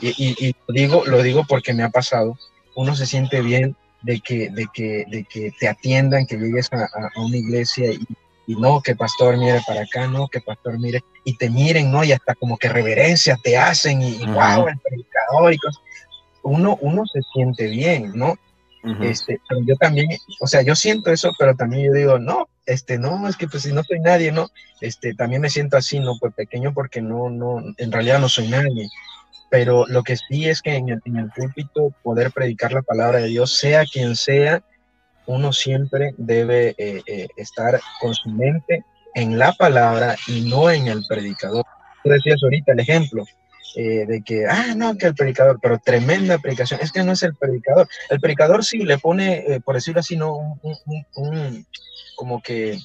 Y, 0.00 0.08
y- 0.08 0.36
y 0.48 0.56
lo, 0.66 0.74
digo, 0.74 1.02
lo 1.06 1.22
digo 1.22 1.44
porque 1.48 1.72
me 1.74 1.84
ha 1.84 1.90
pasado, 1.90 2.36
uno 2.74 2.96
se 2.96 3.06
siente 3.06 3.40
bien 3.42 3.76
de 4.02 4.18
que, 4.18 4.50
de 4.50 4.66
que, 4.74 5.04
de 5.08 5.24
que 5.24 5.52
te 5.60 5.68
atiendan, 5.68 6.26
que 6.26 6.36
llegues 6.36 6.68
a, 6.72 6.78
a- 6.78 7.10
a 7.14 7.20
una 7.20 7.36
iglesia 7.36 7.92
y, 7.92 8.00
y 8.46 8.56
no, 8.56 8.80
que 8.82 8.96
pastor 8.96 9.36
mire 9.36 9.60
para 9.66 9.82
acá, 9.82 10.06
no, 10.06 10.28
que 10.28 10.40
pastor 10.40 10.78
mire, 10.78 11.02
y 11.24 11.36
te 11.36 11.48
miren, 11.48 11.90
¿no? 11.90 12.02
Y 12.04 12.12
hasta 12.12 12.34
como 12.34 12.56
que 12.56 12.68
reverencia 12.68 13.38
te 13.42 13.56
hacen 13.56 14.02
y, 14.02 14.16
y 14.16 14.22
Ujú. 14.24 14.32
wow, 14.32 14.68
el 14.68 14.78
predicador 14.80 15.52
y 15.52 15.58
cosas. 15.58 15.82
Uno, 16.42 16.76
uno 16.80 17.04
se 17.06 17.20
siente 17.32 17.68
bien, 17.68 18.12
¿no? 18.14 18.34
Ujú. 18.84 19.04
Este, 19.04 19.40
pero 19.48 19.60
yo 19.64 19.76
también, 19.76 20.08
o 20.40 20.46
sea, 20.46 20.62
yo 20.62 20.74
siento 20.74 21.12
eso, 21.12 21.30
pero 21.38 21.54
también 21.54 21.86
yo 21.86 21.92
digo, 21.92 22.18
no, 22.18 22.48
este, 22.66 22.98
no, 22.98 23.28
es 23.28 23.36
que 23.36 23.46
pues 23.46 23.62
si 23.62 23.72
no 23.72 23.84
soy 23.84 24.00
nadie, 24.00 24.32
no, 24.32 24.48
este, 24.80 25.14
también 25.14 25.42
me 25.42 25.50
siento 25.50 25.76
así, 25.76 26.00
no, 26.00 26.14
pues 26.18 26.34
pequeño 26.34 26.74
porque 26.74 27.00
no, 27.00 27.30
no, 27.30 27.62
en 27.76 27.92
realidad 27.92 28.18
no 28.18 28.28
soy 28.28 28.48
nadie. 28.48 28.88
Pero 29.50 29.86
lo 29.86 30.02
que 30.02 30.16
sí 30.16 30.48
es 30.48 30.62
que 30.62 30.74
en 30.76 30.88
el, 30.88 31.00
en 31.04 31.16
el 31.18 31.30
púlpito 31.30 31.94
poder 32.02 32.32
predicar 32.32 32.72
la 32.72 32.82
palabra 32.82 33.18
de 33.18 33.28
Dios, 33.28 33.56
sea 33.58 33.84
quien 33.84 34.16
sea, 34.16 34.62
uno 35.32 35.52
siempre 35.52 36.14
debe 36.16 36.74
eh, 36.78 37.02
eh, 37.06 37.28
estar 37.36 37.80
con 38.00 38.14
su 38.14 38.28
mente 38.30 38.84
en 39.14 39.38
la 39.38 39.52
palabra 39.52 40.16
y 40.26 40.42
no 40.48 40.70
en 40.70 40.86
el 40.88 41.04
predicador. 41.08 41.64
Tú 42.02 42.10
decías 42.10 42.40
ahorita 42.42 42.72
el 42.72 42.80
ejemplo 42.80 43.24
eh, 43.76 44.04
de 44.06 44.22
que, 44.22 44.46
ah, 44.46 44.74
no, 44.76 44.96
que 44.96 45.06
el 45.06 45.14
predicador, 45.14 45.58
pero 45.62 45.78
tremenda 45.78 46.38
predicación, 46.38 46.80
es 46.82 46.92
que 46.92 47.02
no 47.02 47.12
es 47.12 47.22
el 47.22 47.34
predicador. 47.36 47.88
El 48.10 48.20
predicador 48.20 48.64
sí 48.64 48.78
le 48.78 48.98
pone, 48.98 49.60
por 49.64 49.74
decirlo 49.76 50.00
así, 50.00 50.16
no, 50.16 50.34
un, 50.36 50.58
un- 50.62 50.78
un- 50.86 51.06
un- 51.36 51.66
como 52.16 52.40
que 52.42 52.78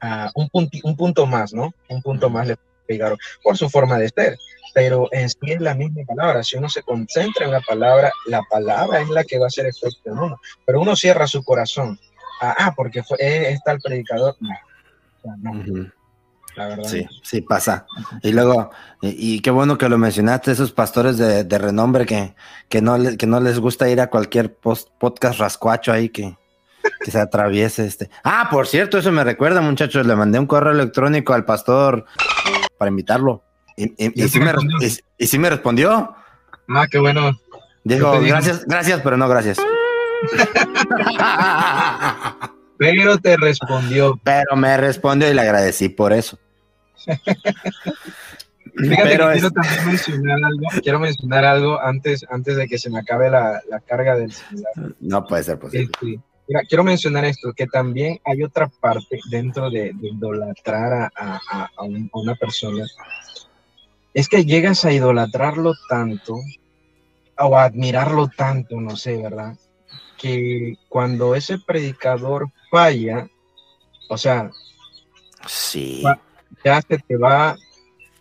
ah, 0.00 0.30
un, 0.34 0.48
punti- 0.48 0.80
un 0.84 0.96
punto 0.96 1.26
más, 1.26 1.52
¿no? 1.52 1.72
Un 1.88 2.02
punto 2.02 2.30
más 2.30 2.46
le 2.46 2.56
pegaron 2.86 3.18
por 3.42 3.56
su 3.56 3.68
forma 3.68 3.98
de 3.98 4.08
ser. 4.08 4.36
Pero 4.74 5.08
en 5.12 5.28
sí 5.28 5.36
es 5.42 5.60
la 5.60 5.74
misma 5.74 6.02
palabra. 6.06 6.42
Si 6.44 6.56
uno 6.56 6.68
se 6.68 6.82
concentra 6.82 7.44
en 7.44 7.52
la 7.52 7.60
palabra, 7.60 8.12
la 8.26 8.40
palabra 8.50 9.00
es 9.00 9.08
la 9.08 9.24
que 9.24 9.38
va 9.38 9.46
a 9.46 9.48
hacer 9.48 9.66
efecto 9.66 10.10
en 10.10 10.18
uno. 10.18 10.40
Pero 10.64 10.80
uno 10.80 10.94
cierra 10.96 11.26
su 11.26 11.42
corazón. 11.42 11.98
Ah, 12.40 12.54
ah, 12.58 12.72
porque 12.76 13.02
fue, 13.02 13.16
eh, 13.20 13.50
está 13.52 13.72
el 13.72 13.80
predicador. 13.80 14.36
No. 14.40 14.50
O 14.50 15.22
sea, 15.22 15.32
no. 15.38 15.90
La 16.56 16.66
verdad. 16.68 16.84
Sí, 16.84 17.06
sí 17.22 17.42
pasa. 17.42 17.86
Y 18.22 18.32
luego, 18.32 18.70
y, 19.00 19.36
y 19.36 19.40
qué 19.40 19.50
bueno 19.52 19.78
que 19.78 19.88
lo 19.88 19.98
mencionaste, 19.98 20.50
esos 20.50 20.72
pastores 20.72 21.16
de, 21.16 21.44
de 21.44 21.58
renombre 21.58 22.06
que, 22.06 22.34
que, 22.68 22.82
no 22.82 22.98
le- 22.98 23.16
que 23.16 23.26
no 23.26 23.40
les 23.40 23.58
gusta 23.60 23.88
ir 23.88 24.00
a 24.00 24.08
cualquier 24.10 24.54
post- 24.56 24.88
podcast 24.98 25.38
rascuacho 25.38 25.92
ahí 25.92 26.08
que, 26.08 26.36
que 27.04 27.10
se 27.10 27.20
atraviese 27.20 27.86
este. 27.86 28.10
Ah, 28.24 28.48
por 28.50 28.66
cierto, 28.66 28.98
eso 28.98 29.12
me 29.12 29.22
recuerda, 29.22 29.60
muchachos, 29.60 30.04
le 30.06 30.16
mandé 30.16 30.38
un 30.40 30.46
correo 30.46 30.72
electrónico 30.72 31.34
al 31.34 31.44
pastor 31.44 32.04
para 32.78 32.88
invitarlo. 32.88 33.44
Y, 33.80 33.84
y- 33.96 34.12
y 34.14 34.24
¿Y 34.24 34.28
sí 34.28 34.38
te 34.38 34.44
me, 34.44 34.52
y- 35.18 35.26
sí 35.26 35.38
me 35.38 35.50
respondió. 35.50 36.14
Ah, 36.68 36.86
qué 36.90 36.98
bueno. 36.98 37.38
Dijo, 37.84 38.20
gracias, 38.20 38.64
gracias, 38.66 39.00
pero 39.02 39.16
no 39.16 39.28
gracias. 39.28 39.58
Pero 42.78 43.18
te 43.18 43.36
respondió. 43.36 44.18
pero 44.24 44.56
me 44.56 44.74
respondió 44.78 45.30
y 45.30 45.34
le 45.34 45.42
agradecí 45.42 45.90
por 45.90 46.14
eso. 46.14 46.38
Fíjate 46.96 47.20
Pero 49.04 49.28
que 49.28 49.34
es- 49.34 49.40
quiero 49.40 49.50
también 49.50 49.86
mencionar 49.86 50.38
algo. 50.44 50.66
Quiero 50.82 50.98
mencionar 51.00 51.44
algo 51.44 51.78
antes, 51.80 52.24
antes 52.30 52.56
de 52.56 52.66
que 52.68 52.78
se 52.78 52.88
me 52.88 53.00
acabe 53.00 53.28
la, 53.30 53.60
la 53.68 53.80
carga 53.80 54.16
del 54.16 54.32
celular. 54.32 54.72
no 55.00 55.26
puede 55.26 55.42
ser 55.42 55.58
posible. 55.58 55.90
Este, 55.92 56.06
mira, 56.48 56.62
quiero 56.68 56.84
mencionar 56.84 57.24
esto, 57.26 57.52
que 57.54 57.66
también 57.66 58.18
hay 58.24 58.42
otra 58.42 58.68
parte 58.68 59.18
dentro 59.30 59.68
de, 59.68 59.92
de 59.94 60.08
idolatrar 60.08 60.92
a, 60.92 61.10
a- 61.14 61.40
a- 61.50 61.70
a 61.76 61.82
un- 61.82 62.08
a 62.14 62.18
una 62.18 62.34
persona. 62.34 62.86
Es 64.14 64.28
que 64.28 64.44
llegas 64.44 64.84
a 64.84 64.92
idolatrarlo 64.92 65.72
tanto 65.88 66.36
o 67.38 67.56
a 67.56 67.64
admirarlo 67.64 68.28
tanto, 68.36 68.80
no 68.80 68.96
sé, 68.96 69.16
¿verdad? 69.16 69.56
Que 70.18 70.74
cuando 70.88 71.34
ese 71.34 71.58
predicador 71.58 72.48
falla, 72.70 73.28
o 74.08 74.18
sea, 74.18 74.50
Sí. 75.46 76.02
ya 76.64 76.82
se 76.82 76.98
te 76.98 77.16
va 77.16 77.56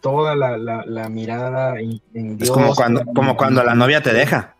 toda 0.01 0.35
la, 0.35 0.57
la- 0.57 0.85
la 0.85 1.09
mirada 1.09 1.79
en, 1.79 1.99
en 2.13 2.37
Es 2.41 2.49
como 2.51 2.73
cuando, 2.73 3.03
como 3.13 3.35
cuando 3.35 3.63
la 3.63 3.75
novia 3.75 4.01
te 4.01 4.13
deja. 4.13 4.55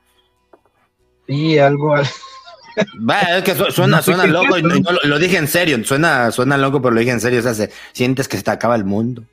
Sí, 1.28 1.58
algo, 1.60 1.94
Va, 3.10 3.20
es 3.38 3.44
que 3.44 3.56
su- 3.56 3.72
suena, 3.72 4.02
suena 4.02 4.26
loco 4.26 4.58
y, 4.58 4.62
no 4.64 4.76
lo, 4.80 5.00
lo 5.04 5.20
dije 5.20 5.38
en 5.38 5.48
serio. 5.48 5.82
Suena, 5.86 6.32
suena 6.32 6.58
loco, 6.58 6.82
pero 6.82 6.94
lo 6.94 7.00
dije 7.00 7.12
en 7.12 7.20
serio. 7.22 7.40
O 7.40 7.44
sea, 7.44 7.54
se- 7.54 7.72
sientes 7.94 8.28
que 8.28 8.38
se 8.38 8.44
te 8.44 8.52
acaba 8.52 8.76
el 8.76 8.86
mundo. 8.86 9.24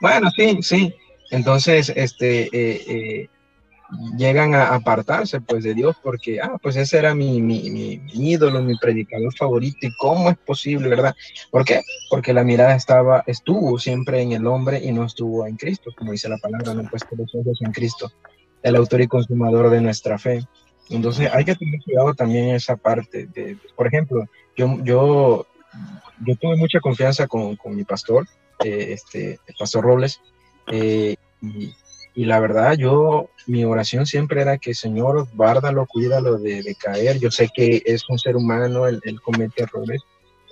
Bueno, 0.00 0.30
sí, 0.36 0.58
sí. 0.62 0.94
Entonces, 1.34 1.92
este, 1.96 2.42
eh, 2.44 2.84
eh, 2.86 3.28
llegan 4.16 4.54
a 4.54 4.74
apartarse, 4.74 5.40
pues, 5.40 5.64
de 5.64 5.74
Dios 5.74 5.96
porque, 6.02 6.40
ah, 6.40 6.56
pues 6.62 6.76
ese 6.76 6.98
era 6.98 7.12
mi, 7.14 7.40
mi, 7.42 7.70
mi- 7.70 8.00
ídolo, 8.14 8.62
mi 8.62 8.76
predicador 8.78 9.34
favorito. 9.36 9.78
¿Y 9.82 9.92
cómo 9.98 10.30
es 10.30 10.36
posible, 10.38 10.88
verdad? 10.88 11.14
¿Por 11.50 11.64
qué? 11.64 11.80
Porque 12.08 12.32
la 12.32 12.44
mirada 12.44 12.76
estaba, 12.76 13.24
estuvo 13.26 13.78
siempre 13.78 14.22
en 14.22 14.32
el 14.32 14.46
hombre 14.46 14.78
y 14.82 14.92
no 14.92 15.04
estuvo 15.04 15.44
en 15.46 15.56
Cristo, 15.56 15.90
como 15.98 16.12
dice 16.12 16.28
la 16.28 16.38
palabra, 16.38 16.72
no 16.72 16.88
puesto 16.88 17.16
los 17.16 17.34
ojos 17.34 17.58
en 17.62 17.72
Cristo, 17.72 18.10
el 18.62 18.76
autor 18.76 19.00
y 19.00 19.08
consumador 19.08 19.70
de 19.70 19.80
nuestra 19.80 20.18
fe. 20.18 20.40
Entonces, 20.90 21.28
hay 21.32 21.44
que 21.44 21.56
tener 21.56 21.80
cuidado 21.84 22.14
también 22.14 22.50
en 22.50 22.54
esa 22.54 22.76
parte. 22.76 23.26
De, 23.26 23.56
por 23.74 23.88
ejemplo, 23.88 24.24
yo, 24.56 24.78
yo, 24.84 25.46
yo 26.24 26.36
tuve 26.36 26.56
mucha 26.56 26.78
confianza 26.80 27.26
con, 27.26 27.56
con 27.56 27.74
mi 27.74 27.82
pastor, 27.84 28.24
eh, 28.64 28.92
este, 28.92 29.40
el 29.46 29.54
pastor 29.58 29.82
Robles, 29.84 30.20
eh, 30.68 31.16
y, 31.52 31.74
y 32.14 32.24
la 32.24 32.38
verdad, 32.40 32.76
yo, 32.76 33.28
mi 33.46 33.64
oración 33.64 34.06
siempre 34.06 34.40
era 34.40 34.58
que, 34.58 34.74
Señor, 34.74 35.26
guárdalo, 35.34 35.86
cuídalo 35.86 36.38
de, 36.38 36.62
de 36.62 36.74
caer. 36.74 37.18
Yo 37.18 37.30
sé 37.30 37.48
que 37.54 37.82
es 37.84 38.08
un 38.08 38.18
ser 38.18 38.36
humano, 38.36 38.86
él, 38.86 39.00
él 39.04 39.20
comete 39.20 39.64
errores, 39.64 40.02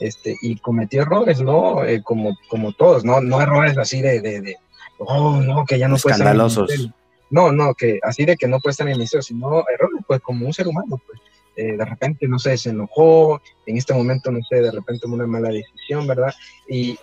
este, 0.00 0.36
y 0.42 0.56
cometió 0.56 1.02
errores, 1.02 1.40
¿no? 1.40 1.84
Eh, 1.84 2.02
como, 2.02 2.36
como 2.48 2.72
todos, 2.72 3.04
¿no? 3.04 3.20
No 3.20 3.40
errores 3.40 3.78
así 3.78 4.02
de, 4.02 4.20
de, 4.20 4.40
de, 4.40 4.56
oh, 4.98 5.40
no, 5.40 5.64
que 5.64 5.78
ya 5.78 5.86
no 5.86 5.96
puede 5.96 6.14
estar 6.14 6.26
en 6.26 6.40
el 6.40 6.46
Escandalosos. 6.46 6.68
ministerio. 6.68 6.94
No, 7.30 7.50
no, 7.52 7.74
que 7.74 7.98
así 8.02 8.26
de 8.26 8.36
que 8.36 8.48
no 8.48 8.60
puede 8.60 8.72
estar 8.72 8.86
en 8.86 8.92
el 8.92 8.98
ministerio, 8.98 9.22
sino 9.22 9.64
errores, 9.72 10.04
pues 10.06 10.20
como 10.20 10.46
un 10.46 10.52
ser 10.52 10.66
humano, 10.68 11.00
pues. 11.06 11.20
Eh, 11.54 11.76
de 11.76 11.84
repente, 11.84 12.26
no 12.26 12.38
sé, 12.38 12.56
se 12.56 12.70
enojó, 12.70 13.40
en 13.66 13.76
este 13.76 13.92
momento, 13.92 14.30
no 14.30 14.40
sé, 14.48 14.62
de 14.62 14.70
repente 14.70 15.06
una 15.06 15.26
mala 15.26 15.50
decisión, 15.50 16.06
¿verdad? 16.06 16.32
Y, 16.66 16.98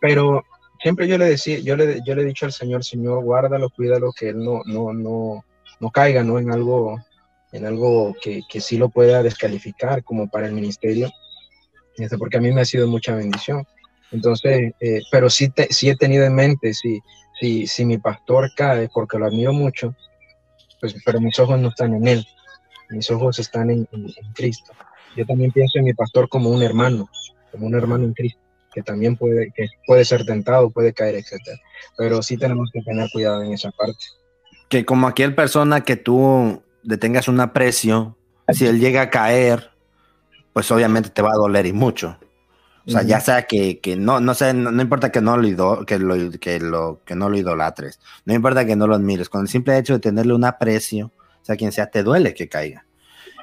pero 0.00 0.42
siempre 0.82 1.06
yo 1.08 1.18
le 1.18 1.26
decía, 1.26 1.58
yo 1.60 1.76
le, 1.76 2.00
yo 2.04 2.14
le 2.14 2.22
he 2.22 2.26
dicho 2.26 2.46
al 2.46 2.52
Señor, 2.52 2.84
Señor, 2.84 3.22
guárdalo, 3.22 3.70
cuídalo, 3.70 4.12
que 4.12 4.30
él 4.30 4.38
no, 4.38 4.62
no, 4.64 4.92
no, 4.92 5.44
no 5.80 5.90
caiga, 5.90 6.24
¿no? 6.24 6.38
En 6.38 6.50
algo, 6.50 6.98
en 7.52 7.66
algo 7.66 8.14
que, 8.20 8.42
que 8.48 8.60
sí 8.60 8.76
lo 8.76 8.88
pueda 8.88 9.22
descalificar 9.22 10.02
como 10.02 10.28
para 10.28 10.46
el 10.46 10.52
ministerio, 10.52 11.10
este, 11.96 12.18
porque 12.18 12.38
a 12.38 12.40
mí 12.40 12.50
me 12.52 12.62
ha 12.62 12.64
sido 12.64 12.88
mucha 12.88 13.14
bendición. 13.14 13.66
Entonces, 14.10 14.72
eh, 14.80 15.00
pero 15.10 15.30
sí, 15.30 15.48
te, 15.48 15.72
sí 15.72 15.88
he 15.88 15.96
tenido 15.96 16.24
en 16.24 16.34
mente, 16.34 16.74
si, 16.74 17.00
si, 17.40 17.66
si 17.66 17.84
mi 17.84 17.98
pastor 17.98 18.50
cae, 18.56 18.88
porque 18.92 19.18
lo 19.18 19.26
admiro 19.26 19.52
mucho, 19.52 19.94
pues, 20.80 20.94
pero 21.04 21.20
mis 21.20 21.38
ojos 21.38 21.58
no 21.60 21.68
están 21.68 21.94
en 21.94 22.06
él, 22.06 22.26
mis 22.90 23.10
ojos 23.10 23.38
están 23.38 23.70
en, 23.70 23.88
Cristo. 24.34 24.72
Yo 25.16 25.24
también 25.26 25.52
pienso 25.52 25.78
en 25.78 25.84
mi 25.84 25.94
pastor 25.94 26.28
como 26.28 26.50
un 26.50 26.62
hermano, 26.62 27.08
como 27.50 27.66
un 27.66 27.74
hermano 27.74 28.04
en 28.04 28.12
Cristo, 28.12 28.40
que 28.72 28.82
también 28.82 29.16
puede, 29.16 29.52
que 29.54 29.68
puede 29.86 30.04
ser 30.04 30.24
tentado, 30.24 30.70
puede 30.70 30.92
caer, 30.92 31.16
etcétera. 31.16 31.58
Pero 31.96 32.22
sí 32.22 32.36
tenemos 32.36 32.70
que 32.72 32.80
tener 32.82 33.08
cuidado 33.12 33.42
en 33.42 33.52
esa 33.52 33.70
parte. 33.70 34.04
Que 34.68 34.84
como 34.84 35.06
aquel 35.06 35.34
persona 35.34 35.82
que 35.82 35.96
tú 35.96 36.62
le 36.82 36.96
tengas 36.96 37.28
un 37.28 37.40
aprecio, 37.40 38.16
si 38.48 38.66
él 38.66 38.80
llega 38.80 39.02
a 39.02 39.10
caer, 39.10 39.70
pues 40.52 40.70
obviamente 40.70 41.10
te 41.10 41.22
va 41.22 41.30
a 41.30 41.36
doler 41.36 41.66
y 41.66 41.72
mucho. 41.72 42.18
O 42.86 42.90
sea, 42.90 43.02
ya 43.02 43.20
sea 43.20 43.42
que, 43.42 43.78
que 43.78 43.94
no, 43.94 44.18
no 44.18 44.34
sé, 44.34 44.52
no, 44.54 44.72
no 44.72 44.82
importa 44.82 45.12
que 45.12 45.20
no 45.20 45.36
lo, 45.36 45.86
que, 45.86 45.98
lo, 46.00 46.30
que, 46.40 46.58
lo, 46.58 47.00
que 47.04 47.14
no 47.14 47.28
lo 47.28 47.38
idolatres, 47.38 48.00
no 48.24 48.34
importa 48.34 48.64
que 48.64 48.74
no 48.74 48.88
lo 48.88 48.96
admires, 48.96 49.28
con 49.28 49.42
el 49.42 49.48
simple 49.48 49.78
hecho 49.78 49.92
de 49.92 50.00
tenerle 50.00 50.34
un 50.34 50.44
aprecio, 50.44 51.12
sea 51.42 51.56
quien 51.56 51.70
sea, 51.70 51.86
te 51.86 52.02
duele 52.02 52.34
que 52.34 52.48
caiga. 52.48 52.84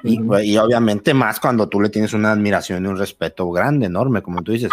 Y, 0.02 0.20
y 0.44 0.56
obviamente 0.56 1.14
más 1.14 1.40
cuando 1.40 1.68
tú 1.68 1.80
le 1.80 1.88
tienes 1.88 2.12
una 2.12 2.32
admiración 2.32 2.84
y 2.84 2.88
un 2.88 2.98
respeto 2.98 3.50
grande, 3.50 3.86
enorme, 3.86 4.22
como 4.22 4.42
tú 4.42 4.52
dices. 4.52 4.70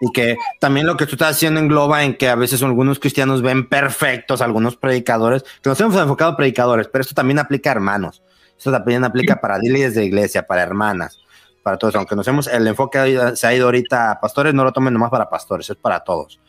Y 0.00 0.12
que 0.12 0.36
también 0.60 0.86
lo 0.86 0.96
que 0.96 1.06
tú 1.06 1.12
estás 1.12 1.36
haciendo 1.36 1.60
engloba 1.60 2.04
en 2.04 2.16
que 2.16 2.28
a 2.28 2.34
veces 2.34 2.62
algunos 2.62 2.98
cristianos 2.98 3.40
ven 3.42 3.68
perfectos 3.68 4.42
algunos 4.42 4.76
predicadores, 4.76 5.42
que 5.62 5.70
nos 5.70 5.80
hemos 5.80 5.96
enfocado 5.96 6.32
a 6.32 6.36
predicadores, 6.36 6.88
pero 6.88 7.02
esto 7.02 7.14
también 7.14 7.38
aplica 7.38 7.70
a 7.70 7.74
hermanos. 7.74 8.22
Esto 8.56 8.70
también 8.70 9.04
aplica 9.04 9.40
para 9.40 9.58
líderes 9.58 9.94
de 9.94 10.04
iglesia, 10.04 10.46
para 10.46 10.62
hermanas, 10.62 11.18
para 11.62 11.76
todos. 11.76 11.94
Aunque 11.94 12.16
nos 12.16 12.26
hemos, 12.28 12.46
el 12.46 12.66
enfoque 12.66 13.32
se 13.34 13.46
ha 13.46 13.54
ido 13.54 13.66
ahorita 13.66 14.12
a 14.12 14.20
pastores, 14.20 14.54
no 14.54 14.64
lo 14.64 14.72
tomen 14.72 14.92
nomás 14.92 15.10
para 15.10 15.28
pastores, 15.28 15.68
es 15.68 15.76
para 15.76 16.00
todos. 16.00 16.40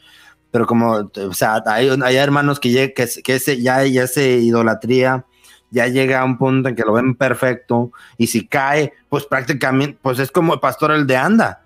Pero 0.51 0.65
como, 0.65 1.09
o 1.15 1.33
sea, 1.33 1.61
hay, 1.65 1.89
hay 2.01 2.15
hermanos 2.15 2.59
que, 2.59 2.93
que, 2.93 3.07
que 3.23 3.35
ese, 3.35 3.61
ya, 3.61 3.83
ya 3.85 4.03
ese 4.03 4.37
idolatría 4.37 5.25
ya 5.69 5.87
llega 5.87 6.21
a 6.21 6.25
un 6.25 6.37
punto 6.37 6.69
en 6.69 6.75
que 6.75 6.83
lo 6.83 6.93
ven 6.93 7.15
perfecto 7.15 7.91
y 8.17 8.27
si 8.27 8.47
cae, 8.47 8.93
pues 9.09 9.25
prácticamente, 9.25 9.97
pues 10.01 10.19
es 10.19 10.31
como 10.31 10.53
el 10.53 10.59
pastor 10.59 10.91
el 10.91 11.07
de 11.07 11.17
anda. 11.17 11.61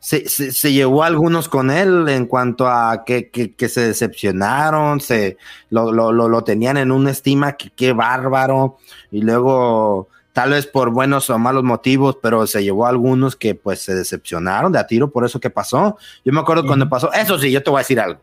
Se, 0.00 0.28
se, 0.28 0.52
se 0.52 0.72
llevó 0.72 1.02
a 1.02 1.06
algunos 1.06 1.48
con 1.48 1.70
él 1.70 2.06
en 2.08 2.26
cuanto 2.26 2.68
a 2.68 3.04
que, 3.06 3.30
que, 3.30 3.54
que 3.54 3.68
se 3.70 3.80
decepcionaron, 3.80 5.00
se 5.00 5.38
lo, 5.70 5.92
lo, 5.92 6.12
lo, 6.12 6.28
lo 6.28 6.44
tenían 6.44 6.76
en 6.76 6.92
una 6.92 7.10
estima 7.10 7.54
que 7.54 7.70
qué 7.70 7.94
bárbaro 7.94 8.76
y 9.10 9.22
luego 9.22 10.08
tal 10.34 10.50
vez 10.50 10.66
por 10.66 10.90
buenos 10.90 11.30
o 11.30 11.38
malos 11.38 11.62
motivos, 11.62 12.18
pero 12.20 12.46
se 12.46 12.62
llevó 12.62 12.84
a 12.84 12.90
algunos 12.90 13.36
que 13.36 13.54
pues 13.54 13.80
se 13.80 13.94
decepcionaron 13.94 14.72
de 14.72 14.80
a 14.80 14.86
tiro 14.86 15.10
por 15.10 15.24
eso 15.24 15.40
que 15.40 15.48
pasó. 15.48 15.96
Yo 16.24 16.32
me 16.32 16.40
acuerdo 16.40 16.66
cuando 16.66 16.88
pasó, 16.88 17.10
eso 17.12 17.38
sí, 17.38 17.50
yo 17.50 17.62
te 17.62 17.70
voy 17.70 17.78
a 17.78 17.80
decir 17.80 18.00
algo. 18.00 18.20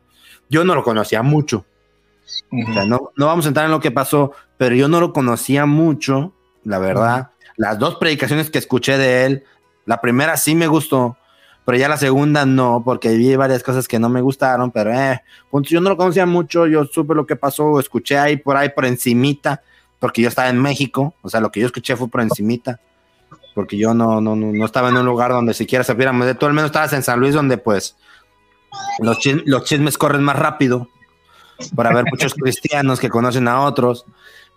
Yo 0.49 0.65
no 0.65 0.75
lo 0.75 0.83
conocía 0.83 1.23
mucho. 1.23 1.65
O 2.51 2.73
sea, 2.73 2.85
no, 2.85 3.11
no 3.15 3.25
vamos 3.25 3.45
a 3.45 3.47
entrar 3.49 3.65
en 3.65 3.71
lo 3.71 3.79
que 3.79 3.91
pasó, 3.91 4.33
pero 4.57 4.75
yo 4.75 4.87
no 4.87 4.99
lo 4.99 5.13
conocía 5.13 5.65
mucho, 5.65 6.33
la 6.63 6.79
verdad. 6.79 7.31
Las 7.57 7.79
dos 7.79 7.95
predicaciones 7.95 8.49
que 8.49 8.57
escuché 8.57 8.97
de 8.97 9.25
él, 9.25 9.43
la 9.85 10.01
primera 10.01 10.37
sí 10.37 10.55
me 10.55 10.67
gustó, 10.67 11.17
pero 11.65 11.77
ya 11.77 11.87
la 11.87 11.97
segunda 11.97 12.45
no, 12.45 12.81
porque 12.83 13.15
vi 13.15 13.35
varias 13.35 13.63
cosas 13.63 13.87
que 13.87 13.99
no 13.99 14.09
me 14.09 14.21
gustaron, 14.21 14.71
pero 14.71 14.93
eh, 14.93 15.21
punto, 15.49 15.69
yo 15.69 15.81
no 15.81 15.89
lo 15.89 15.97
conocía 15.97 16.25
mucho, 16.25 16.67
yo 16.67 16.85
supe 16.85 17.15
lo 17.15 17.25
que 17.25 17.35
pasó, 17.35 17.79
escuché 17.79 18.17
ahí 18.17 18.37
por 18.37 18.57
ahí 18.57 18.69
por 18.69 18.85
encimita, 18.85 19.61
porque 19.99 20.21
yo 20.21 20.27
estaba 20.27 20.49
en 20.49 20.61
México, 20.61 21.13
o 21.21 21.29
sea, 21.29 21.39
lo 21.39 21.51
que 21.51 21.59
yo 21.59 21.67
escuché 21.67 21.95
fue 21.95 22.07
por 22.07 22.21
encimita, 22.21 22.79
porque 23.53 23.77
yo 23.77 23.93
no, 23.93 24.21
no, 24.21 24.35
no, 24.35 24.51
no 24.51 24.65
estaba 24.65 24.89
en 24.89 24.97
un 24.97 25.05
lugar 25.05 25.31
donde 25.31 25.53
siquiera 25.53 25.83
supiéramos 25.83 26.25
de 26.25 26.35
todo, 26.35 26.47
al 26.47 26.55
menos 26.55 26.69
estabas 26.69 26.93
en 26.93 27.03
San 27.03 27.19
Luis, 27.19 27.35
donde 27.35 27.57
pues 27.57 27.95
los, 28.99 29.19
los 29.45 29.63
chismes 29.65 29.97
corren 29.97 30.23
más 30.23 30.37
rápido, 30.37 30.87
por 31.69 31.87
haber 31.87 32.05
muchos 32.09 32.33
cristianos 32.33 32.99
que 32.99 33.09
conocen 33.09 33.47
a 33.47 33.61
otros, 33.61 34.05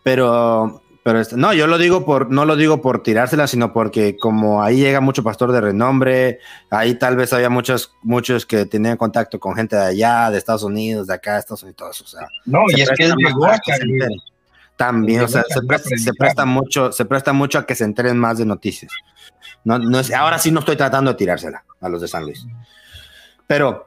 pero, 0.02 0.82
pero 1.02 1.20
este, 1.20 1.36
no, 1.36 1.52
yo 1.52 1.66
lo 1.66 1.78
digo 1.78 2.04
por, 2.04 2.30
no 2.30 2.44
lo 2.44 2.56
digo 2.56 2.80
por 2.82 3.02
tirársela, 3.02 3.46
sino 3.46 3.72
porque 3.72 4.16
como 4.16 4.62
ahí 4.62 4.78
llega 4.78 5.00
mucho 5.00 5.22
pastor 5.22 5.52
de 5.52 5.60
renombre, 5.60 6.38
ahí 6.70 6.94
tal 6.96 7.16
vez 7.16 7.32
había 7.32 7.50
muchos, 7.50 7.94
muchos 8.02 8.46
que 8.46 8.66
tenían 8.66 8.96
contacto 8.96 9.38
con 9.40 9.54
gente 9.54 9.76
de 9.76 9.86
allá, 9.86 10.30
de 10.30 10.38
Estados 10.38 10.62
Unidos, 10.62 11.06
de 11.06 11.14
acá, 11.14 11.34
de 11.34 11.38
Estados 11.40 11.62
Unidos, 11.62 12.00
o 12.00 12.06
sea, 12.06 12.26
No, 12.44 12.60
y 12.68 12.80
es 12.80 12.90
que 12.90 13.04
llegó 13.16 13.40
para 13.40 13.54
a 13.54 13.58
que 13.58 13.72
se 13.72 13.78
caer. 13.78 13.90
enteren. 13.90 14.18
También, 14.76 15.20
o 15.22 15.28
sea, 15.28 15.44
se 15.48 15.62
presta, 15.62 15.96
se 15.96 16.12
presta 16.14 16.44
mucho, 16.44 16.90
se 16.90 17.04
presta 17.04 17.32
mucho 17.32 17.60
a 17.60 17.66
que 17.66 17.76
se 17.76 17.84
enteren 17.84 18.18
más 18.18 18.38
de 18.38 18.44
noticias. 18.44 18.92
No, 19.62 19.78
no 19.78 20.00
es, 20.00 20.12
ahora 20.12 20.38
sí 20.38 20.50
no 20.50 20.60
estoy 20.60 20.74
tratando 20.76 21.12
de 21.12 21.16
tirársela 21.16 21.64
a 21.80 21.88
los 21.88 22.00
de 22.02 22.08
San 22.08 22.24
Luis. 22.24 22.44
Pero 23.46 23.86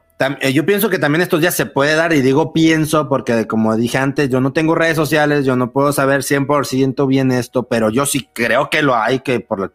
yo 0.51 0.65
pienso 0.65 0.89
que 0.89 0.97
también 0.97 1.21
estos 1.21 1.41
días 1.41 1.55
se 1.55 1.67
puede 1.67 1.95
dar, 1.95 2.11
y 2.13 2.21
digo 2.21 2.51
pienso, 2.51 3.07
porque 3.07 3.45
como 3.45 3.75
dije 3.75 3.97
antes, 3.97 4.29
yo 4.29 4.41
no 4.41 4.51
tengo 4.51 4.73
redes 4.73 4.95
sociales, 4.95 5.45
yo 5.45 5.55
no 5.55 5.71
puedo 5.71 5.93
saber 5.93 6.21
100% 6.21 7.07
bien 7.07 7.31
esto, 7.31 7.63
pero 7.63 7.89
yo 7.89 8.05
sí 8.05 8.27
creo 8.33 8.69
que 8.69 8.81
lo 8.81 8.95
hay, 8.95 9.19
que 9.19 9.39
por 9.39 9.59
la 9.59 9.69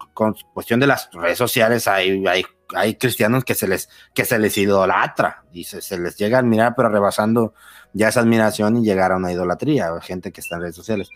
cuestión 0.52 0.80
de 0.80 0.88
las 0.88 1.10
redes 1.12 1.38
sociales 1.38 1.86
hay, 1.86 2.26
hay, 2.26 2.44
hay 2.74 2.96
cristianos 2.96 3.44
que 3.44 3.54
se 3.54 3.68
les, 3.68 3.88
que 4.14 4.24
se 4.24 4.38
les 4.38 4.58
idolatra 4.58 5.44
y 5.52 5.64
se, 5.64 5.80
se 5.80 5.98
les 5.98 6.16
llega 6.16 6.38
a 6.38 6.40
admirar, 6.40 6.74
pero 6.76 6.88
rebasando 6.88 7.54
ya 7.92 8.08
esa 8.08 8.20
admiración 8.20 8.78
y 8.78 8.84
llegar 8.84 9.12
a 9.12 9.16
una 9.16 9.32
idolatría, 9.32 9.92
gente 10.00 10.32
que 10.32 10.40
está 10.40 10.56
en 10.56 10.62
redes 10.62 10.76
sociales. 10.76 11.08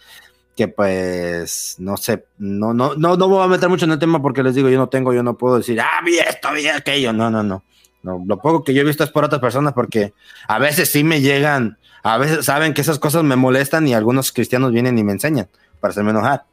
Que 0.55 0.69
pues, 0.69 1.77
no 1.79 1.97
sé, 1.97 2.27
no, 2.39 2.73
no, 2.73 2.95
no, 2.95 3.17
no 3.17 3.29
me 3.29 3.35
voy 3.35 3.45
a 3.45 3.49
meter 3.49 3.69
mucho 3.69 3.85
en 3.85 3.93
el 3.93 3.99
tema 3.99 4.23
porque 4.23 4.43
les 4.43 4.55
digo, 4.55 4.71
yo 4.71 4.79
no 4.79 4.89
tengo, 4.89 5.13
yo 5.13 5.23
no 5.23 5.37
puedo 5.37 5.59
decir, 5.59 5.81
ah, 5.81 6.01
vi 6.05 6.19
esto, 6.19 6.51
vi 6.53 6.67
aquello, 6.69 7.13
no, 7.13 7.31
no, 7.31 7.43
no. 7.43 7.65
No, 8.07 8.23
lo 8.25 8.39
poco 8.39 8.63
que 8.63 8.73
yo 8.73 8.83
he 8.83 8.85
visto 8.85 9.03
es 9.03 9.11
por 9.11 9.25
otras 9.25 9.41
personas 9.41 9.73
porque 9.73 10.15
a 10.47 10.61
veces 10.61 10.93
sí 10.93 11.03
me 11.03 11.21
llegan, 11.21 11.77
a 12.05 12.19
veces 12.19 12.45
saben 12.45 12.73
que 12.73 12.81
esas 12.81 13.01
cosas 13.01 13.25
me 13.25 13.35
molestan 13.35 13.89
y 13.89 13.95
algunos 13.95 14.31
cristianos 14.31 14.71
vienen 14.71 14.97
y 14.97 15.03
me 15.03 15.11
enseñan 15.11 15.49
para 15.81 15.91
hacerme 15.91 16.11
enojar. 16.11 16.45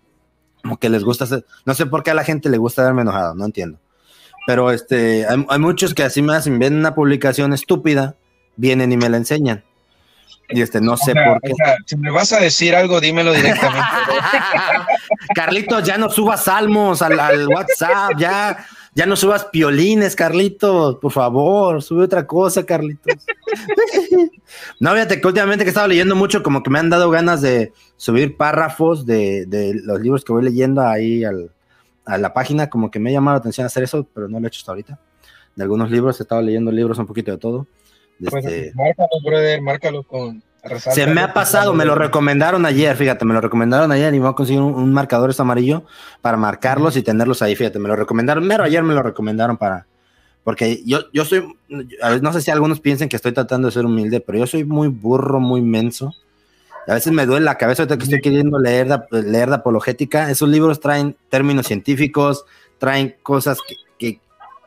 Como 0.63 0.79
que 0.79 0.89
les 0.89 1.03
gusta 1.03 1.25
hacer, 1.25 1.45
no 1.63 1.75
sé 1.75 1.85
por 1.85 2.01
qué 2.01 2.09
a 2.09 2.15
la 2.15 2.23
gente 2.23 2.49
le 2.49 2.57
gusta 2.57 2.81
verme 2.81 3.03
enojado, 3.03 3.35
no 3.35 3.45
entiendo. 3.45 3.77
Pero 4.47 4.71
este, 4.71 5.27
hay, 5.27 5.45
hay 5.47 5.59
muchos 5.59 5.93
que 5.93 6.01
así 6.01 6.23
me 6.23 6.35
hacen, 6.35 6.57
ven 6.57 6.75
una 6.75 6.95
publicación 6.95 7.53
estúpida, 7.53 8.15
vienen 8.55 8.91
y 8.91 8.97
me 8.97 9.09
la 9.09 9.17
enseñan. 9.17 9.63
Y 10.49 10.63
este, 10.63 10.81
no 10.81 10.97
sé 10.97 11.11
O 11.11 11.13
sea, 11.13 11.25
por 11.25 11.41
qué. 11.41 11.51
o 11.51 11.55
sea, 11.55 11.75
si 11.85 11.97
me 11.97 12.09
vas 12.09 12.33
a 12.33 12.39
decir 12.39 12.75
algo, 12.75 12.99
dímelo 12.99 13.31
directamente. 13.31 13.87
Carlitos, 15.35 15.83
ya 15.83 15.99
no 15.99 16.09
subas 16.09 16.45
salmos 16.45 17.03
al, 17.03 17.19
al 17.19 17.47
WhatsApp, 17.47 18.13
ya, 18.17 18.65
ya 18.95 19.05
no 19.05 19.15
subas 19.15 19.45
piolines, 19.45 20.15
Carlitos, 20.15 20.97
por 20.97 21.11
favor, 21.11 21.81
sube 21.81 22.03
otra 22.03 22.25
cosa, 22.27 22.65
Carlitos. 22.65 23.13
No, 24.79 24.91
fíjate 24.91 25.19
que 25.19 25.27
últimamente 25.27 25.63
que 25.63 25.69
he 25.69 25.71
estado 25.71 25.87
leyendo 25.87 26.15
mucho, 26.15 26.43
como 26.43 26.61
que 26.61 26.69
me 26.69 26.77
han 26.79 26.89
dado 26.89 27.09
ganas 27.09 27.41
de 27.41 27.73
subir 27.97 28.37
párrafos 28.37 29.05
de, 29.05 29.45
de 29.47 29.73
los 29.83 29.99
libros 29.99 30.23
que 30.23 30.31
voy 30.33 30.43
leyendo 30.43 30.81
ahí 30.81 31.23
al- 31.23 31.51
a 32.05 32.17
la 32.17 32.33
página, 32.33 32.69
como 32.69 32.91
que 32.91 32.99
me 32.99 33.09
ha 33.09 33.13
llamado 33.13 33.35
la 33.35 33.39
atención 33.39 33.65
hacer 33.65 33.83
eso, 33.83 34.05
pero 34.13 34.27
no 34.27 34.39
lo 34.39 34.45
he 34.45 34.49
hecho 34.49 34.59
hasta 34.59 34.71
ahorita. 34.73 34.99
De 35.55 35.63
algunos 35.63 35.89
libros, 35.89 36.19
he 36.19 36.23
estado 36.23 36.41
leyendo 36.41 36.71
libros 36.71 36.97
un 36.99 37.05
poquito 37.07 37.31
de 37.31 37.37
todo. 37.37 37.65
De 38.19 38.29
Pues, 38.29 38.45
este- 38.45 38.73
márcalo, 38.75 39.09
brother, 39.25 39.61
márcalo 39.61 40.03
con. 40.03 40.43
Se 40.79 41.07
me 41.07 41.21
ha 41.21 41.33
pasado, 41.33 41.73
me 41.73 41.85
lo 41.85 41.95
recomendaron 41.95 42.65
ayer, 42.65 42.95
fíjate, 42.95 43.25
me 43.25 43.33
lo 43.33 43.41
recomendaron 43.41 43.91
ayer 43.91 44.13
y 44.13 44.17
me 44.17 44.23
voy 44.25 44.31
a 44.31 44.35
conseguir 44.35 44.61
un, 44.61 44.73
un 44.73 44.93
marcador 44.93 45.29
este 45.29 45.41
amarillo 45.41 45.83
para 46.21 46.37
marcarlos 46.37 46.95
y 46.95 47.01
tenerlos 47.01 47.41
ahí, 47.41 47.55
fíjate, 47.55 47.79
me 47.79 47.89
lo 47.89 47.95
recomendaron, 47.95 48.45
mero 48.47 48.63
ayer 48.63 48.81
me 48.83 48.93
lo 48.93 49.03
recomendaron 49.03 49.57
para, 49.57 49.85
porque 50.43 50.81
yo, 50.85 51.01
yo 51.11 51.25
soy, 51.25 51.43
no 52.21 52.33
sé 52.33 52.41
si 52.41 52.51
algunos 52.51 52.79
piensen 52.79 53.09
que 53.09 53.15
estoy 53.17 53.31
tratando 53.33 53.67
de 53.67 53.71
ser 53.73 53.85
humilde, 53.85 54.19
pero 54.21 54.37
yo 54.39 54.47
soy 54.47 54.63
muy 54.63 54.87
burro, 54.87 55.39
muy 55.39 55.61
menso. 55.61 56.13
A 56.85 56.95
veces 56.95 57.13
me 57.13 57.25
duele 57.25 57.45
la 57.45 57.57
cabeza 57.57 57.83
ahorita 57.83 57.97
que 57.97 58.03
estoy 58.03 58.19
queriendo 58.21 58.59
leer, 58.59 58.87
de- 58.89 59.23
leer 59.23 59.47
de 59.47 59.55
apologética. 59.55 60.29
Esos 60.29 60.49
libros 60.49 60.81
traen 60.81 61.15
términos 61.29 61.65
científicos, 61.67 62.43
traen 62.77 63.15
cosas 63.23 63.59
que, 63.65 63.77
que, 63.97 64.19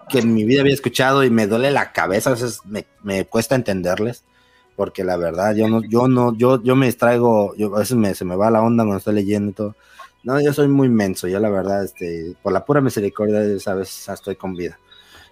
que 0.09 0.21
en 0.21 0.33
mi 0.33 0.45
vida 0.45 0.63
había 0.63 0.73
escuchado 0.73 1.25
y 1.25 1.31
me 1.31 1.47
duele 1.47 1.71
la 1.71 1.93
cabeza. 1.93 2.31
A 2.31 2.33
veces 2.33 2.61
me, 2.65 2.87
me 3.03 3.27
cuesta 3.27 3.55
entenderles 3.55 4.25
porque 4.77 5.03
la 5.03 5.17
verdad 5.17 5.55
yo 5.55 5.69
no, 5.69 5.83
yo 5.83 6.07
no, 6.07 6.37
yo, 6.37 6.63
yo 6.63 6.77
me 6.77 6.87
distraigo, 6.87 7.55
yo 7.57 7.75
a 7.75 7.81
veces 7.81 7.97
me, 7.97 8.15
se 8.15 8.25
me 8.25 8.37
va 8.37 8.51
la 8.51 8.63
onda 8.63 8.85
cuando 8.85 8.99
estoy 8.99 9.15
leyendo 9.15 9.51
y 9.51 9.55
todo. 9.55 9.75
No, 10.23 10.41
yo 10.41 10.53
soy 10.53 10.69
muy 10.69 10.89
menso, 10.89 11.29
yo 11.29 11.41
la 11.41 11.49
verdad, 11.49 11.85
este, 11.85 12.35
por 12.43 12.53
la 12.53 12.65
pura 12.65 12.81
misericordia 12.81 13.41
veces 13.41 14.09
estoy 14.09 14.37
con 14.37 14.55
vida. 14.55 14.79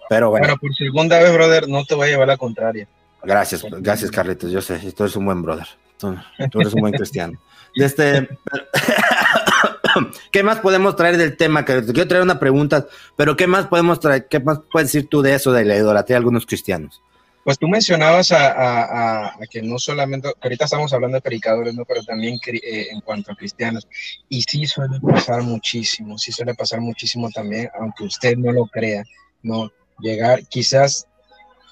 Pero 0.09 0.29
bueno, 0.29 0.45
Bueno, 0.45 0.59
por 0.59 0.75
segunda 0.75 1.19
vez, 1.19 1.33
brother, 1.33 1.67
no 1.67 1.83
te 1.85 1.95
voy 1.95 2.07
a 2.07 2.11
llevar 2.11 2.27
la 2.27 2.37
contraria. 2.37 2.87
gracias, 3.23 3.65
gracias 3.79 4.11
Carlitos, 4.11 4.51
yo 4.51 4.61
sé, 4.61 4.79
tú 4.93 5.03
eres 5.03 5.15
un 5.15 5.25
buen 5.25 5.41
brother, 5.41 5.67
tú, 5.97 6.15
tú 6.51 6.61
eres 6.61 6.73
un 6.73 6.81
buen 6.81 6.93
cristiano. 6.93 7.39
Este, 7.77 8.25
¿qué 10.31 10.43
más 10.43 10.61
podemos 10.61 10.95
traer 10.95 11.17
del 11.17 11.35
tema? 11.35 11.65
Carlitos? 11.65 11.91
Quiero 11.91 12.07
traer 12.07 12.23
una 12.23 12.39
pregunta, 12.39 12.87
pero 13.17 13.35
¿qué 13.35 13.47
más 13.47 13.67
podemos 13.67 13.99
traer? 13.99 14.29
¿Qué 14.29 14.39
más 14.39 14.61
puedes 14.71 14.93
decir 14.93 15.09
tú 15.09 15.21
de 15.21 15.33
eso, 15.33 15.51
de 15.51 15.65
la 15.65 15.75
idolatría 15.75 16.15
de 16.15 16.19
algunos 16.19 16.45
cristianos? 16.45 17.01
Pues 17.45 17.59
tú 17.59 17.67
mencionabas 17.67 18.31
a, 18.31 19.37
que 19.51 19.61
no 19.61 19.77
solamente, 19.77 20.31
ahorita 20.41 20.65
estamos 20.65 20.91
hablando 20.93 21.17
de 21.17 21.21
predicadores, 21.21 21.75
¿no? 21.75 21.85
pero 21.85 22.03
también 22.03 22.39
eh, 22.47 22.87
en 22.89 23.01
cuanto 23.01 23.31
a 23.31 23.35
cristianos. 23.35 23.87
Y 24.27 24.41
sí 24.41 24.65
suele 24.65 24.99
pasar 24.99 25.43
muchísimo, 25.43 26.17
sí 26.17 26.31
suele 26.31 26.55
pasar 26.55 26.81
muchísimo 26.81 27.29
también, 27.29 27.69
aunque 27.79 28.05
usted 28.05 28.35
no 28.35 28.51
lo 28.51 28.65
crea, 28.65 29.03
¿no? 29.43 29.71
Llegar, 29.99 30.43
quizás, 30.47 31.05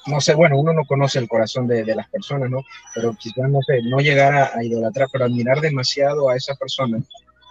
no 0.06 0.22
sé, 0.22 0.36
bueno, 0.36 0.60
uno 0.60 0.74
no 0.74 0.86
conoce 0.86 1.18
el 1.18 1.28
corazón 1.28 1.66
de, 1.66 1.84
de 1.84 1.96
las 1.96 2.08
personas, 2.08 2.52
¿no? 2.52 2.60
Pero 2.94 3.16
quizás, 3.16 3.50
no 3.50 3.60
sé, 3.66 3.82
no 3.82 3.98
llegar 3.98 4.52
a, 4.56 4.64
idolatrar, 4.64 5.08
pero 5.12 5.26
admirar 5.26 5.60
demasiado 5.60 6.30
a 6.30 6.36
esa 6.36 6.54
persona. 6.54 7.00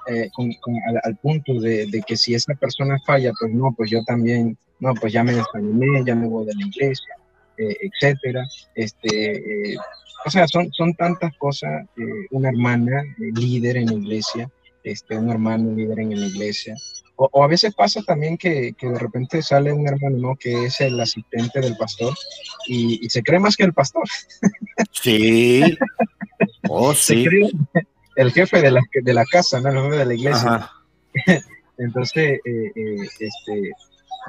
eh, 0.07 0.31
con- 0.33 0.55
al, 1.03 1.17
punto 1.17 1.55
de, 1.55 1.87
de 1.87 2.03
que 2.03 2.17
si 2.17 2.35
esa 2.35 2.55
persona 2.55 2.99
falla, 3.05 3.33
pues 3.37 3.53
no, 3.53 3.75
pues 3.77 3.91
yo 3.91 4.05
también, 4.05 4.57
no, 4.79 4.95
pues 4.95 5.13
ya 5.13 5.25
me 5.25 5.33
desanimé, 5.33 6.05
ya 6.05 6.15
me 6.15 6.29
voy 6.29 6.47
de 6.47 6.55
la 6.55 6.67
iglesia, 6.67 7.17
eh, 7.59 7.77
etcétera. 7.81 8.45
Este, 8.75 9.73
eh, 9.73 9.77
o 10.25 10.31
sea, 10.31 10.47
son, 10.49 10.73
son 10.73 10.95
tantas 10.95 11.37
cosas. 11.39 11.85
eh, 11.97 12.27
una 12.31 12.49
hermana 12.51 13.01
eh, 13.03 13.31
líder 13.35 13.77
en 13.79 13.87
la 13.87 13.95
iglesia, 13.95 14.51
este, 14.85 15.17
un 15.17 15.31
hermano 15.31 15.73
líder 15.75 16.01
en 16.01 16.21
la 16.21 16.27
iglesia. 16.27 16.75
O, 17.17 17.29
o 17.33 17.45
a 17.45 17.47
veces 17.49 17.75
pasa 17.75 18.01
también 18.03 18.39
que, 18.39 18.73
que 18.73 18.89
de 18.89 18.99
repente 18.99 19.43
sale 19.43 19.73
un 19.73 19.87
hermano 19.87 20.17
¿no? 20.19 20.37
que 20.37 20.65
es 20.65 20.81
el 20.81 20.99
asistente 20.99 21.61
del 21.61 21.77
pastor 21.77 22.15
y, 22.67 23.05
y 23.05 23.11
se 23.11 23.23
cree 23.23 23.39
más 23.39 23.57
que 23.57 23.65
el 23.65 23.73
pastor. 23.75 24.05
Sí. 24.93 25.63
Oh, 26.69 26.95
Se 26.95 27.15
sí. 27.15 27.25
cree 27.25 27.51
el 28.17 28.33
jefe 28.33 28.61
de 28.63 28.71
la, 28.71 28.81
de 28.93 29.15
la 29.15 29.25
casa, 29.25 29.61
¿no? 29.61 29.69
el 29.71 29.83
jefe 29.83 29.97
de 29.97 30.07
la 30.07 30.15
iglesia. 30.15 30.55
Ajá. 30.55 30.73
Entonces, 31.79 32.41
eh, 32.45 32.73
eh, 32.75 32.97
este, 33.21 33.73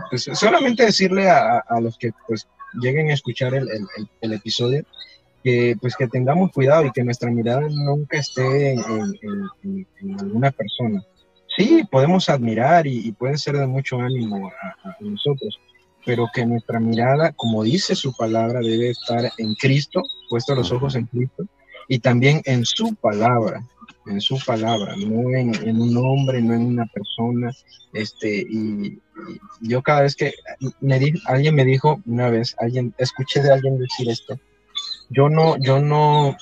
pues 0.09 0.29
solamente 0.33 0.85
decirle 0.85 1.29
a- 1.29 1.59
a 1.67 1.79
los 1.79 1.97
que 1.97 2.11
pues 2.27 2.47
lleguen 2.81 3.09
a 3.09 3.13
escuchar 3.13 3.53
el, 3.53 3.69
el- 3.69 3.87
el- 3.97 4.07
el 4.21 4.33
episodio 4.33 4.83
que 5.43 5.75
pues 5.81 5.95
que 5.97 6.07
tengamos 6.07 6.51
cuidado 6.51 6.85
y 6.85 6.91
que 6.91 7.03
nuestra 7.03 7.29
mirada 7.29 7.67
nunca 7.69 8.17
esté 8.17 8.71
en, 8.73 8.79
en- 8.79 9.19
en- 9.21 9.49
en- 9.63 9.87
en 10.01 10.19
alguna 10.19 10.51
persona. 10.51 11.03
Sí, 11.57 11.83
podemos 11.91 12.29
admirar 12.29 12.87
y, 12.87 13.07
y 13.07 13.11
puede 13.11 13.37
ser 13.37 13.57
de 13.57 13.67
mucho 13.67 13.99
ánimo 13.99 14.47
a, 14.49 14.89
a 14.89 14.95
nosotros, 15.01 15.59
pero 16.05 16.27
que 16.33 16.45
nuestra 16.45 16.79
mirada, 16.79 17.31
como 17.33 17.63
dice 17.63 17.93
su 17.95 18.15
palabra, 18.15 18.59
debe 18.61 18.89
estar 18.89 19.29
en 19.37 19.53
Cristo, 19.55 20.01
puesto 20.29 20.55
los 20.55 20.71
ojos 20.71 20.95
en 20.95 21.05
Cristo, 21.05 21.45
y 21.87 21.99
también 21.99 22.41
en 22.45 22.65
su 22.65 22.95
palabra, 22.95 23.63
en 24.05 24.19
su 24.21 24.37
palabra, 24.45 24.95
no 24.97 25.29
en, 25.29 25.53
en 25.67 25.81
un 25.81 25.95
hombre, 25.97 26.41
no 26.41 26.53
en 26.53 26.65
una 26.65 26.85
persona. 26.87 27.51
Este, 27.93 28.41
y, 28.49 28.99
y 29.61 29.69
yo 29.69 29.81
cada 29.81 30.01
vez 30.01 30.15
que 30.15 30.33
me 30.81 30.99
di- 30.99 31.21
alguien 31.25 31.55
me 31.55 31.63
dijo 31.65 32.01
una 32.05 32.29
vez, 32.29 32.55
alguien, 32.59 32.93
escuché 32.97 33.41
de 33.41 33.53
alguien 33.53 33.77
decir 33.79 34.09
esto, 34.09 34.37
yo 35.09 35.29
no, 35.29 35.57
yo 35.57 35.79
no, 35.79 36.35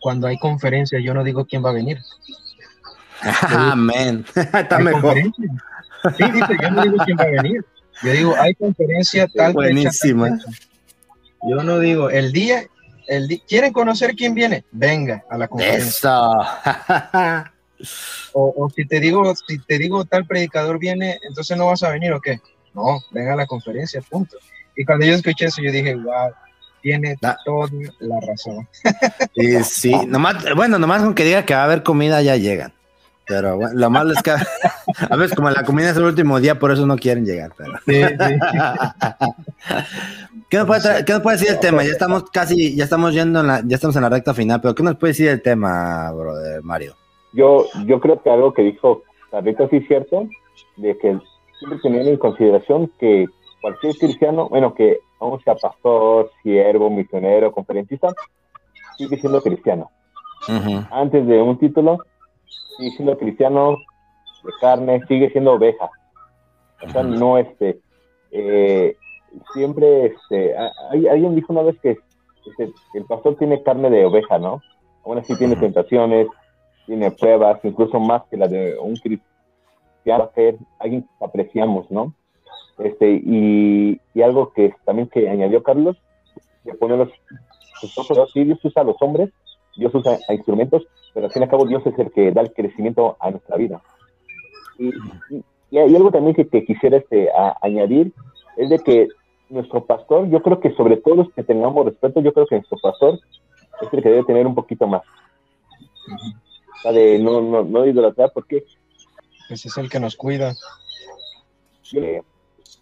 cuando 0.00 0.26
hay 0.28 0.38
conferencia, 0.38 1.00
yo 1.00 1.12
no 1.14 1.24
digo 1.24 1.44
quién 1.44 1.64
va 1.64 1.70
a 1.70 1.74
venir. 1.74 1.98
Amén. 3.48 4.24
Está 4.34 4.76
¿Hay 4.78 4.84
mejor. 4.84 5.14
Sí, 5.16 6.24
dice, 6.32 6.56
yo 6.62 6.70
no 6.70 6.82
digo 6.82 6.96
quién 7.04 7.18
va 7.18 7.24
a 7.24 7.42
venir. 7.42 7.64
Yo 8.02 8.12
digo, 8.12 8.34
hay 8.38 8.54
conferencia 8.54 9.26
tal 9.26 9.32
fecha, 9.34 9.44
tal 9.46 9.52
Buenísima. 9.54 10.28
fecha. 10.30 10.50
Yo 11.48 11.62
no 11.64 11.78
digo, 11.80 12.10
el 12.10 12.32
día, 12.32 12.64
el 13.08 13.42
¿quieren 13.48 13.72
conocer 13.72 14.14
quién 14.14 14.34
viene? 14.34 14.64
Venga 14.70 15.24
a 15.28 15.36
la 15.36 15.48
conferencia. 15.48 15.88
Eso. 15.90 16.32
O, 18.32 18.52
o 18.56 18.70
si 18.70 18.84
te 18.86 19.00
digo, 19.00 19.32
si 19.46 19.58
te 19.60 19.78
digo 19.78 20.04
tal 20.04 20.26
predicador 20.26 20.78
viene, 20.78 21.18
entonces 21.22 21.56
no 21.56 21.66
vas 21.66 21.82
a 21.82 21.90
venir 21.90 22.12
o 22.12 22.20
qué? 22.20 22.40
No, 22.74 23.00
venga 23.12 23.32
a 23.34 23.36
la 23.36 23.46
conferencia, 23.46 24.00
punto. 24.02 24.36
Y 24.76 24.84
cuando 24.84 25.06
yo 25.06 25.14
escuché 25.14 25.46
eso, 25.46 25.62
yo 25.62 25.72
dije, 25.72 25.94
wow, 25.94 26.30
tiene 26.82 27.16
Da- 27.20 27.38
toda 27.44 27.68
la 28.00 28.20
razón. 28.20 28.68
Y 29.34 29.62
sí, 29.64 29.92
nomás, 30.06 30.44
bueno, 30.54 30.78
nomás 30.78 31.02
con 31.02 31.14
que 31.14 31.24
diga 31.24 31.44
que 31.44 31.54
va 31.54 31.62
a 31.62 31.64
haber 31.64 31.82
comida 31.82 32.20
ya 32.22 32.36
llegan. 32.36 32.72
Pero 33.26 33.56
bueno, 33.56 33.74
lo 33.78 33.90
malo 33.90 34.12
es 34.12 34.22
que 34.22 34.32
a 35.08 35.16
veces 35.16 35.36
como 35.36 35.50
la 35.50 35.62
comida 35.64 35.90
es 35.90 35.96
el 35.96 36.04
último 36.04 36.40
día, 36.40 36.58
por 36.58 36.72
eso 36.72 36.86
no 36.86 36.96
quieren 36.96 37.24
llegar. 37.24 37.52
Pero. 37.56 37.72
Sí, 37.86 38.02
sí. 38.02 38.38
¿Qué, 40.48 40.56
nos 40.58 40.66
puede 40.66 41.04
qué 41.04 41.12
nos 41.12 41.22
puede 41.22 41.36
decir 41.36 41.52
el 41.52 41.60
tema? 41.60 41.84
Ya 41.84 41.90
estamos 41.90 42.30
casi, 42.30 42.74
ya 42.74 42.84
estamos 42.84 43.12
yendo 43.12 43.40
en 43.40 43.46
la, 43.46 43.62
ya 43.64 43.76
estamos 43.76 43.96
en 43.96 44.02
la 44.02 44.08
recta 44.08 44.34
final, 44.34 44.60
pero 44.60 44.74
¿qué 44.74 44.82
nos 44.82 44.96
puede 44.96 45.12
decir 45.12 45.28
el 45.28 45.42
tema, 45.42 46.10
brother 46.12 46.62
Mario? 46.62 46.94
Yo, 47.32 47.66
yo 47.86 48.00
creo 48.00 48.22
que 48.22 48.30
algo 48.30 48.54
que 48.54 48.62
dijo 48.62 49.02
Carlitos 49.30 49.68
sí 49.70 49.76
es 49.76 49.86
cierto, 49.86 50.26
de 50.76 50.96
que 50.98 51.18
siempre 51.58 51.78
teniendo 51.82 52.10
en 52.10 52.16
consideración 52.16 52.90
que 52.98 53.26
cualquier 53.60 53.96
cristiano, 53.96 54.48
bueno, 54.48 54.74
que 54.74 54.98
aún 55.20 55.40
sea 55.42 55.54
pastor, 55.54 56.30
siervo, 56.42 56.90
misionero, 56.90 57.52
conferencista, 57.52 58.14
sigue 58.96 59.18
siendo 59.18 59.42
cristiano. 59.42 59.90
Ujú. 60.48 60.84
Antes 60.90 61.26
de 61.26 61.42
un 61.42 61.58
título, 61.58 61.98
sigue 62.76 62.90
siendo 62.92 63.18
cristiano 63.18 63.76
de 64.44 64.52
carne, 64.60 65.04
sigue 65.06 65.30
siendo 65.30 65.52
oveja. 65.54 65.90
O 66.84 66.88
sea, 66.90 67.02
no 67.02 67.38
este, 67.38 67.80
eh, 68.30 68.96
siempre, 69.52 70.06
este, 70.06 70.54
hay- 70.90 71.08
alguien 71.08 71.34
dijo 71.34 71.52
una 71.52 71.62
vez 71.62 71.78
que 71.80 71.98
este, 72.46 72.72
el 72.94 73.04
pastor 73.04 73.36
tiene 73.36 73.62
carne 73.62 73.90
de 73.90 74.04
oveja, 74.06 74.38
¿no? 74.38 74.62
Aún 75.04 75.18
así 75.18 75.36
tiene 75.36 75.56
tentaciones, 75.56 76.28
tiene 76.86 77.10
pruebas, 77.10 77.60
incluso 77.64 77.98
más 78.00 78.22
que 78.30 78.36
la 78.36 78.48
de 78.48 78.78
un 78.78 78.94
cristiano, 78.96 80.30
alguien 80.78 81.02
que 81.18 81.24
apreciamos, 81.24 81.90
¿no? 81.90 82.14
Este, 82.78 83.10
y, 83.24 84.00
y 84.14 84.22
algo 84.22 84.52
que 84.52 84.72
también 84.84 85.08
que 85.08 85.28
añadió 85.28 85.62
Carlos, 85.62 85.96
que 86.64 86.74
pone 86.74 86.96
los, 86.96 87.08
los 87.82 87.98
ojos, 87.98 88.30
sí, 88.32 88.44
Dios 88.44 88.64
usa 88.64 88.82
a 88.82 88.84
los 88.84 88.96
hombres, 89.02 89.30
Dios 89.76 89.94
usa 89.94 90.16
a 90.28 90.34
instrumentos, 90.34 90.86
pero 91.12 91.26
al 91.26 91.32
fin 91.32 91.42
y 91.42 91.44
al 91.44 91.50
cabo 91.50 91.66
Dios 91.66 91.84
es 91.86 91.98
el 91.98 92.10
que 92.12 92.30
da 92.30 92.42
el 92.42 92.52
crecimiento 92.52 93.16
a 93.20 93.30
nuestra 93.30 93.56
vida. 93.56 93.82
Y, 94.78 94.88
y- 94.88 95.44
y 95.70 95.78
algo 95.78 96.10
también 96.10 96.34
que, 96.34 96.48
que 96.48 96.64
quisiera 96.64 96.96
este, 96.96 97.30
a- 97.30 97.56
añadir, 97.60 98.12
es 98.56 98.68
de 98.70 98.78
que 98.82 99.08
nuestro 99.50 99.84
pastor, 99.84 100.28
yo 100.28 100.42
creo 100.42 100.60
que 100.60 100.72
sobre 100.74 100.96
todo 100.98 101.16
los 101.16 101.30
que 101.32 101.42
tengamos 101.42 101.84
respeto, 101.86 102.20
yo 102.20 102.32
creo 102.32 102.46
que 102.46 102.56
nuestro 102.56 102.78
pastor 102.78 103.18
es 103.82 103.92
el 103.92 104.02
que 104.02 104.08
debe 104.08 104.24
tener 104.24 104.46
un 104.46 104.54
poquito 104.54 104.86
más. 104.86 105.02
O 106.78 106.82
sea, 106.82 106.92
de 106.92 107.18
no, 107.18 107.40
no, 107.40 107.64
no 107.64 107.86
idolatrar, 107.86 108.30
porque 108.32 108.64
Pues 109.48 109.64
es 109.66 109.76
el 109.78 109.88
que 109.88 110.00
nos 110.00 110.16
cuida. 110.16 110.54
eh, 111.94 112.22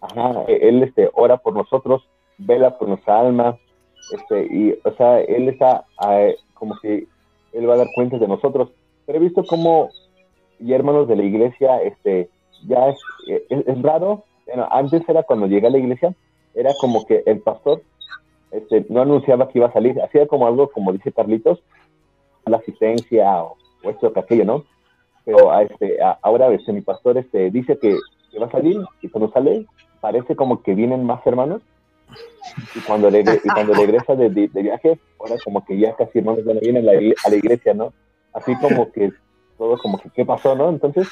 ajá, 0.01 0.43
él 0.47 0.83
este, 0.83 1.09
ora 1.13 1.37
por 1.37 1.53
nosotros, 1.53 2.03
vela 2.37 2.77
por 2.77 2.87
nuestra 2.89 3.19
alma, 3.21 3.57
este, 4.11 4.47
y, 4.49 4.77
o 4.83 4.91
sea, 4.95 5.19
él 5.21 5.49
está 5.49 5.85
eh, 6.09 6.37
como 6.53 6.77
que 6.81 7.07
él 7.53 7.69
va 7.69 7.73
a 7.73 7.77
dar 7.77 7.89
cuentas 7.95 8.19
de 8.19 8.27
nosotros. 8.27 8.69
Pero 9.05 9.19
he 9.19 9.21
visto 9.21 9.45
como 9.47 9.89
y 10.59 10.73
hermanos 10.73 11.07
de 11.07 11.15
la 11.15 11.23
iglesia, 11.23 11.81
este, 11.83 12.29
ya 12.67 12.89
es, 12.89 12.99
es, 13.49 13.67
es 13.67 13.81
raro. 13.81 14.23
Bueno, 14.45 14.67
antes 14.71 15.07
era 15.07 15.23
cuando 15.23 15.47
llegué 15.47 15.67
a 15.67 15.71
la 15.71 15.77
iglesia, 15.77 16.13
era 16.55 16.71
como 16.79 17.05
que 17.05 17.23
el 17.25 17.39
pastor 17.41 17.81
este, 18.51 18.85
no 18.89 19.01
anunciaba 19.01 19.49
que 19.49 19.59
iba 19.59 19.67
a 19.67 19.73
salir, 19.73 20.01
hacía 20.01 20.25
como 20.27 20.47
algo, 20.47 20.69
como 20.69 20.93
dice 20.93 21.11
Carlitos, 21.11 21.61
la 22.45 22.57
asistencia 22.57 23.43
o, 23.43 23.57
o 23.83 23.89
esto 23.89 24.11
o 24.15 24.19
aquello, 24.19 24.45
¿no? 24.45 24.63
Pero 25.25 25.51
a 25.51 25.63
este, 25.63 26.01
a- 26.01 26.17
ahora 26.21 26.47
este, 26.53 26.71
mi 26.71 26.81
pastor 26.81 27.17
este, 27.17 27.51
dice 27.51 27.77
que, 27.77 27.97
va 28.39 28.45
a 28.45 28.51
salir 28.51 28.79
y 29.01 29.09
cuando 29.09 29.31
sale 29.31 29.65
parece 29.99 30.35
como 30.35 30.61
que 30.61 30.75
vienen 30.75 31.03
más 31.03 31.25
hermanos 31.25 31.61
y 32.75 32.79
cuando, 32.81 33.09
regre- 33.09 33.41
y 33.43 33.49
cuando 33.49 33.73
regresa 33.73 34.15
de, 34.15 34.29
de- 34.29 34.61
viaje, 34.61 34.99
ahora 35.19 35.35
como 35.43 35.65
que 35.65 35.77
ya 35.77 35.95
casi 35.95 36.19
hermanos 36.19 36.45
ya 36.45 36.53
no 36.53 36.59
vienen 36.59 36.87
a 36.87 36.93
la 36.93 37.35
iglesia, 37.35 37.73
¿no? 37.73 37.93
Así 38.33 38.55
como 38.61 38.91
que 38.91 39.11
todo 39.57 39.77
como 39.77 39.97
que 39.99 40.09
qué 40.09 40.25
pasó, 40.25 40.55
¿no? 40.55 40.69
Entonces, 40.69 41.07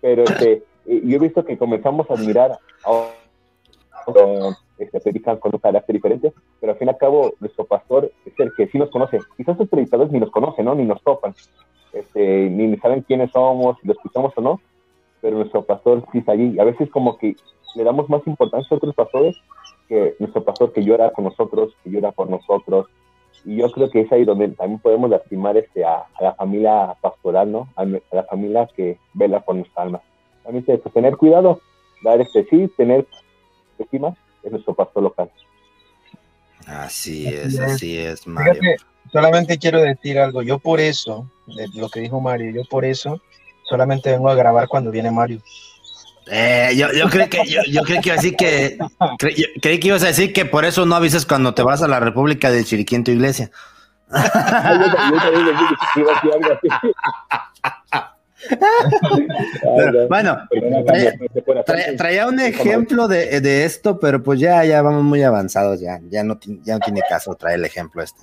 pero 0.00 0.22
este, 0.24 0.62
eh, 0.86 1.02
yo 1.04 1.16
he 1.16 1.18
visto 1.20 1.44
que 1.44 1.58
comenzamos 1.58 2.10
a 2.10 2.14
admirar 2.14 2.52
a 2.84 2.90
a- 2.90 4.56
este, 4.78 4.98
predican 5.00 5.36
con 5.38 5.52
un 5.54 5.60
carácter 5.60 5.94
diferente, 5.94 6.32
pero 6.58 6.72
al 6.72 6.78
fin 6.78 6.88
y 6.88 6.90
al 6.90 6.96
cabo 6.96 7.34
nuestro 7.38 7.64
pastor 7.64 8.10
es 8.24 8.32
el 8.38 8.50
que 8.56 8.66
sí 8.68 8.78
nos 8.78 8.90
conoce. 8.90 9.18
Quizás 9.36 9.58
los 9.58 9.68
predicadores 9.68 10.10
ni 10.10 10.18
nos 10.18 10.30
conocen, 10.30 10.64
¿no? 10.64 10.74
Ni 10.74 10.84
nos 10.84 11.02
topan, 11.02 11.34
este, 11.92 12.48
ni 12.48 12.74
saben 12.78 13.02
quiénes 13.02 13.30
somos, 13.30 13.76
si 13.80 13.86
lo 13.86 13.92
escuchamos 13.92 14.32
o 14.36 14.40
no, 14.40 14.60
pero 15.20 15.36
nuestro 15.36 15.62
pastor 15.64 16.02
sí 16.12 16.18
está 16.18 16.32
allí. 16.32 16.58
A 16.58 16.64
veces 16.64 16.88
como 16.90 17.18
que 17.18 17.36
le 17.74 17.84
damos 17.84 18.08
más 18.08 18.26
importancia 18.26 18.74
a 18.74 18.78
otros 18.78 18.94
pastores 18.94 19.36
que 19.86 20.16
nuestro 20.18 20.42
pastor 20.44 20.72
que 20.72 20.82
llora 20.82 21.10
con 21.12 21.24
nosotros, 21.24 21.74
que 21.84 21.90
llora 21.90 22.10
por 22.12 22.30
nosotros. 22.30 22.86
Y 23.44 23.56
yo 23.56 23.70
creo 23.70 23.90
que 23.90 24.00
es 24.00 24.12
ahí 24.12 24.24
donde 24.24 24.48
también 24.48 24.80
podemos 24.80 25.10
lastimar 25.10 25.56
este, 25.56 25.84
a, 25.84 26.04
a 26.14 26.22
la 26.22 26.34
familia 26.34 26.94
pastoral, 27.00 27.50
¿no? 27.50 27.68
A, 27.76 27.84
la 27.84 28.24
familia 28.28 28.68
que 28.74 28.98
vela 29.14 29.40
por 29.40 29.56
nuestra 29.56 29.82
alma. 29.82 30.00
También 30.44 30.64
este, 30.66 30.78
pues, 30.78 30.94
tener 30.94 31.16
cuidado, 31.16 31.60
dar 32.02 32.20
este 32.20 32.44
sí, 32.44 32.68
tener 32.76 33.06
estima, 33.78 34.14
es 34.42 34.52
nuestro 34.52 34.74
pastor 34.74 35.02
local. 35.02 35.30
Así 36.66 37.26
es, 37.26 37.54
es. 37.54 37.60
así 37.60 37.98
es, 37.98 38.26
Mario. 38.26 38.54
Fíjate, 38.54 38.76
solamente 39.12 39.58
quiero 39.58 39.80
decir 39.80 40.18
algo. 40.18 40.42
Yo 40.42 40.58
por 40.58 40.80
eso, 40.80 41.26
de 41.46 41.68
lo 41.74 41.88
que 41.88 42.00
dijo 42.00 42.20
Mario, 42.20 42.50
yo 42.50 42.62
por 42.68 42.84
eso 42.84 43.20
solamente 43.64 44.10
vengo 44.10 44.28
a 44.28 44.34
grabar 44.34 44.68
cuando 44.68 44.90
viene 44.90 45.10
Mario. 45.10 45.40
Eh, 46.32 46.74
yo, 46.76 46.92
yo 46.92 47.08
creo 47.08 47.28
que 47.28 47.44
yo, 47.46 47.60
yo 47.68 47.82
creo 47.82 48.00
que 48.00 48.08
iba 48.10 48.14
a 48.14 48.22
decir 48.22 48.36
que 48.36 48.78
cre- 49.18 49.34
yo 49.36 49.46
creí 49.60 49.80
que 49.80 49.88
ibas 49.88 50.04
a 50.04 50.06
decir 50.06 50.32
que 50.32 50.44
por 50.44 50.64
eso 50.64 50.86
no 50.86 50.94
avisas 50.94 51.26
cuando 51.26 51.54
te 51.54 51.62
vas 51.62 51.82
a 51.82 51.88
la 51.88 51.98
República 51.98 52.50
de 52.50 52.64
Chiriquí 52.64 52.94
en 52.94 53.04
tu 53.04 53.10
iglesia. 53.10 53.50
Ay, 54.12 54.78
yo, 54.78 54.86
yo 54.86 55.20
también 55.20 55.46
les 55.46 55.58
dije 55.58 55.74
que 55.94 56.00
iba 56.00 56.12
a 56.12 56.14
decir 56.14 56.30
algo 56.32 56.52
así. 56.52 56.92
Ay, 58.42 59.26
Pero, 59.76 59.92
no. 60.02 60.08
bueno, 60.08 60.38
Perdóname, 60.50 61.96
traía- 61.96 62.26
un 62.26 62.40
ejemplo 62.40 63.06
de, 63.08 63.40
de 63.40 63.64
esto, 63.64 63.98
pero 64.00 64.22
pues 64.22 64.40
ya, 64.40 64.64
ya 64.64 64.82
vamos 64.82 65.02
muy 65.04 65.22
avanzados, 65.22 65.80
ya, 65.80 66.00
ya 66.08 66.24
no, 66.24 66.38
ya 66.62 66.74
no 66.74 66.80
tiene 66.80 67.02
caso 67.08 67.34
traer 67.34 67.58
el 67.58 67.64
ejemplo 67.64 68.02
este. 68.02 68.20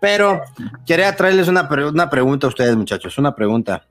Pero 0.00 0.42
quería 0.86 1.14
traerles 1.14 1.46
una, 1.48 1.68
pre- 1.68 1.86
una 1.88 2.10
pregunta 2.10 2.46
a 2.46 2.48
ustedes, 2.48 2.74
muchachos, 2.76 3.16
una 3.18 3.34
pregunta. 3.34 3.84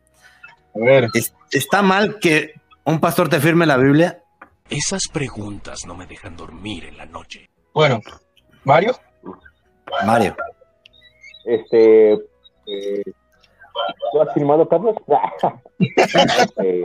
A 0.75 0.79
ver, 0.79 1.07
¿Es- 1.13 1.33
¿Está 1.51 1.81
mal 1.81 2.19
que 2.19 2.53
un 2.85 2.99
pastor 2.99 3.29
te 3.29 3.39
firme 3.39 3.65
la 3.65 3.77
Biblia? 3.77 4.23
Esas 4.69 5.03
preguntas 5.11 5.85
no 5.87 5.95
me 5.95 6.05
dejan 6.05 6.35
dormir 6.35 6.85
en 6.85 6.97
la 6.97 7.05
noche. 7.05 7.49
bueno, 7.73 7.99
Mario, 8.63 8.95
Mario. 10.05 10.35
Este, 11.45 12.13
eh, 12.13 13.03
¿tú 14.11 14.21
has 14.21 14.33
firmado, 14.33 14.67
Carlos? 14.67 14.95
Este, 15.79 16.81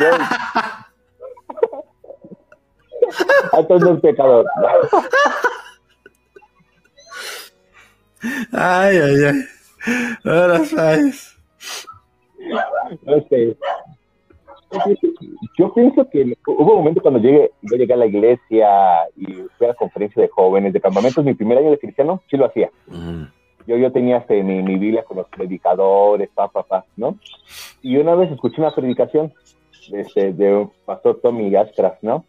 yo- 0.00 0.18
es 3.94 4.00
pecador. 4.00 4.46
Ay, 8.52 8.96
ay, 8.96 9.24
ay. 9.24 9.44
Ahora 10.24 10.64
sabes. 10.64 11.36
Este, 13.06 13.56
yo 15.58 15.72
pienso 15.72 16.08
que 16.10 16.36
hubo 16.46 16.72
un 16.72 16.78
momento 16.78 17.00
cuando 17.02 17.20
llegué, 17.20 17.50
yo 17.62 17.76
llegué 17.76 17.94
a 17.94 17.98
la 17.98 18.06
iglesia 18.06 19.08
y 19.16 19.24
fui 19.26 19.66
a 19.66 19.68
la 19.68 19.74
conferencia 19.74 20.20
de 20.22 20.28
jóvenes, 20.28 20.72
de 20.72 20.80
campamentos, 20.80 21.24
mi 21.24 21.34
primer 21.34 21.58
año 21.58 21.70
de 21.70 21.78
cristiano, 21.78 22.22
sí 22.30 22.36
lo 22.36 22.46
hacía. 22.46 22.70
Mm, 22.86 23.24
Yo, 23.66 23.76
yo 23.76 23.90
tenía 23.92 24.18
este, 24.18 24.42
mi, 24.42 24.62
mi 24.62 24.76
Biblia 24.78 25.04
con 25.04 25.16
los 25.18 25.28
predicadores, 25.28 26.28
pa, 26.34 26.48
pa, 26.48 26.62
pa, 26.64 26.84
¿no? 26.96 27.16
Y 27.82 27.96
una 27.96 28.14
vez 28.14 28.30
escuché 28.30 28.60
una 28.60 28.74
predicación 28.74 29.32
de, 29.90 30.00
este, 30.00 30.32
de 30.32 30.54
un 30.54 30.70
pastor 30.84 31.20
Tommy 31.22 31.54
Astras, 31.56 31.94
¿no? 32.02 32.24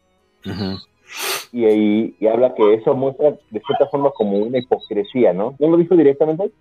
Y, 1.51 1.65
y, 1.65 2.15
y 2.19 2.27
habla 2.27 2.53
que 2.53 2.73
eso 2.75 2.93
muestra 2.95 3.31
de 3.49 3.61
cierta 3.61 3.87
forma 3.87 4.11
como 4.11 4.37
una 4.37 4.57
hipocresía, 4.59 5.33
¿no? 5.33 5.55
No 5.59 5.67
lo 5.69 5.77
dijo 5.77 5.95
directamente, 5.95 6.51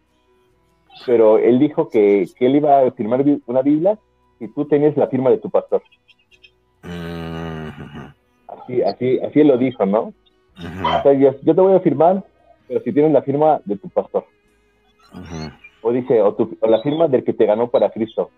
pero 1.06 1.38
él 1.38 1.58
dijo 1.58 1.88
que, 1.88 2.26
que 2.38 2.46
él 2.46 2.56
iba 2.56 2.80
a 2.80 2.90
firmar 2.92 3.24
una 3.46 3.62
Biblia 3.62 3.98
si 4.38 4.48
tú 4.48 4.64
tenías 4.66 4.96
la 4.96 5.06
firma 5.08 5.30
de 5.30 5.38
tu 5.38 5.50
pastor. 5.50 5.82
Mm, 6.82 7.68
Así, 8.48 8.82
así, 8.82 9.18
así 9.20 9.40
él 9.40 9.48
lo 9.48 9.58
dijo, 9.58 9.84
¿no? 9.86 10.00
ujú, 10.02 10.14
O 10.98 11.02
sea, 11.02 11.12
yo, 11.14 11.32
yo 11.42 11.54
te 11.54 11.60
voy 11.60 11.74
a 11.74 11.80
firmar, 11.80 12.24
pero 12.68 12.80
si 12.80 12.92
tienes 12.92 13.12
la 13.12 13.22
firma 13.22 13.60
de 13.64 13.76
tu 13.76 13.88
pastor. 13.90 14.24
O 15.82 15.92
dice, 15.92 16.22
o, 16.22 16.34
tu- 16.34 16.56
o 16.60 16.66
la 16.66 16.80
firma 16.82 17.08
del 17.08 17.24
que 17.24 17.32
te 17.34 17.46
ganó 17.46 17.68
para 17.68 17.90
Cristo, 17.90 18.30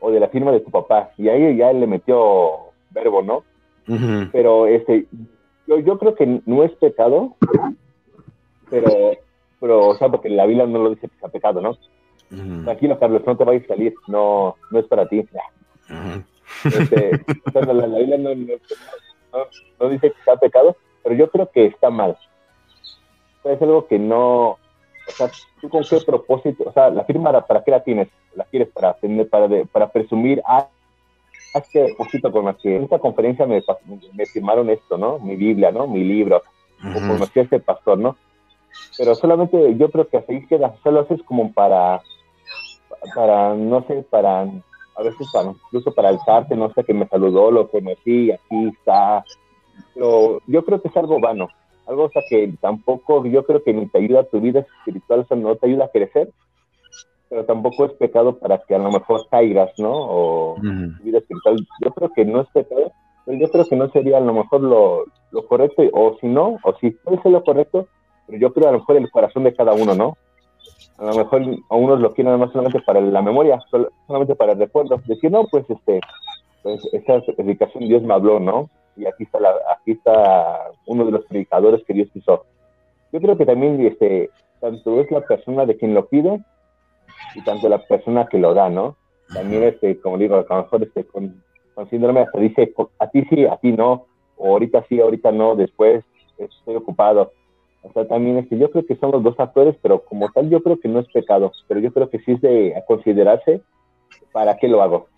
o 0.00 0.10
de 0.10 0.20
la 0.20 0.28
firma 0.28 0.52
de 0.52 0.60
tu 0.60 0.70
papá. 0.70 1.10
Y 1.18 1.28
ahí 1.28 1.56
ya 1.56 1.70
él 1.70 1.80
le 1.80 1.86
metió 1.86 2.72
verbo, 2.90 3.22
¿no? 3.22 3.44
Pero 4.32 4.66
este, 4.66 5.06
yo, 5.66 5.78
yo 5.80 5.98
creo 5.98 6.14
que 6.14 6.40
no 6.46 6.62
es 6.64 6.72
pecado, 6.76 7.36
pero, 8.70 8.88
pero, 9.60 9.88
o 9.88 9.98
sea, 9.98 10.08
porque 10.08 10.28
la 10.30 10.46
Biblia 10.46 10.66
no 10.66 10.78
lo 10.78 10.90
dice 10.90 11.08
que 11.08 11.16
sea 11.18 11.28
pecado, 11.28 11.60
¿no? 11.60 11.76
Ujú. 12.34 12.64
Tranquilo, 12.64 12.98
Carlos, 12.98 13.22
no 13.26 13.36
te 13.36 13.44
vayas 13.44 13.64
a 13.64 13.68
salir, 13.68 13.94
no, 14.08 14.56
no 14.70 14.78
es 14.78 14.86
para 14.86 15.06
ti. 15.08 15.24
Este, 16.64 17.24
la, 17.52 17.72
la 17.72 17.98
Biblia 17.98 18.18
no, 18.18 18.30
no, 19.80 19.88
dice 19.88 20.10
que 20.10 20.22
sea 20.24 20.36
pecado, 20.36 20.76
pero 21.02 21.14
yo 21.14 21.30
creo 21.30 21.50
que 21.50 21.66
está 21.66 21.90
mal. 21.90 22.16
Es 23.44 23.60
algo 23.60 23.86
que 23.86 23.98
no, 23.98 24.50
o 24.50 24.58
sea, 25.16 25.30
¿tú 25.60 25.68
con 25.68 25.82
qué 25.84 25.98
propósito? 26.00 26.64
O 26.66 26.72
sea, 26.72 26.88
la 26.90 27.04
firma, 27.04 27.30
¿para 27.46 27.62
qué 27.62 27.70
la 27.70 27.82
tienes? 27.84 28.08
¿La 28.34 28.44
quieres 28.44 28.68
para 28.70 28.94
tener, 28.94 29.28
para, 29.28 29.48
de- 29.48 29.66
para 29.66 29.90
presumir? 29.90 30.42
Ah, 30.46 30.68
hace 31.52 31.94
poquito 31.96 32.32
con 32.32 32.46
la 32.46 32.54
que 32.54 32.76
en 32.76 32.84
esta 32.84 32.98
conferencia 32.98 33.46
me, 33.46 33.62
me 34.14 34.26
firmaron 34.26 34.70
esto, 34.70 34.96
¿no? 34.96 35.18
Mi 35.18 35.36
Biblia, 35.36 35.70
¿no? 35.70 35.86
Mi 35.86 36.02
libro, 36.02 36.42
o 36.82 36.98
conocí 37.06 37.38
a 37.38 37.42
este 37.42 37.60
pastor, 37.60 37.98
¿no? 37.98 38.16
Pero 38.96 39.14
solamente 39.14 39.76
yo 39.76 39.90
creo 39.90 40.08
que 40.08 40.16
así 40.16 40.46
queda, 40.46 40.74
solo 40.82 41.00
haces 41.00 41.22
como 41.24 41.52
para, 41.52 42.02
para, 43.14 43.54
no 43.54 43.82
sé, 43.86 44.04
para, 44.08 44.42
a 44.42 45.02
veces 45.02 45.26
para, 45.32 45.50
incluso 45.50 45.92
para 45.92 46.10
alzarte, 46.10 46.56
no 46.56 46.72
sé, 46.72 46.84
que 46.84 46.94
me 46.94 47.08
saludó, 47.08 47.50
lo 47.50 47.68
conocí, 47.68 48.30
aquí 48.30 48.68
está, 48.68 49.24
pero 49.94 50.40
yo 50.46 50.64
creo 50.64 50.80
que 50.80 50.88
es 50.88 50.96
algo 50.96 51.20
vano, 51.20 51.48
algo, 51.86 52.04
o 52.04 52.10
sea, 52.10 52.22
que 52.28 52.52
tampoco, 52.60 53.24
yo 53.26 53.44
creo 53.44 53.62
que 53.62 53.72
ni 53.72 53.86
te 53.86 53.98
ayuda 53.98 54.20
a 54.20 54.24
tu 54.24 54.40
vida 54.40 54.60
espiritual, 54.60 55.20
o 55.20 55.26
sea, 55.26 55.36
no 55.36 55.56
te 55.56 55.66
ayuda 55.66 55.86
a 55.86 55.90
crecer, 55.90 56.30
pero 57.28 57.44
tampoco 57.44 57.86
es 57.86 57.92
pecado 57.92 58.38
para 58.38 58.58
que 58.58 58.74
a 58.74 58.78
lo 58.78 58.90
mejor 58.90 59.26
caigas, 59.30 59.72
¿no? 59.78 59.92
O 59.92 60.54
tu 60.56 61.04
vida 61.04 61.18
espiritual, 61.18 61.56
yo 61.84 61.90
creo 61.92 62.10
que 62.14 62.24
no 62.24 62.40
es 62.42 62.48
pecado, 62.48 62.92
pero 63.24 63.38
yo 63.38 63.50
creo 63.50 63.64
que 63.64 63.76
no 63.76 63.88
sería 63.90 64.18
a 64.18 64.20
lo 64.20 64.32
mejor 64.32 64.60
lo, 64.60 65.04
lo 65.32 65.46
correcto, 65.46 65.82
o 65.92 66.16
si 66.20 66.28
no, 66.28 66.58
o 66.62 66.74
si 66.80 66.90
puede 66.90 67.20
ser 67.22 67.32
lo 67.32 67.42
correcto, 67.42 67.88
pero 68.26 68.38
yo 68.38 68.52
creo 68.52 68.68
a 68.68 68.72
lo 68.72 68.78
mejor 68.78 68.96
el 68.96 69.10
corazón 69.10 69.44
de 69.44 69.54
cada 69.54 69.72
uno, 69.72 69.94
¿no? 69.94 70.16
A 70.98 71.04
lo 71.06 71.14
mejor 71.14 71.42
a 71.70 71.74
unos 71.76 72.00
lo 72.00 72.14
quieren 72.14 72.38
más 72.38 72.52
solamente 72.52 72.80
para 72.80 73.00
la 73.00 73.22
memoria, 73.22 73.60
solamente 74.06 74.34
para 74.34 74.52
el 74.52 74.58
recuerdo. 74.58 75.00
Decir, 75.06 75.30
no, 75.30 75.44
pues 75.46 75.68
este, 75.68 76.00
pues 76.62 76.80
esa 76.92 77.20
predicación 77.36 77.88
Dios 77.88 78.02
me 78.02 78.14
habló, 78.14 78.38
¿no? 78.38 78.70
Y 78.96 79.06
aquí 79.06 79.24
está, 79.24 79.40
la, 79.40 79.50
aquí 79.76 79.92
está 79.92 80.70
uno 80.86 81.04
de 81.04 81.12
los 81.12 81.24
predicadores 81.26 81.84
que 81.84 81.94
Dios 81.94 82.08
hizo. 82.14 82.44
Yo 83.12 83.20
creo 83.20 83.36
que 83.36 83.46
también 83.46 83.84
este, 83.84 84.30
tanto 84.60 85.00
es 85.00 85.10
la 85.10 85.20
persona 85.20 85.66
de 85.66 85.76
quien 85.76 85.94
lo 85.94 86.06
pide 86.06 86.40
y 87.34 87.42
tanto 87.44 87.68
la 87.68 87.78
persona 87.78 88.26
que 88.26 88.38
lo 88.38 88.54
da, 88.54 88.70
¿no? 88.70 88.96
También, 89.32 89.64
este, 89.64 90.00
como 90.00 90.18
digo, 90.18 90.36
a 90.36 90.46
lo 90.48 90.62
mejor 90.62 90.82
este, 90.82 91.04
con, 91.04 91.42
con 91.74 91.90
síndrome 91.90 92.20
hasta 92.20 92.38
dice, 92.38 92.72
a 92.98 93.08
ti 93.08 93.24
sí, 93.28 93.46
a 93.46 93.56
ti 93.56 93.72
no, 93.72 94.06
o 94.36 94.52
ahorita 94.52 94.84
sí, 94.88 95.00
ahorita 95.00 95.32
no, 95.32 95.56
después 95.56 96.04
estoy 96.38 96.76
ocupado. 96.76 97.32
O 97.84 97.92
sea, 97.92 98.08
también 98.08 98.38
este, 98.38 98.58
yo 98.58 98.70
creo 98.70 98.86
que 98.86 98.96
son 98.96 99.12
los 99.12 99.22
dos 99.22 99.36
factores, 99.36 99.76
pero 99.82 100.04
como 100.04 100.30
tal 100.32 100.48
yo 100.48 100.62
creo 100.62 100.80
que 100.80 100.88
no 100.88 101.00
es 101.00 101.06
pecado, 101.08 101.52
pero 101.68 101.80
yo 101.80 101.92
creo 101.92 102.08
que 102.08 102.18
sí 102.20 102.32
es 102.32 102.40
de 102.40 102.74
considerarse 102.86 103.60
para 104.32 104.56
qué 104.56 104.68
lo 104.68 104.82
hago. 104.82 105.08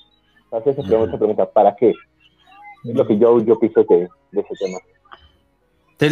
Entonces, 0.44 0.78
esa 0.78 0.88
pregunta, 0.88 1.16
pregunta, 1.16 1.50
¿para 1.50 1.76
qué? 1.76 1.90
Es 2.84 2.94
lo 2.94 3.06
que 3.06 3.18
yo, 3.18 3.40
yo 3.40 3.58
pienso 3.58 3.84
de, 3.84 4.08
de 4.32 4.40
ese 4.40 4.54
tema. 4.58 4.78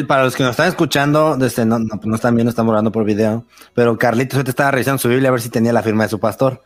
Para 0.06 0.24
los 0.24 0.34
que 0.34 0.42
nos 0.42 0.52
están 0.52 0.68
escuchando, 0.68 1.36
desde, 1.36 1.66
no, 1.66 1.78
no, 1.78 2.00
no 2.02 2.14
están 2.14 2.34
viendo, 2.34 2.50
estamos 2.50 2.70
hablando 2.70 2.90
por 2.90 3.04
video, 3.04 3.44
pero 3.74 3.98
Carlitos 3.98 4.42
te 4.42 4.50
estaba 4.50 4.70
revisando 4.70 4.98
su 4.98 5.08
Biblia 5.08 5.28
a 5.28 5.32
ver 5.32 5.40
si 5.40 5.50
tenía 5.50 5.72
la 5.72 5.82
firma 5.82 6.04
de 6.04 6.08
su 6.08 6.18
pastor. 6.18 6.62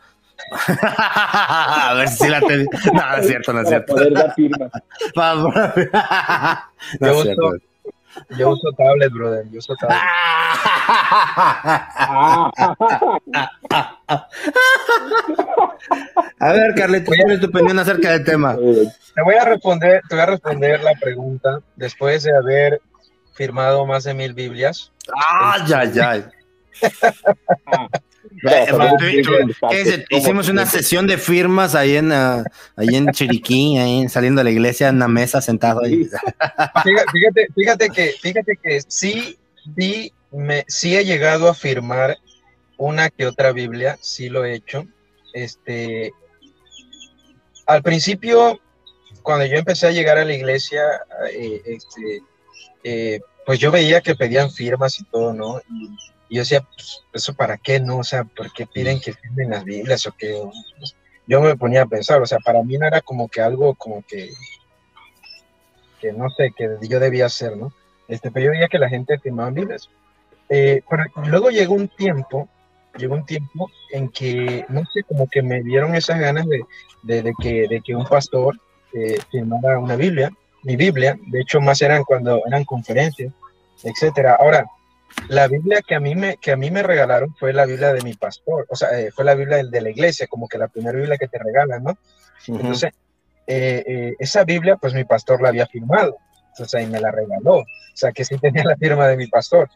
a 0.67 1.93
ver 1.97 2.07
si 2.07 2.29
la 2.29 2.39
tenía. 2.39 2.65
No, 2.93 3.17
es 3.17 3.27
cierto, 3.27 3.51
no 3.51 3.61
es 3.61 3.67
cierto. 3.67 3.93
Para 3.93 4.07
poder 4.07 4.13
dar 4.13 4.33
firma. 4.35 4.69
no 7.01 7.07
es 7.07 7.21
cierto. 7.23 7.68
Yo 8.37 8.51
uso 8.51 8.71
tablet, 8.77 9.11
brother. 9.11 9.45
Yo 9.51 9.59
uso 9.59 9.75
tablet. 9.75 9.99
A 16.39 16.53
ver, 16.53 16.73
Carlitos, 16.75 17.13
¿cuál 17.21 17.33
es 17.33 17.41
tu 17.41 17.47
opinión 17.47 17.77
acerca 17.79 18.11
del 18.11 18.23
tema? 18.23 18.55
Te 18.55 19.21
voy 19.21 19.35
a 19.35 19.43
responder, 19.45 20.01
te 20.07 20.15
voy 20.15 20.23
a 20.23 20.27
responder 20.27 20.81
la 20.81 20.93
pregunta 20.93 21.59
después 21.75 22.23
de 22.23 22.33
haber 22.35 22.81
firmado 23.33 23.85
más 23.85 24.05
de 24.05 24.13
mil 24.13 24.33
Biblias. 24.33 24.91
Ay, 25.29 25.73
ay, 25.73 25.99
ay. 25.99 26.25
Eh, 29.71 30.05
Hicimos 30.09 30.49
una 30.49 30.65
sesión 30.65 31.07
de 31.07 31.17
firmas 31.17 31.75
ahí 31.75 31.97
en, 31.97 32.11
ah, 32.11 32.43
ahí 32.75 32.95
en 32.95 33.11
Chiriquí, 33.11 33.77
ahí 33.77 34.07
saliendo 34.09 34.39
de 34.39 34.45
la 34.45 34.51
iglesia, 34.51 34.89
en 34.89 34.97
una 34.97 35.07
mesa 35.07 35.41
sentado 35.41 35.83
ahí. 35.83 36.07
Fíjate, 36.83 37.11
fíjate, 37.11 37.47
fíjate 37.55 37.89
que, 37.89 38.13
fíjate 38.21 38.59
que 38.61 38.81
sí, 38.87 39.37
sí, 39.77 40.13
me, 40.31 40.65
sí 40.67 40.95
he 40.95 41.05
llegado 41.05 41.49
a 41.49 41.53
firmar 41.53 42.17
una 42.77 43.09
que 43.09 43.25
otra 43.25 43.51
Biblia, 43.51 43.97
sí 44.01 44.29
lo 44.29 44.45
he 44.45 44.53
hecho. 44.53 44.85
Este, 45.33 46.11
al 47.65 47.83
principio, 47.83 48.59
cuando 49.21 49.45
yo 49.45 49.57
empecé 49.57 49.87
a 49.87 49.91
llegar 49.91 50.17
a 50.17 50.25
la 50.25 50.33
iglesia, 50.33 50.81
eh, 51.31 51.61
este, 51.65 52.21
eh, 52.83 53.19
pues 53.45 53.59
yo 53.59 53.71
veía 53.71 54.01
que 54.01 54.15
pedían 54.15 54.51
firmas 54.51 54.99
y 54.99 55.03
todo, 55.05 55.33
¿no? 55.33 55.59
Y, 55.69 55.89
y 56.29 56.35
yo 56.35 56.41
decía, 56.41 56.61
pues, 56.61 57.03
¿eso 57.11 57.33
para 57.33 57.57
qué, 57.57 57.79
no? 57.79 57.97
O 57.97 58.03
sea, 58.03 58.23
¿por 58.23 58.53
qué 58.53 58.65
piden 58.67 59.01
que 59.01 59.13
firmen 59.13 59.49
las 59.49 59.63
Biblias 59.63 60.05
o 60.07 60.13
qué? 60.17 60.39
Pues, 60.77 60.95
yo 61.27 61.41
me 61.41 61.55
ponía 61.55 61.83
a 61.83 61.87
pensar, 61.87 62.21
o 62.21 62.25
sea, 62.25 62.39
para 62.39 62.63
mí 62.63 62.77
no 62.77 62.87
era 62.87 63.01
como 63.01 63.27
que 63.27 63.41
algo 63.41 63.75
como 63.75 64.03
que 64.07 64.29
que 65.99 66.13
no 66.13 66.29
sé, 66.29 66.53
que 66.55 66.77
yo 66.81 66.99
debía 66.99 67.25
hacer, 67.25 67.57
¿no? 67.57 67.73
Este, 68.07 68.31
pero 68.31 68.45
yo 68.45 68.51
veía 68.51 68.67
que 68.67 68.79
la 68.79 68.89
gente 68.89 69.19
firmaba 69.19 69.51
Biblias. 69.51 69.89
Eh, 70.49 70.81
pero 70.89 71.03
luego 71.27 71.49
llegó 71.49 71.75
un 71.75 71.87
tiempo, 71.89 72.47
llegó 72.97 73.15
un 73.15 73.25
tiempo 73.25 73.69
en 73.91 74.09
que, 74.09 74.65
no 74.69 74.83
sé, 74.93 75.03
como 75.03 75.27
que 75.27 75.41
me 75.43 75.61
dieron 75.61 75.93
esas 75.95 76.19
ganas 76.19 76.47
de, 76.47 76.63
de, 77.03 77.21
de 77.21 77.33
que, 77.39 77.67
de 77.67 77.81
que 77.81 77.95
un 77.95 78.05
pastor 78.05 78.59
eh, 78.93 79.17
firmara 79.29 79.77
una 79.77 79.95
Biblia, 79.95 80.31
mi 80.63 80.75
Biblia, 80.75 81.17
de 81.27 81.41
hecho 81.41 81.61
más 81.61 81.81
eran 81.81 82.03
cuando 82.03 82.41
eran 82.47 82.65
conferencias, 82.65 83.31
etcétera. 83.83 84.37
Ahora, 84.39 84.65
la 85.27 85.47
Biblia 85.47 85.81
que 85.87 85.95
a 85.95 85.99
mí 85.99 86.15
me, 86.15 86.37
que 86.37 86.51
a 86.51 86.55
mí 86.57 86.71
me 86.71 86.83
regalaron 86.83 87.35
fue 87.35 87.53
la 87.53 87.65
Biblia 87.65 87.93
de 87.93 88.01
mi 88.03 88.13
pastor, 88.13 88.65
o 88.69 88.75
sea, 88.75 88.89
eh, 88.99 89.11
fue 89.11 89.25
la 89.25 89.35
Biblia 89.35 89.57
de, 89.57 89.69
de 89.69 89.81
la 89.81 89.89
iglesia, 89.89 90.27
como 90.27 90.47
que 90.47 90.57
la 90.57 90.67
primera 90.67 90.97
Biblia 90.97 91.17
que 91.17 91.27
te 91.27 91.37
regalan, 91.39 91.83
¿no? 91.83 91.97
Entonces, 92.61 92.91
eh, 93.47 93.83
eh, 93.85 94.15
esa 94.19 94.43
Biblia, 94.43 94.75
pues 94.77 94.93
mi 94.93 95.03
pastor 95.03 95.41
la 95.41 95.49
había 95.49 95.65
firmado, 95.67 96.17
entonces 96.49 96.73
ahí 96.75 96.87
me 96.87 96.99
la 96.99 97.11
regaló, 97.11 97.57
o 97.59 97.65
sea 97.93 98.11
que 98.11 98.23
sí 98.25 98.37
tenía 98.37 98.63
la 98.63 98.77
firma 98.77 99.07
de 99.07 99.17
mi 99.17 99.27
pastor. 99.27 99.69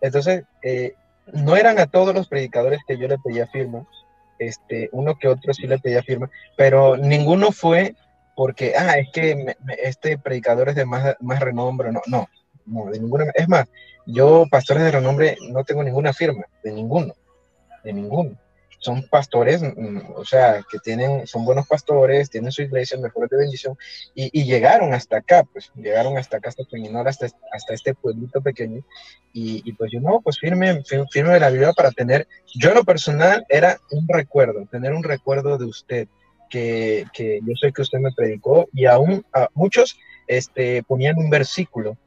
Entonces, 0.00 0.44
no 1.32 1.56
eran 1.56 1.78
a 1.78 1.86
todos 1.86 2.14
los 2.14 2.28
predicadores 2.28 2.80
que 2.86 2.96
yo 2.98 3.08
le 3.08 3.18
pedía 3.18 3.46
firma, 3.48 3.86
este, 4.38 4.88
uno 4.92 5.16
que 5.18 5.28
otro 5.28 5.52
sí 5.52 5.66
le 5.66 5.78
pedía 5.78 6.02
firma, 6.02 6.30
pero 6.56 6.96
ninguno 6.96 7.50
fue 7.52 7.94
porque, 8.36 8.74
ah, 8.78 8.96
es 8.98 9.08
que 9.12 9.34
me- 9.34 9.56
me- 9.64 9.74
este 9.82 10.16
predicador 10.16 10.68
es 10.68 10.76
de 10.76 10.84
más, 10.86 11.16
más 11.20 11.40
renombre, 11.40 11.90
no, 11.90 12.00
no, 12.06 12.28
no, 12.68 12.90
es 13.34 13.48
más, 13.48 13.66
yo 14.06 14.46
pastores 14.50 14.82
de 14.84 14.90
renombre 14.90 15.36
no 15.50 15.64
tengo 15.64 15.82
ninguna 15.84 16.12
firma, 16.12 16.44
de 16.62 16.72
ninguno, 16.72 17.14
de 17.84 17.92
ninguno. 17.92 18.38
Son 18.80 19.02
pastores, 19.08 19.60
mm, 19.60 20.12
o 20.14 20.24
sea, 20.24 20.62
que 20.70 20.78
tienen, 20.78 21.26
son 21.26 21.44
buenos 21.44 21.66
pastores, 21.66 22.30
tienen 22.30 22.52
su 22.52 22.62
iglesia, 22.62 22.96
mejores 22.96 23.28
de 23.28 23.38
bendición, 23.38 23.76
y, 24.14 24.44
llegaron 24.44 24.94
hasta 24.94 25.16
acá, 25.16 25.42
pues, 25.52 25.72
llegaron 25.74 26.16
hasta 26.16 26.36
acá, 26.36 26.50
hasta 26.50 26.62
Peñinora, 26.70 27.10
hasta, 27.10 27.26
hasta 27.52 27.74
este 27.74 27.94
pueblito 27.94 28.40
pequeño, 28.40 28.82
y, 29.32 29.68
y 29.68 29.72
pues 29.72 29.90
yo, 29.92 30.00
no, 30.00 30.20
pues 30.20 30.38
firme, 30.38 30.80
fir- 30.84 31.08
firme 31.10 31.34
de 31.34 31.40
la 31.40 31.50
Biblia 31.50 31.72
para 31.72 31.90
tener, 31.90 32.28
yo 32.54 32.72
lo 32.72 32.84
personal 32.84 33.44
era 33.48 33.80
un 33.90 34.06
recuerdo, 34.06 34.64
tener 34.70 34.92
un 34.92 35.02
recuerdo 35.02 35.58
de 35.58 35.64
usted, 35.64 36.08
que, 36.48 37.04
que 37.12 37.40
yo 37.44 37.54
sé 37.60 37.72
que 37.72 37.82
usted 37.82 37.98
me 37.98 38.12
predicó, 38.12 38.68
y 38.72 38.86
aún 38.86 39.24
muchos 39.54 39.98
este, 40.28 40.84
ponían 40.84 41.18
un 41.18 41.30
versículo, 41.30 41.98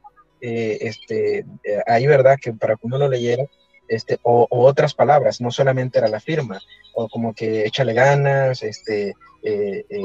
eh, 0.41 0.77
este, 0.81 1.39
eh, 1.39 1.81
ahí, 1.87 2.07
¿verdad? 2.07 2.37
Que 2.41 2.53
para 2.53 2.75
que 2.75 2.87
uno 2.87 2.97
lo 2.97 3.07
leyera, 3.07 3.45
este, 3.87 4.19
o, 4.23 4.47
o 4.49 4.65
otras 4.65 4.93
palabras, 4.93 5.41
no 5.41 5.51
solamente 5.51 5.99
era 5.99 6.07
la 6.07 6.19
firma, 6.19 6.59
o 6.93 7.09
como 7.09 7.33
que 7.33 7.65
échale 7.65 7.93
ganas, 7.93 8.63
este, 8.63 9.15
eh, 9.43 9.85
eh, 9.89 10.01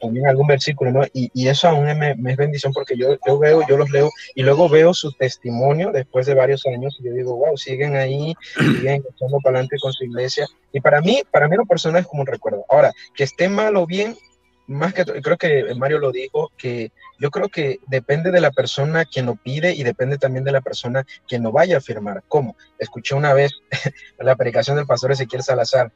ponían 0.00 0.28
algún 0.28 0.46
versículo, 0.46 0.92
¿no? 0.92 1.04
Y, 1.12 1.30
y 1.34 1.48
eso 1.48 1.68
aún 1.68 1.84
me, 1.98 2.14
me 2.14 2.30
es 2.30 2.36
bendición 2.36 2.72
porque 2.72 2.96
yo, 2.96 3.16
yo 3.26 3.38
veo, 3.38 3.66
yo 3.68 3.76
los 3.76 3.90
leo 3.90 4.10
y 4.34 4.42
luego 4.42 4.68
veo 4.68 4.94
su 4.94 5.12
testimonio 5.12 5.90
después 5.92 6.26
de 6.26 6.34
varios 6.34 6.64
años 6.66 6.96
y 7.00 7.04
yo 7.04 7.12
digo, 7.12 7.36
wow, 7.36 7.56
siguen 7.56 7.96
ahí, 7.96 8.34
siguen 8.56 9.04
echando 9.12 9.38
para 9.42 9.58
adelante 9.58 9.76
con 9.80 9.92
su 9.92 10.04
iglesia. 10.04 10.46
Y 10.72 10.80
para 10.80 11.00
mí, 11.00 11.22
para 11.30 11.48
mí 11.48 11.56
lo 11.56 11.66
personal 11.66 12.00
es 12.00 12.06
como 12.06 12.22
un 12.22 12.26
recuerdo. 12.26 12.64
Ahora, 12.68 12.92
que 13.14 13.24
esté 13.24 13.48
mal 13.48 13.76
o 13.76 13.86
bien, 13.86 14.16
más 14.68 14.94
que 14.94 15.04
creo 15.04 15.36
que 15.36 15.74
Mario 15.76 15.98
lo 15.98 16.12
dijo, 16.12 16.52
que 16.56 16.92
yo 17.18 17.30
creo 17.30 17.48
que 17.48 17.80
depende 17.86 18.30
de 18.30 18.40
la 18.40 18.50
persona 18.50 19.04
quien 19.04 19.26
lo 19.26 19.34
pide 19.34 19.72
y 19.72 19.82
depende 19.82 20.18
también 20.18 20.44
de 20.44 20.52
la 20.52 20.60
persona 20.60 21.04
quien 21.26 21.42
lo 21.42 21.52
vaya 21.52 21.78
a 21.78 21.80
firmar. 21.80 22.22
¿Cómo? 22.28 22.56
Escuché 22.78 23.14
una 23.14 23.32
vez 23.32 23.52
la 24.18 24.36
predicación 24.36 24.76
del 24.76 24.86
pastor 24.86 25.12
Ezequiel 25.12 25.42
Salazar, 25.42 25.90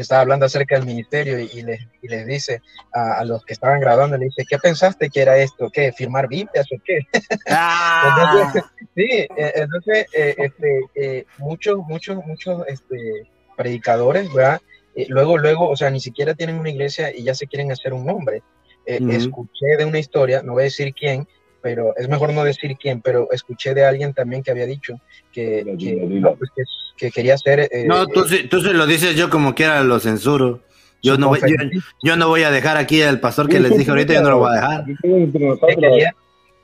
estaba 0.00 0.20
hablando 0.20 0.46
acerca 0.46 0.76
del 0.76 0.86
ministerio 0.86 1.40
y, 1.40 1.50
y 1.52 1.62
les, 1.62 1.80
y 2.02 2.08
les 2.08 2.26
dice 2.26 2.62
a, 2.92 3.18
a 3.18 3.24
los 3.24 3.44
que 3.44 3.52
estaban 3.52 3.80
grabando, 3.80 4.16
le 4.16 4.26
dice, 4.26 4.44
¿qué 4.48 4.58
pensaste 4.58 5.10
que 5.10 5.22
era 5.22 5.36
esto? 5.36 5.70
¿Qué? 5.72 5.92
¿Firmar 5.92 6.28
Biblias 6.28 6.66
o 6.72 6.76
qué? 6.84 7.00
Ah, 7.50 8.28
Entonces, 8.32 8.62
sí, 8.94 9.08
eh, 9.10 9.52
entonces 9.56 10.06
eh, 10.12 10.34
este, 10.38 10.80
eh, 10.94 11.26
muchos, 11.38 11.78
muchos, 11.78 12.24
muchos 12.24 12.62
este, 12.68 13.28
predicadores, 13.56 14.32
¿verdad? 14.32 14.60
Eh, 14.98 15.06
luego, 15.08 15.38
luego, 15.38 15.68
o 15.68 15.76
sea, 15.76 15.90
ni 15.90 16.00
siquiera 16.00 16.34
tienen 16.34 16.58
una 16.58 16.70
iglesia 16.70 17.14
y 17.16 17.22
ya 17.22 17.34
se 17.34 17.46
quieren 17.46 17.70
hacer 17.70 17.92
un 17.92 18.04
nombre. 18.04 18.42
Eh, 18.84 18.98
Ujú. 19.00 19.12
Escuché 19.12 19.66
de 19.78 19.84
una 19.84 19.98
historia, 20.00 20.42
no 20.42 20.54
voy 20.54 20.62
a 20.62 20.64
decir 20.64 20.92
quién, 20.92 21.28
pero 21.62 21.94
es 21.96 22.08
mejor 22.08 22.32
no 22.32 22.42
decir 22.42 22.76
quién, 22.80 23.00
pero 23.00 23.28
escuché 23.30 23.74
de 23.74 23.84
alguien 23.84 24.12
también 24.12 24.42
que 24.42 24.50
había 24.50 24.66
dicho 24.66 24.94
que, 25.32 25.62
Dilo, 25.62 25.78
que, 25.78 25.84
dilo, 25.86 26.08
dilo. 26.08 26.30
no, 26.30 26.36
pues, 26.36 26.50
que- 26.56 26.62
que 26.96 27.10
quería 27.12 27.34
hacer... 27.34 27.68
eh, 27.70 27.84
no, 27.86 28.06
tú, 28.08 28.24
sí- 28.24 28.48
tú 28.48 28.60
se 28.60 28.72
lo 28.72 28.86
dices 28.86 29.14
yo 29.14 29.30
como 29.30 29.54
quiera 29.54 29.84
lo 29.84 30.00
censuro. 30.00 30.62
Yo 31.00 31.16
no, 31.16 31.28
voy, 31.28 31.38
yo, 31.40 31.54
yo 32.02 32.16
no 32.16 32.26
voy 32.26 32.42
a 32.42 32.50
dejar 32.50 32.76
aquí 32.76 33.02
al 33.02 33.20
pastor 33.20 33.48
que 33.48 33.60
les 33.60 33.76
dije 33.78 33.88
ahorita, 33.88 34.14
yo 34.14 34.22
no 34.22 34.30
lo 34.30 34.38
voy 34.38 34.50
a 34.50 34.54
dejar. 34.60 34.84
Que 34.84 35.76
quería, 35.76 36.14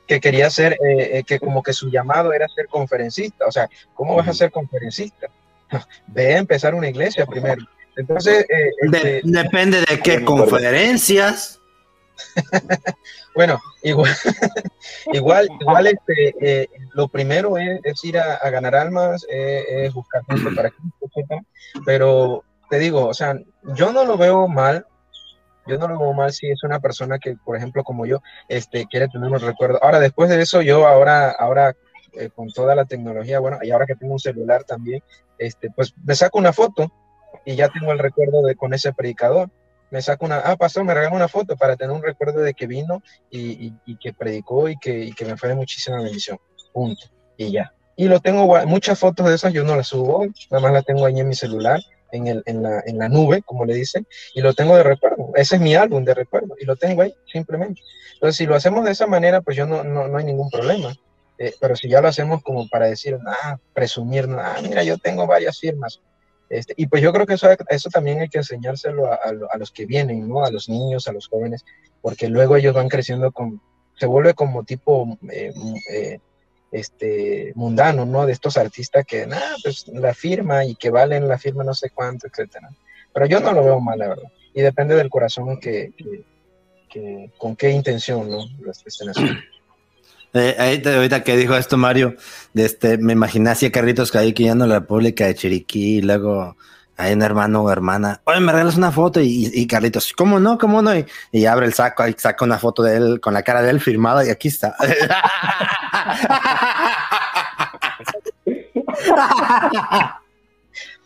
que 0.07 0.19
quería 0.19 0.49
ser, 0.49 0.73
eh, 0.73 1.19
eh, 1.19 1.23
que 1.25 1.39
como 1.39 1.63
que 1.63 1.71
su 1.71 1.89
llamado 1.89 2.33
era 2.33 2.45
ser 2.49 2.67
conferencista. 2.67 3.45
O 3.47 3.51
sea, 3.51 3.69
¿cómo 3.93 4.13
vas 4.15 4.27
a 4.27 4.33
ser 4.33 4.51
conferencista? 4.51 5.27
Ve 6.07 6.35
a 6.35 6.37
empezar 6.39 6.75
una 6.75 6.89
iglesia 6.89 7.25
primero. 7.25 7.63
Entonces, 7.97 8.45
eh, 8.49 8.71
De- 8.89 9.17
este, 9.17 9.21
depende 9.23 9.81
de 9.89 9.99
qué 9.99 10.23
conferencias. 10.25 11.59
bueno, 13.35 13.59
igual, 13.83 14.11
igual, 15.13 15.49
igual 15.59 15.87
este, 15.87 16.33
eh, 16.41 16.67
lo 16.93 17.07
primero 17.07 17.57
es, 17.57 17.79
es 17.83 18.03
ir 18.05 18.17
a, 18.17 18.35
a 18.35 18.49
ganar 18.49 18.75
almas, 18.75 19.25
eh, 19.29 19.85
es 19.85 19.93
buscar 19.93 20.23
gente 20.25 20.51
para 20.55 20.69
Cristo. 20.69 21.09
Pero 21.85 22.43
te 22.69 22.79
digo, 22.79 23.07
o 23.07 23.13
sea, 23.13 23.37
yo 23.75 23.91
no 23.91 24.05
lo 24.05 24.17
veo 24.17 24.47
mal 24.47 24.85
Yo 25.67 25.77
no 25.77 25.87
lo 25.87 25.99
veo 25.99 26.13
mal 26.13 26.31
si 26.31 26.49
es 26.49 26.63
una 26.63 26.79
persona 26.79 27.17
que, 27.19 27.35
por 27.43 27.57
ejemplo, 27.57 27.83
como 27.83 28.05
yo, 28.05 28.21
este, 28.49 28.85
quiere 28.87 29.07
tener 29.09 29.29
un 29.31 29.39
recuerdo. 29.39 29.79
Ahora, 29.83 29.99
después 29.99 30.29
de 30.29 30.41
eso, 30.41 30.61
yo 30.61 30.87
ahora, 30.87 31.31
ahora 31.31 31.75
eh, 32.13 32.29
con 32.33 32.49
toda 32.51 32.75
la 32.75 32.85
tecnología, 32.85 33.39
bueno, 33.39 33.57
y 33.63 33.71
ahora 33.71 33.85
que 33.87 33.95
tengo 33.95 34.13
un 34.13 34.19
celular 34.19 34.63
también, 34.63 35.01
este, 35.37 35.69
pues 35.75 35.93
me 36.05 36.15
saco 36.15 36.37
una 36.39 36.53
foto 36.53 36.91
y 37.45 37.55
ya 37.55 37.69
tengo 37.69 37.91
el 37.91 37.99
recuerdo 37.99 38.41
de 38.43 38.55
con 38.55 38.73
ese 38.73 38.93
predicador. 38.93 39.49
Me 39.91 40.01
saco 40.01 40.25
una, 40.25 40.39
ah, 40.39 40.55
pastor, 40.55 40.83
me 40.83 40.93
regaló 40.93 41.15
una 41.15 41.27
foto 41.27 41.55
para 41.55 41.75
tener 41.75 41.95
un 41.95 42.03
recuerdo 42.03 42.41
de 42.41 42.53
que 42.53 42.67
vino 42.67 43.01
y, 43.29 43.73
y, 43.85 43.97
que 43.97 44.13
predicó 44.13 44.67
y 44.67 44.77
que, 44.77 45.11
que 45.15 45.25
me 45.25 45.37
fue 45.37 45.49
de 45.49 45.55
muchísima 45.55 46.01
bendición. 46.01 46.37
Punto. 46.73 47.05
Y 47.37 47.51
ya. 47.51 47.73
Y 47.95 48.07
lo 48.07 48.19
tengo, 48.19 48.47
muchas 48.65 48.99
fotos 48.99 49.27
de 49.27 49.35
esas 49.35 49.53
yo 49.53 49.63
no 49.63 49.75
las 49.75 49.87
subo, 49.87 50.25
nada 50.51 50.61
más 50.61 50.73
las 50.73 50.85
tengo 50.85 51.05
ahí 51.05 51.19
en 51.19 51.27
mi 51.27 51.35
celular 51.35 51.79
en, 52.11 52.27
el, 52.27 52.43
en, 52.45 52.63
la, 52.63 52.81
en 52.85 52.97
la 52.97 53.09
nube, 53.09 53.41
como 53.43 53.65
le 53.65 53.73
dicen, 53.73 54.07
y 54.33 54.41
lo 54.41 54.53
tengo 54.53 54.75
de 54.75 54.83
recuerdo. 54.83 55.31
Ese 55.35 55.55
es 55.55 55.61
mi 55.61 55.75
álbum 55.75 56.03
de 56.03 56.13
recuerdo 56.13 56.55
y 56.59 56.65
lo 56.65 56.75
tengo 56.75 57.01
ahí 57.01 57.13
simplemente. 57.31 57.81
Entonces, 58.13 58.37
si 58.37 58.45
lo 58.45 58.55
hacemos 58.55 58.85
de 58.85 58.91
esa 58.91 59.07
manera, 59.07 59.41
pues 59.41 59.57
yo 59.57 59.65
no, 59.65 59.83
no, 59.83 60.07
no 60.07 60.17
hay 60.17 60.25
ningún 60.25 60.49
problema. 60.49 60.93
Eh, 61.37 61.53
pero 61.59 61.75
si 61.75 61.89
ya 61.89 62.01
lo 62.01 62.07
hacemos 62.07 62.41
como 62.43 62.67
para 62.69 62.87
decir, 62.87 63.17
ah, 63.27 63.57
presumir, 63.73 64.27
ah, 64.39 64.57
mira, 64.61 64.83
yo 64.83 64.97
tengo 64.97 65.27
varias 65.27 65.59
firmas. 65.59 66.01
Este, 66.49 66.73
y 66.77 66.87
pues 66.87 67.01
yo 67.01 67.11
creo 67.11 67.25
que 67.25 67.33
eso, 67.33 67.47
eso 67.69 67.89
también 67.89 68.19
hay 68.19 68.29
que 68.29 68.37
enseñárselo 68.37 69.07
a, 69.07 69.15
a, 69.51 69.57
los 69.57 69.71
que 69.71 69.85
vienen, 69.85 70.27
¿no? 70.27 70.45
A 70.45 70.51
los 70.51 70.69
niños, 70.69 71.07
a 71.07 71.11
los 71.11 71.27
jóvenes, 71.27 71.65
porque 72.01 72.27
luego 72.27 72.55
ellos 72.55 72.73
van 72.73 72.87
creciendo 72.87 73.31
con, 73.31 73.61
se 73.97 74.05
vuelve 74.05 74.33
como 74.33 74.63
tipo 74.63 75.17
eh, 75.31 75.53
eh, 75.91 76.19
este, 76.71 77.51
mundano, 77.55 78.05
¿no? 78.05 78.25
De 78.25 78.33
estos 78.33 78.57
artistas 78.57 79.05
que, 79.05 79.25
nada, 79.25 79.55
pues 79.63 79.87
la 79.87 80.13
firma 80.13 80.65
y 80.65 80.75
que 80.75 80.89
valen 80.89 81.27
la 81.27 81.37
firma 81.37 81.63
no 81.63 81.73
sé 81.73 81.89
cuánto, 81.89 82.27
etcétera. 82.27 82.69
Pero 83.13 83.25
yo 83.25 83.39
no 83.39 83.53
lo 83.53 83.63
veo 83.63 83.79
mal, 83.79 83.97
la 83.97 84.09
verdad. 84.09 84.31
Y 84.53 84.61
depende 84.61 84.95
del 84.95 85.09
corazón 85.09 85.59
que, 85.59 85.93
que, 86.89 87.31
con 87.37 87.55
qué 87.55 87.71
intención, 87.71 88.29
¿no? 88.29 88.45
Lo 88.59 88.71
estén 88.71 89.09
haciendo. 89.09 89.39
Eh, 90.37 90.83
ahorita 90.85 91.23
que 91.23 91.37
dijo 91.37 91.55
esto 91.55 91.77
Mario, 91.77 92.17
de 92.53 92.65
este, 92.65 92.97
me 92.97 93.13
imaginé 93.13 93.51
así 93.51 93.67
a 93.67 93.71
Carritos 93.71 94.11
que 94.11 94.19
en 94.19 94.59
la 94.59 94.79
República 94.79 95.25
de 95.27 95.35
Chiriquí 95.35 95.99
y 95.99 96.01
luego 96.01 96.57
hay 96.97 97.13
un 97.13 97.21
hermano 97.21 97.63
o 97.63 97.71
hermana, 97.71 98.19
oye, 98.25 98.41
me 98.41 98.51
regalas 98.51 98.75
una 98.75 98.91
foto 98.91 99.21
y, 99.21 99.65
Carlitos, 99.65 100.11
¿cómo 100.11 100.37
no? 100.41 100.57
¿Cómo 100.57 100.81
no? 100.81 100.91
Y, 101.31 101.45
abre 101.45 101.67
el 101.67 101.73
saco, 101.73 102.03
ahí 102.03 102.13
saca 102.17 102.43
una 102.43 102.57
foto 102.57 102.83
de 102.83 102.97
él 102.97 103.21
con 103.21 103.33
la 103.33 103.43
cara 103.43 103.61
de 103.61 103.69
él 103.69 103.79
firmada 103.79 104.25
y 104.25 104.29
aquí 104.29 104.49
está. 104.49 104.75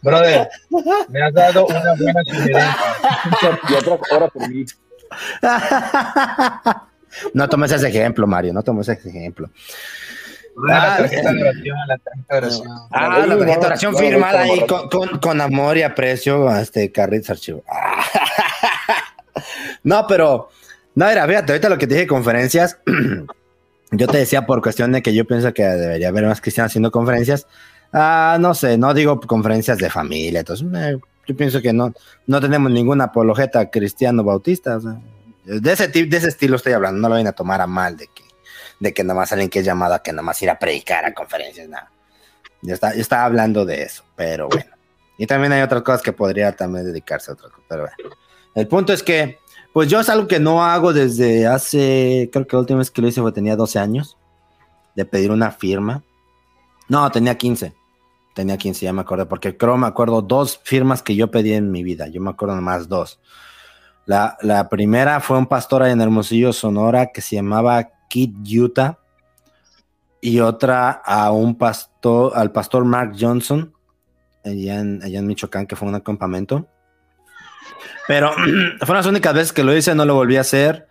Brother, 0.02 0.50
me 1.10 1.22
has 1.22 1.34
dado 1.34 1.68
una 1.68 1.94
buena 1.96 2.24
sugerencia. 2.26 2.78
y 3.70 3.74
otra 3.76 4.00
hora 4.12 4.28
por 4.28 4.50
mí. 4.50 4.66
No 7.34 7.48
tomes 7.50 7.72
ese 7.72 7.88
ejemplo, 7.88 8.28
Mario, 8.28 8.54
no 8.54 8.64
tomes 8.64 8.88
ese 8.90 9.10
ejemplo. 9.10 9.50
Ah, 10.68 10.68
la 10.68 10.98
tarjeta 10.98 11.34
de 11.34 11.42
oración, 11.42 11.78
la 11.88 11.98
tarjeta 11.98 12.34
de 12.34 12.38
oración. 12.38 12.68
Ah, 12.92 13.26
la 13.26 13.38
tarjeta 13.38 13.60
de 13.60 13.66
oración 13.66 13.96
firmada 13.96 14.40
ahí 14.42 14.66
con, 14.68 15.20
con, 15.20 15.42
amor 15.42 15.78
y 15.78 15.84
aprecio 15.84 16.50
a 16.50 16.62
este 16.62 16.92
Carritos 16.92 17.30
Archivo. 17.30 17.64
no, 19.84 20.06
pero, 20.08 20.50
no, 20.96 21.08
era, 21.08 21.26
fíjate, 21.28 21.54
ahorita 21.54 21.70
lo 21.70 21.78
que 21.78 21.88
te 21.88 21.96
dije, 21.96 22.08
conferencias, 22.08 22.80
yo 23.92 24.08
te 24.08 24.18
decía 24.18 24.46
por 24.46 24.62
cuestión 24.62 24.92
de 24.92 25.02
que 25.02 25.14
yo 25.14 25.26
pienso 25.26 25.54
que 25.54 25.64
debería 25.64 26.10
haber 26.10 26.26
más 26.26 26.42
cristianos 26.42 26.72
haciendo 26.72 26.92
conferencias. 26.92 27.48
Ah, 27.94 28.38
no 28.40 28.54
sé, 28.54 28.78
no 28.78 28.94
digo 28.94 29.20
conferencias 29.22 29.78
de 29.78 29.90
familia, 29.90 30.42
entonces 30.42 30.68
yo 31.26 31.38
pienso 31.38 31.62
que 31.62 31.74
no, 31.74 31.94
no 32.26 32.42
tenemos 32.42 32.72
ninguna 32.72 33.06
apologeta 33.06 33.70
cristiano 33.70 34.24
bautista. 34.24 34.80
De, 35.50 35.72
ese, 35.72 35.88
de 35.88 36.18
ese 36.18 36.28
estilo 36.28 36.56
estoy 36.56 36.74
hablando, 36.74 37.00
no 37.00 37.10
lo 37.10 37.16
vayan 37.16 37.28
a 37.28 37.34
tomar 37.34 37.62
a 37.62 37.68
mal 37.68 37.98
de 37.98 38.08
que 38.08 38.30
de 38.80 38.94
que 38.94 39.04
nada 39.04 39.20
más 39.20 39.32
alguien 39.32 39.50
que 39.50 39.60
es 39.60 39.66
llamada 39.66 40.02
que 40.02 40.12
nada 40.12 40.24
más 40.24 40.42
ir 40.42 40.50
a 40.50 40.58
predicar 40.58 41.06
a 41.06 41.14
conferencias, 41.14 41.68
nada. 41.68 41.92
Yo, 42.62 42.74
está, 42.74 42.94
yo 42.94 43.02
estaba 43.02 43.26
hablando 43.26 43.66
de 43.66 43.84
eso, 43.84 44.04
pero 44.16 44.48
bueno. 44.48 44.72
Y 45.18 45.28
también 45.28 45.52
hay 45.52 45.62
otras 45.62 45.82
cosas 45.82 46.02
que 46.02 46.14
podría 46.14 46.56
también 46.56 46.86
dedicarse 46.86 47.32
a 47.32 47.34
otras 47.34 47.52
cosas, 47.52 47.66
pero 47.68 47.84
bueno. 47.84 48.16
El 48.56 48.68
punto 48.68 48.94
es 48.94 49.04
que, 49.04 49.38
pues 49.74 49.90
yo 49.90 50.00
es 50.00 50.10
algo 50.10 50.28
que 50.28 50.40
no 50.40 50.64
hago 50.64 50.94
desde 50.94 51.46
hace, 51.46 52.30
creo 52.32 52.48
que 52.48 52.56
la 52.56 52.62
última 52.62 52.80
vez 52.80 52.90
que 52.90 53.02
lo 53.02 53.08
hice 53.08 53.22
fue 53.22 53.32
tenía 53.32 53.56
12 53.56 53.80
años, 53.80 54.18
de 54.96 55.06
pedir 55.06 55.32
una 55.32 55.52
firma. 55.52 56.04
No, 56.88 57.10
tenía 57.12 57.38
15. 57.38 57.74
Tenía 58.34 58.58
15, 58.58 58.86
ya 58.86 58.94
me 58.94 59.02
acuerdo, 59.02 59.28
porque 59.28 59.58
creo 59.58 59.78
me 59.78 59.88
acuerdo 59.88 60.22
dos 60.22 60.60
firmas 60.64 61.02
que 61.02 61.16
yo 61.16 61.30
pedí 61.30 61.54
en 61.54 61.72
mi 61.72 61.84
vida. 61.84 62.08
Yo 62.08 62.22
me 62.22 62.30
acuerdo 62.30 62.56
nomás 62.56 62.88
dos. 62.88 63.20
La, 64.06 64.38
la 64.42 64.70
primera 64.70 65.20
fue 65.20 65.38
un 65.38 65.46
pastor 65.46 65.86
en 65.86 66.02
Hermosillo, 66.02 66.52
Sonora, 66.52 67.12
que 67.12 67.22
se 67.22 67.36
llamaba 67.36 67.90
Kid 68.10 68.34
Utah 68.58 69.00
y 70.22 70.40
otra 70.40 70.90
a 70.92 71.32
un 71.32 71.58
pastor, 71.58 72.34
al 72.36 72.52
pastor 72.52 72.86
Mark 72.86 73.14
Johnson, 73.18 73.74
allá 74.44 74.80
en, 74.80 75.02
allá 75.04 75.20
en 75.20 75.28
Michoacán, 75.28 75.66
que 75.66 75.76
fue 75.76 75.88
un 75.88 76.00
campamento. 76.00 76.68
Pero 78.08 78.32
fueron 78.80 78.98
las 78.98 79.06
únicas 79.06 79.34
veces 79.34 79.54
que 79.54 79.64
lo 79.64 79.76
hice, 79.76 79.96
no 79.96 80.06
lo 80.06 80.16
volví 80.16 80.38
a 80.38 80.42
hacer. 80.42 80.88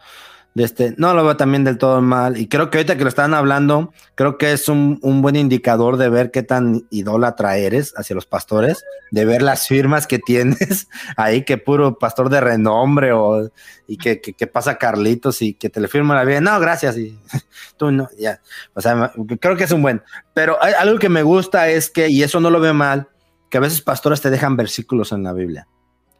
Este, 0.60 0.94
no 0.96 1.14
lo 1.14 1.24
veo 1.24 1.36
también 1.36 1.64
del 1.64 1.78
todo 1.78 2.00
mal. 2.02 2.36
Y 2.36 2.48
creo 2.48 2.70
que 2.70 2.78
ahorita 2.78 2.96
que 2.96 3.02
lo 3.02 3.08
están 3.08 3.34
hablando, 3.34 3.92
creo 4.14 4.38
que 4.38 4.52
es 4.52 4.68
un, 4.68 4.98
buen 5.00 5.36
indicador 5.36 5.96
de 5.96 6.08
ver 6.08 6.30
qué 6.30 6.42
tan 6.42 6.86
idólatra 6.90 7.56
eres 7.56 7.94
hacia 7.96 8.14
los 8.14 8.26
pastores, 8.26 8.84
de 9.10 9.24
ver 9.24 9.42
las 9.42 9.66
firmas 9.66 10.06
que 10.06 10.18
tienes 10.18 10.88
ahí, 11.16 11.44
que 11.44 11.58
puro 11.58 11.98
pastor 11.98 12.30
de 12.30 12.40
renombre 12.40 13.12
o 13.12 13.50
y 13.86 13.96
que, 13.98 14.46
pasa 14.46 14.78
Carlitos 14.78 15.42
y 15.42 15.54
que 15.54 15.70
te 15.70 15.80
le 15.80 15.88
firma 15.88 16.14
la 16.14 16.24
vida. 16.24 16.40
No, 16.40 16.58
gracias. 16.60 16.96
Y 16.96 17.18
tú 17.76 17.90
no, 17.90 18.08
ya. 18.18 18.40
O 18.74 18.80
sea, 18.80 19.12
creo 19.40 19.56
que 19.56 19.64
es 19.64 19.72
un 19.72 19.82
buen. 19.82 20.02
Pero 20.34 20.58
algo 20.60 20.98
que 20.98 21.08
me 21.08 21.22
gusta 21.22 21.68
es 21.68 21.90
que, 21.90 22.08
y 22.08 22.22
eso 22.22 22.40
no 22.40 22.50
lo 22.50 22.60
veo 22.60 22.74
mal, 22.74 23.08
que 23.50 23.58
a 23.58 23.60
veces 23.60 23.80
pastores 23.80 24.20
te 24.20 24.30
dejan 24.30 24.56
versículos 24.56 25.12
en 25.12 25.22
la 25.22 25.32
Biblia. 25.32 25.68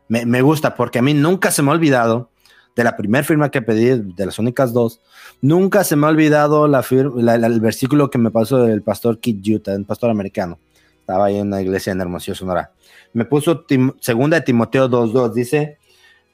Me 0.09 0.41
gusta 0.41 0.75
porque 0.75 1.01
a 1.01 1.03
mí 1.03 1.13
nunca 1.13 1.51
se 1.51 1.61
me 1.63 1.71
ha 1.71 1.75
olvidado 1.75 2.31
de 2.79 2.85
la 2.85 2.97
primera 2.97 3.25
firma 3.25 3.51
que 3.51 3.61
pedí, 3.61 3.87
de 4.15 4.27
las 4.27 4.39
únicas 4.39 4.73
dos, 4.73 5.01
nunca 5.43 5.83
se 5.83 5.97
me 5.97 6.07
ha 6.07 6.11
olvidado 6.11 6.69
la, 6.69 6.85
el 6.89 7.61
versículo 7.61 8.09
que 8.09 8.19
me 8.19 8.31
pasó 8.31 8.63
del 8.63 8.83
pastor 8.83 9.19
Kit 9.19 9.45
Utah, 9.49 9.75
un 9.75 9.85
pastor 9.85 10.11
americano. 10.11 10.61
Estaba 11.01 11.25
ahí 11.25 11.39
en 11.39 11.49
una 11.49 11.61
iglesia 11.61 11.93
en 11.93 12.01
Hermosillo, 12.01 12.37
Sonora. 12.37 12.71
Me 13.15 13.25
puso 13.25 13.67
segunda 13.99 14.37
de 14.37 14.45
Timoteo 14.45 14.89
2.2, 14.89 15.33
dice, 15.33 15.79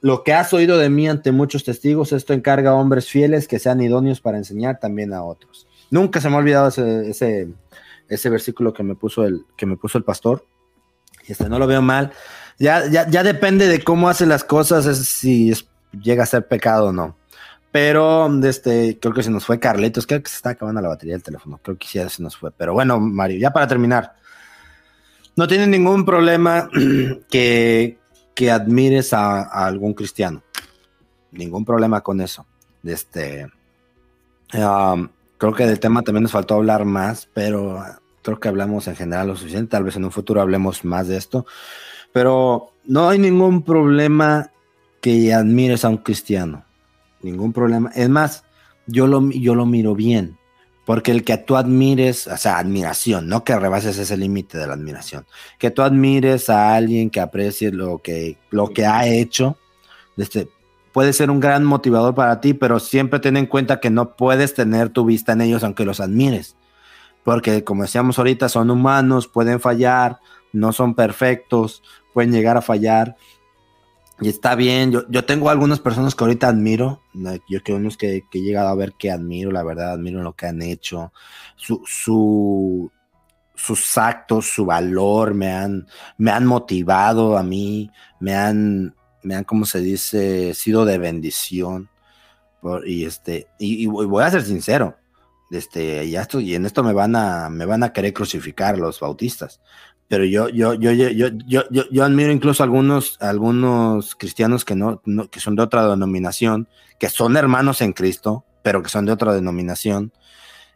lo 0.01 0.23
que 0.23 0.33
has 0.33 0.53
oído 0.53 0.77
de 0.77 0.87
mí 0.87 1.09
ante 1.09 1.31
muchos 1.31 1.63
testigos, 1.63 2.11
esto 2.11 2.31
encarga 2.33 2.69
a 2.69 2.75
hombres 2.75 3.09
fieles 3.09 3.47
que 3.47 3.57
sean 3.57 3.81
idóneos 3.81 4.21
para 4.21 4.37
enseñar 4.37 4.79
también 4.79 5.13
a 5.13 5.23
otros. 5.23 5.65
Nunca 5.89 6.21
se 6.21 6.29
me 6.29 6.35
ha 6.35 6.37
olvidado 6.37 6.67
ese, 6.67 7.55
ese, 8.07 8.29
versículo 8.29 8.71
que 8.71 8.83
me 8.83 8.93
puso 8.93 9.23
el, 9.25 9.45
que 9.57 9.65
me 9.65 9.77
puso 9.77 9.97
el 9.97 10.03
pastor. 10.03 10.45
Y 11.27 11.31
este 11.31 11.49
no 11.49 11.57
lo 11.57 11.65
veo 11.65 11.81
mal. 11.81 12.11
Ya, 12.59 12.87
ya, 12.87 13.09
ya 13.09 13.23
depende 13.23 13.67
de 13.67 13.83
cómo 13.83 14.09
hace 14.09 14.27
las 14.27 14.43
cosas, 14.43 14.85
es, 14.85 15.07
si 15.07 15.49
es 15.49 15.67
llega 16.01 16.23
a 16.23 16.27
ser 16.27 16.47
pecado 16.47 16.87
o 16.87 16.91
no. 16.91 17.15
Pero 17.71 18.29
este, 18.45 18.97
creo 19.01 19.13
que 19.13 19.21
se 19.21 19.29
nos 19.29 19.45
fue 19.45 19.59
Carletos, 19.59 20.07
creo 20.07 20.23
que 20.23 20.29
se 20.29 20.37
está 20.37 20.51
acabando 20.51 20.79
la 20.79 20.87
batería 20.87 21.15
del 21.15 21.23
teléfono, 21.23 21.59
creo 21.61 21.77
que 21.77 21.85
sí 21.85 21.99
se 22.07 22.23
nos 22.23 22.37
fue. 22.37 22.51
Pero 22.51 22.73
bueno, 22.73 22.99
Mario, 23.01 23.37
ya 23.37 23.51
para 23.51 23.67
terminar, 23.67 24.15
no 25.35 25.45
tiene 25.45 25.67
ningún 25.67 26.05
problema 26.05 26.69
que, 27.29 27.97
que 28.33 28.49
admires 28.49 29.11
a, 29.11 29.41
algún 29.41 29.93
cristiano. 29.93 30.41
Ningún 31.31 31.65
problema 31.65 31.99
con 31.99 32.21
eso. 32.21 32.45
Este, 32.81 33.47
um, 34.53 35.09
creo 35.37 35.53
que 35.53 35.65
del 35.65 35.81
tema 35.81 36.01
también 36.01 36.23
nos 36.23 36.31
faltó 36.31 36.55
hablar 36.55 36.85
más, 36.85 37.27
pero 37.33 37.83
creo 38.21 38.39
que 38.39 38.47
hablamos 38.47 38.87
en 38.87 38.95
general 38.95 39.27
lo 39.27 39.35
suficiente. 39.35 39.71
Tal 39.71 39.83
vez 39.83 39.97
en 39.97 40.05
un 40.05 40.11
futuro 40.11 40.39
hablemos 40.39 40.85
más 40.85 41.09
de 41.09 41.17
esto. 41.17 41.45
Pero 42.13 42.71
no 42.85 43.09
hay 43.09 43.19
ningún 43.19 43.63
problema 43.63 44.49
que 45.05 45.31
admires 45.35 45.85
a 45.85 45.89
un 45.89 45.97
cristiano. 45.97 46.65
Ningún 47.21 47.53
problema. 47.53 47.91
Es 47.93 48.09
más, 48.09 48.43
yo 48.87 49.05
lo, 49.05 49.29
yo 49.29 49.53
lo 49.53 49.67
miro 49.67 49.93
bien. 49.93 50.35
Porque 50.83 51.11
el 51.11 51.23
que 51.23 51.37
tú 51.37 51.57
admires, 51.57 52.25
o 52.25 52.35
sea, 52.37 52.57
admiración, 52.57 53.27
no 53.27 53.43
que 53.43 53.55
rebases 53.55 53.99
ese 53.99 54.17
límite 54.17 54.57
de 54.57 54.65
la 54.65 54.73
admiración. 54.73 55.27
Que 55.59 55.69
tú 55.69 55.83
admires 55.83 56.49
a 56.49 56.73
alguien 56.73 57.11
que 57.11 57.19
aprecie 57.19 57.71
lo 57.71 57.99
que, 57.99 58.39
lo 58.49 58.69
que 58.69 58.87
ha 58.87 59.05
hecho, 59.05 59.57
este, 60.17 60.47
puede 60.91 61.13
ser 61.13 61.29
un 61.29 61.39
gran 61.39 61.65
motivador 61.65 62.15
para 62.15 62.41
ti, 62.41 62.55
pero 62.55 62.79
siempre 62.79 63.19
ten 63.19 63.37
en 63.37 63.45
cuenta 63.45 63.79
que 63.79 63.91
no 63.91 64.15
puedes 64.15 64.55
tener 64.55 64.89
tu 64.89 65.05
vista 65.05 65.33
en 65.33 65.41
ellos 65.41 65.63
aunque 65.63 65.85
los 65.85 65.99
admires. 65.99 66.55
Porque 67.23 67.63
como 67.63 67.83
decíamos 67.83 68.17
ahorita, 68.17 68.49
son 68.49 68.71
humanos, 68.71 69.27
pueden 69.27 69.59
fallar, 69.59 70.17
no 70.51 70.73
son 70.73 70.95
perfectos, 70.95 71.83
pueden 72.11 72.31
llegar 72.31 72.57
a 72.57 72.63
fallar. 72.63 73.15
Y 74.21 74.29
está 74.29 74.55
bien, 74.55 74.91
yo, 74.91 75.03
yo 75.09 75.25
tengo 75.25 75.49
algunas 75.49 75.79
personas 75.81 76.15
que 76.15 76.23
ahorita 76.23 76.47
admiro, 76.47 77.01
yo 77.49 77.61
que 77.63 77.73
unos 77.73 77.97
que, 77.97 78.23
he 78.31 78.39
llegado 78.39 78.69
a 78.69 78.75
ver 78.75 78.93
que 78.93 79.11
admiro, 79.11 79.51
la 79.51 79.63
verdad, 79.63 79.91
admiro 79.91 80.23
lo 80.23 80.33
que 80.33 80.45
han 80.45 80.61
hecho, 80.61 81.11
su, 81.57 81.81
su, 81.85 82.89
sus 83.55 83.97
actos, 83.97 84.45
su 84.45 84.65
valor, 84.65 85.33
me 85.33 85.51
han, 85.51 85.87
me 86.17 86.31
han 86.31 86.45
motivado 86.45 87.37
a 87.37 87.43
mí, 87.43 87.91
me 88.21 88.35
han, 88.35 88.95
me 89.21 89.35
han, 89.35 89.43
como 89.43 89.65
se 89.65 89.81
dice, 89.81 90.53
sido 90.53 90.85
de 90.85 90.97
bendición. 90.97 91.89
Y 92.85 93.05
este, 93.05 93.47
y, 93.59 93.83
y, 93.83 93.85
voy 93.85 94.23
a 94.23 94.31
ser 94.31 94.43
sincero, 94.43 94.97
este, 95.51 96.09
ya 96.09 96.21
esto, 96.21 96.39
y 96.39 96.55
en 96.55 96.65
esto 96.65 96.83
me 96.83 96.93
van 96.93 97.15
a, 97.15 97.49
me 97.49 97.65
van 97.65 97.83
a 97.83 97.93
querer 97.93 98.13
crucificar 98.13 98.77
los 98.77 98.99
bautistas. 98.99 99.59
Pero 100.07 100.23
yo, 100.25 100.49
yo, 100.49 100.73
yo, 100.75 100.91
yo, 100.91 101.63
yo, 101.69 102.03
admiro 102.03 102.31
incluso 102.31 102.63
algunos, 102.63 103.17
algunos 103.19 104.15
cristianos 104.15 104.63
que 104.63 104.75
no, 104.75 105.01
que 105.31 105.39
son 105.39 105.55
de 105.55 105.63
otra 105.63 105.87
denominación, 105.87 106.67
que 106.99 107.09
son 107.09 107.35
hermanos 107.37 107.81
en 107.81 107.93
Cristo, 107.93 108.45
pero 108.61 108.83
que 108.83 108.89
son 108.89 109.05
de 109.05 109.11
otra 109.11 109.33
denominación, 109.33 110.13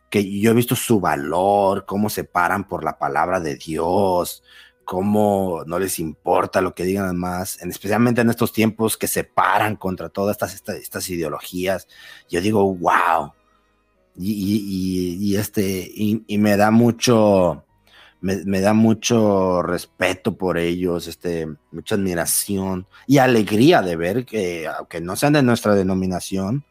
que 0.10 0.40
yo 0.40 0.52
he 0.52 0.56
visto 0.56 0.76
su 0.76 1.00
valor, 1.00 1.86
cómo 1.86 2.10
se 2.10 2.24
paran 2.24 2.68
por 2.68 2.84
la 2.84 2.98
palabra 2.98 3.40
de 3.40 3.56
Dios, 3.56 4.44
cómo 4.90 5.62
no 5.68 5.78
les 5.78 6.00
importa 6.00 6.62
lo 6.62 6.74
que 6.74 6.84
digan 6.84 7.16
más, 7.16 7.62
especialmente 7.62 8.22
en 8.22 8.32
estos 8.32 8.52
tiempos 8.52 8.98
que 8.98 9.06
se 9.06 9.24
paran 9.24 9.76
contra 9.76 10.10
todas 10.10 10.32
estas, 10.34 10.56
estas, 10.56 10.78
estas 10.78 11.08
ideologías. 11.12 11.88
Yo 12.28 12.42
digo, 12.42 12.74
wow. 12.74 13.34
Y, 14.18 14.32
y, 14.32 15.18
y 15.24 15.36
este, 15.36 15.88
y, 15.94 16.38
me 16.40 16.58
da 16.58 16.72
mucho, 16.72 17.66
me, 18.22 18.61
da 18.61 18.74
mucho 18.74 19.61
respeto 19.61 20.36
por 20.36 20.57
ellos, 20.57 21.07
este, 21.07 21.47
mucha 21.72 21.95
admiración 21.95 22.86
y 23.07 23.17
alegría 23.17 23.82
de 23.82 23.95
ver 23.95 24.26
que, 24.26 24.67
aunque 24.67 24.99
no 24.99 25.15
sean 25.15 25.34
de 25.34 25.43
nuestra 25.43 25.76
denominación, 25.76 26.65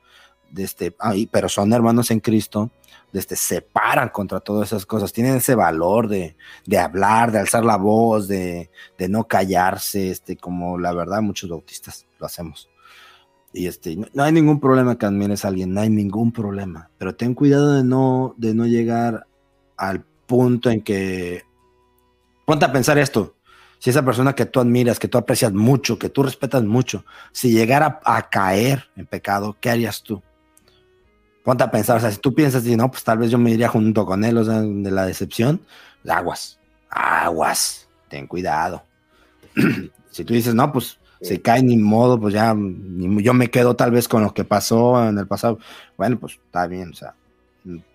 de 0.50 0.64
este, 0.64 0.94
pero 1.30 1.48
son 1.48 1.72
hermanos 1.72 2.10
en 2.10 2.20
Cristo, 2.20 2.70
este, 3.12 3.36
se 3.36 3.62
paran 3.62 4.10
contra 4.10 4.40
todas 4.40 4.68
esas 4.68 4.84
cosas, 4.84 5.12
tienen 5.12 5.36
ese 5.36 5.54
valor 5.54 6.08
de, 6.08 6.36
de 6.66 6.78
hablar, 6.78 7.32
de 7.32 7.38
alzar 7.38 7.64
la 7.64 7.76
voz, 7.76 8.28
de, 8.28 8.70
de, 8.98 9.08
no 9.08 9.26
callarse, 9.26 10.10
este, 10.10 10.36
como 10.36 10.78
la 10.78 10.92
verdad 10.92 11.22
muchos 11.22 11.48
bautistas 11.48 12.06
lo 12.18 12.26
hacemos. 12.26 12.68
Y 13.52 13.66
este, 13.66 13.96
no, 13.96 14.06
no, 14.12 14.22
hay 14.22 14.32
ningún 14.32 14.60
problema 14.60 14.98
que 14.98 15.06
admires 15.06 15.44
a 15.44 15.48
alguien, 15.48 15.72
no 15.72 15.80
hay 15.80 15.88
ningún 15.88 16.32
problema, 16.32 16.90
pero 16.98 17.14
ten 17.14 17.34
cuidado 17.34 17.74
de 17.74 17.84
no, 17.84 18.34
de 18.36 18.54
no 18.54 18.66
llegar 18.66 19.26
al 19.78 20.04
punto 20.28 20.70
en 20.70 20.82
que, 20.82 21.42
ponte 22.46 22.64
a 22.64 22.72
pensar 22.72 22.98
esto, 22.98 23.34
si 23.80 23.90
esa 23.90 24.04
persona 24.04 24.34
que 24.34 24.46
tú 24.46 24.60
admiras, 24.60 25.00
que 25.00 25.08
tú 25.08 25.18
aprecias 25.18 25.52
mucho, 25.52 25.98
que 25.98 26.08
tú 26.08 26.22
respetas 26.22 26.62
mucho, 26.62 27.04
si 27.32 27.50
llegara 27.50 27.98
a 28.04 28.28
caer 28.28 28.88
en 28.96 29.06
pecado, 29.06 29.56
¿qué 29.60 29.70
harías 29.70 30.02
tú? 30.04 30.22
ponte 31.48 31.64
a 31.64 31.70
pensar, 31.70 31.96
o 31.96 32.00
sea, 32.00 32.10
si 32.10 32.18
tú 32.18 32.34
piensas, 32.34 32.66
y 32.66 32.76
no, 32.76 32.90
pues 32.90 33.02
tal 33.02 33.16
vez 33.16 33.30
yo 33.30 33.38
me 33.38 33.50
iría 33.50 33.68
junto 33.68 34.04
con 34.04 34.22
él, 34.22 34.36
o 34.36 34.44
sea, 34.44 34.60
de 34.60 34.90
la 34.90 35.06
decepción, 35.06 35.62
aguas, 36.06 36.60
aguas, 36.90 37.88
ten 38.08 38.26
cuidado. 38.26 38.84
si 40.10 40.24
tú 40.24 40.34
dices, 40.34 40.54
no, 40.54 40.70
pues 40.70 40.98
sí. 41.22 41.28
se 41.28 41.40
cae 41.40 41.62
ni 41.62 41.78
modo, 41.78 42.20
pues 42.20 42.34
ya 42.34 42.52
ni, 42.54 43.22
yo 43.22 43.32
me 43.32 43.48
quedo 43.48 43.74
tal 43.76 43.92
vez 43.92 44.08
con 44.08 44.22
lo 44.22 44.34
que 44.34 44.44
pasó 44.44 45.02
en 45.08 45.16
el 45.16 45.26
pasado, 45.26 45.58
bueno, 45.96 46.18
pues 46.18 46.34
está 46.34 46.66
bien, 46.66 46.90
o 46.90 46.94
sea, 46.94 47.14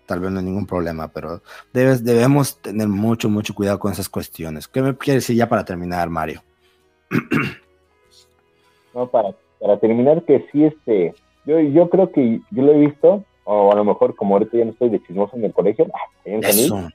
tal 0.06 0.20
vez 0.20 0.30
no 0.30 0.38
hay 0.38 0.44
ningún 0.44 0.66
problema, 0.66 1.08
pero 1.08 1.40
debes, 1.72 2.04
debemos 2.04 2.58
tener 2.58 2.88
mucho, 2.88 3.28
mucho 3.28 3.54
cuidado 3.54 3.78
con 3.78 3.92
esas 3.92 4.08
cuestiones. 4.08 4.68
¿Qué 4.68 4.82
me 4.82 4.96
quieres 4.96 5.22
decir 5.22 5.36
ya 5.36 5.48
para 5.48 5.64
terminar, 5.64 6.08
Mario? 6.10 6.42
no, 8.94 9.06
para, 9.08 9.34
para 9.60 9.78
terminar, 9.78 10.22
que 10.24 10.46
sí, 10.52 10.64
este, 10.64 11.14
yo, 11.44 11.60
yo 11.60 11.88
creo 11.88 12.10
que 12.10 12.40
yo 12.50 12.62
lo 12.62 12.72
he 12.72 12.78
visto, 12.78 13.24
o 13.44 13.72
a 13.72 13.74
lo 13.74 13.84
mejor 13.84 14.14
como 14.14 14.34
ahorita 14.34 14.56
ya 14.56 14.64
no 14.64 14.72
estoy 14.72 14.90
de 14.90 15.02
chismoso 15.02 15.36
en 15.36 15.44
el 15.44 15.52
colegio, 15.52 15.86
en 16.24 16.44
Eso. 16.44 16.88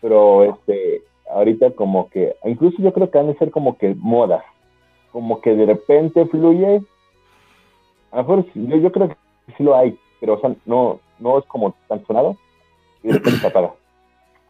pero 0.00 0.44
este, 0.44 1.02
ahorita 1.30 1.70
como 1.72 2.08
que, 2.10 2.36
incluso 2.44 2.76
yo 2.82 2.92
creo 2.92 3.10
que 3.10 3.18
han 3.18 3.28
de 3.28 3.38
ser 3.38 3.50
como 3.50 3.78
que 3.78 3.94
modas, 3.94 4.44
como 5.12 5.40
que 5.40 5.54
de 5.54 5.66
repente 5.66 6.26
fluye, 6.26 6.82
a 8.10 8.16
lo 8.16 8.22
mejor 8.22 8.46
yo, 8.54 8.76
yo 8.76 8.92
creo 8.92 9.08
que 9.08 9.16
sí 9.56 9.62
lo 9.62 9.76
hay, 9.76 9.98
pero 10.20 10.34
o 10.34 10.40
sea, 10.40 10.54
no, 10.64 11.00
no 11.18 11.38
es 11.38 11.44
como 11.46 11.74
tan 11.88 12.04
sonado 12.06 12.36
y 13.02 13.08
de 13.08 13.14
repente 13.14 13.40
se 13.40 13.46
apaga. 13.46 13.74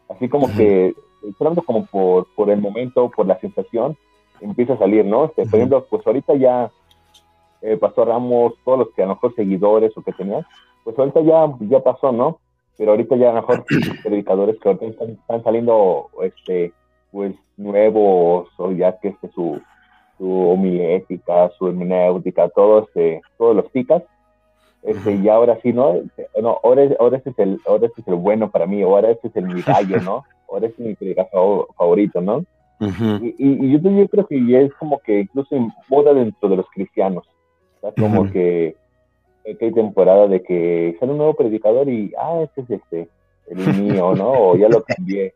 Así 0.09 0.29
como 0.29 0.47
que, 0.55 0.93
solamente 1.37 1.65
como 1.65 1.85
por, 1.85 2.27
por 2.35 2.49
el 2.49 2.61
momento, 2.61 3.09
por 3.09 3.25
la 3.25 3.39
sensación, 3.39 3.97
empieza 4.41 4.73
a 4.73 4.77
salir, 4.77 5.05
¿no? 5.05 5.25
Este, 5.25 5.45
por 5.45 5.55
ejemplo, 5.55 5.85
pues 5.89 6.05
ahorita 6.05 6.35
ya 6.35 6.71
eh, 7.61 7.77
Pastor 7.77 8.07
Ramos, 8.07 8.53
todos 8.63 8.79
los 8.79 8.89
que 8.91 9.03
a 9.03 9.05
lo 9.05 9.15
mejor 9.15 9.33
seguidores 9.35 9.91
o 9.97 10.01
que 10.01 10.13
tenían, 10.13 10.45
pues 10.83 10.97
ahorita 10.97 11.21
ya, 11.21 11.51
ya 11.61 11.79
pasó, 11.81 12.11
¿no? 12.11 12.39
Pero 12.77 12.91
ahorita 12.91 13.15
ya 13.15 13.31
a 13.31 13.33
lo 13.33 13.41
mejor 13.41 13.65
predicadores 14.03 14.59
que 14.59 14.69
ahorita 14.69 14.85
están, 14.85 15.09
están, 15.11 15.43
saliendo, 15.43 16.09
este, 16.21 16.71
pues 17.11 17.33
nuevos, 17.57 18.47
o 18.57 18.71
ya 18.71 18.97
que 18.99 19.09
este, 19.09 19.29
su, 19.29 19.59
su 20.17 20.49
homilética, 20.49 21.49
su 21.57 21.67
hermenéutica, 21.67 22.49
todo 22.49 22.83
este, 22.83 23.21
todos 23.37 23.55
los 23.55 23.71
ticas, 23.71 24.03
este, 24.83 25.15
y 25.15 25.27
ahora 25.27 25.59
sí, 25.61 25.73
¿no? 25.73 25.95
no 26.41 26.59
ahora, 26.63 26.87
ahora, 26.99 27.17
este 27.17 27.31
es 27.31 27.39
el, 27.39 27.59
ahora 27.65 27.87
este 27.87 28.01
es 28.01 28.07
el 28.07 28.15
bueno 28.15 28.49
para 28.49 28.65
mí, 28.65 28.81
ahora 28.81 29.11
este 29.11 29.27
es 29.27 29.35
el 29.35 29.45
mi 29.45 29.61
gallo, 29.61 29.99
¿no? 30.01 30.23
Ahora 30.49 30.67
este 30.67 30.81
es 30.81 30.87
mi 30.87 30.95
predicador 30.95 31.67
favorito, 31.77 32.21
¿no? 32.21 32.37
Uh 32.79 32.85
-huh. 32.85 33.21
y, 33.21 33.35
y, 33.37 33.65
y, 33.65 33.71
yo, 33.71 33.89
yo 33.89 34.07
creo 34.07 34.25
que 34.27 34.47
ya 34.47 34.61
es 34.61 34.73
como 34.75 34.99
que 34.99 35.19
incluso 35.19 35.53
en 35.57 35.73
moda 35.89 36.13
dentro 36.13 36.47
de 36.47 36.55
los 36.55 36.65
cristianos, 36.69 37.25
¿sabes? 37.81 37.95
como 37.99 38.21
uh 38.21 38.25
-huh. 38.25 38.31
que 38.31 38.75
que 39.55 39.65
hay 39.65 39.71
temporada 39.71 40.27
de 40.27 40.41
que 40.41 40.95
sale 40.99 41.11
un 41.13 41.19
nuevo 41.19 41.33
predicador 41.33 41.87
y, 41.87 42.13
ah, 42.19 42.41
este 42.43 42.61
es 42.61 42.69
este, 42.81 43.09
el 43.47 43.81
mío, 43.81 44.13
¿no? 44.15 44.31
O 44.31 44.57
ya 44.57 44.67
lo 44.67 44.83
cambié. 44.83 45.33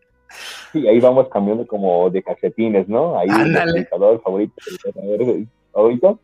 Y 0.74 0.88
ahí 0.88 1.00
vamos 1.00 1.30
cambiando 1.30 1.66
como 1.66 2.10
de 2.10 2.24
calcetines, 2.24 2.88
¿no? 2.88 3.18
Ahí 3.18 3.28
el 3.30 3.54
predicador 3.54 4.22
favorito, 4.22 4.54
el 4.68 4.92
predicador 4.92 5.46
favorito. 5.72 6.20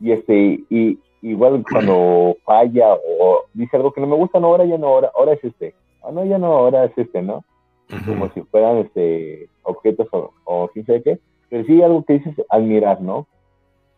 Y 0.00 0.12
este, 0.12 0.60
y 0.70 0.98
igual 1.22 1.64
cuando 1.70 2.36
falla 2.44 2.94
o 2.94 3.44
dice 3.54 3.76
algo 3.76 3.92
que 3.92 4.00
no 4.00 4.06
me 4.06 4.16
gusta, 4.16 4.40
no, 4.40 4.48
ahora 4.48 4.64
ya 4.64 4.78
no, 4.78 4.88
ahora, 4.88 5.10
ahora 5.14 5.32
es 5.32 5.44
este. 5.44 5.74
Ah, 6.02 6.10
no, 6.12 6.24
ya 6.24 6.38
no, 6.38 6.46
ahora 6.46 6.84
es 6.84 6.96
este, 6.96 7.22
¿no? 7.22 7.44
Uh 7.90 7.94
-huh. 7.94 8.06
Como 8.06 8.28
si 8.30 8.42
fueran 8.42 8.78
este 8.78 9.48
objetos 9.62 10.08
o, 10.12 10.32
o 10.44 10.68
quién 10.68 10.86
sabe 10.86 11.02
qué. 11.02 11.18
Pero 11.48 11.64
sí 11.64 11.82
algo 11.82 12.04
que 12.04 12.14
dices 12.14 12.34
admirar, 12.48 13.00
¿no? 13.00 13.26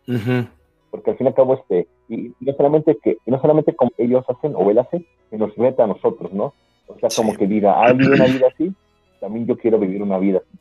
Uh 0.07 0.13
-huh 0.13 0.47
porque 0.91 1.11
al 1.11 1.17
fin 1.17 1.25
y 1.25 1.29
al 1.29 1.33
cabo 1.33 1.55
este 1.55 1.87
y 2.09 2.33
no 2.41 2.53
solamente 2.53 2.97
que 3.01 3.17
no 3.25 3.41
solamente 3.41 3.73
como 3.73 3.91
ellos 3.97 4.23
hacen 4.27 4.53
o 4.55 4.69
él 4.69 4.77
hace 4.77 5.03
que 5.29 5.37
nos 5.37 5.57
meta 5.57 5.85
a 5.85 5.87
nosotros 5.87 6.31
no 6.33 6.53
o 6.87 6.99
sea 6.99 7.09
como 7.15 7.31
sí. 7.31 7.39
que 7.39 7.47
diga 7.47 7.81
ah 7.81 7.93
vive 7.93 8.13
una 8.13 8.25
vida 8.25 8.47
así 8.53 8.71
también 9.19 9.47
yo 9.47 9.57
quiero 9.57 9.79
vivir 9.79 10.03
una 10.03 10.19
vida 10.19 10.39
así 10.39 10.57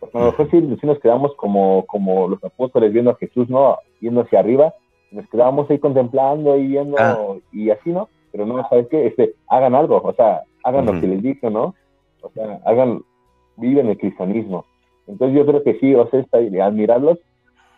porque 0.00 0.18
a 0.18 0.20
lo 0.22 0.26
mejor 0.28 0.50
si 0.50 0.86
nos 0.86 0.98
quedamos 0.98 1.34
como 1.36 1.84
como 1.86 2.28
los 2.28 2.42
apóstoles 2.42 2.92
viendo 2.92 3.10
a 3.10 3.16
Jesús 3.16 3.48
no 3.48 3.78
yendo 4.00 4.22
hacia 4.22 4.40
arriba 4.40 4.74
nos 5.14 5.28
quedamos 5.28 5.70
ahí 5.70 5.78
contemplando 5.78 6.56
y 6.56 6.66
viendo 6.66 6.96
ah. 6.98 7.16
y 7.52 7.70
así 7.70 7.90
no 7.90 8.08
pero 8.32 8.46
no 8.46 8.68
sabes 8.68 8.88
qué 8.88 9.06
este 9.06 9.34
hagan 9.48 9.74
algo 9.74 10.00
o 10.02 10.12
sea 10.14 10.42
hagan 10.64 10.88
uh 10.88 10.90
-huh. 10.90 10.94
lo 10.94 11.00
que 11.00 11.06
les 11.06 11.22
digo 11.22 11.50
no 11.50 11.74
o 12.22 12.30
sea 12.34 12.60
hagan 12.64 13.02
viven 13.56 13.88
el 13.88 13.98
cristianismo 13.98 14.64
entonces 15.06 15.36
yo 15.36 15.46
creo 15.46 15.62
que 15.62 15.78
sí 15.78 15.94
o 15.94 16.08
sea 16.08 16.20
está 16.20 16.38
admirarlos 16.38 17.18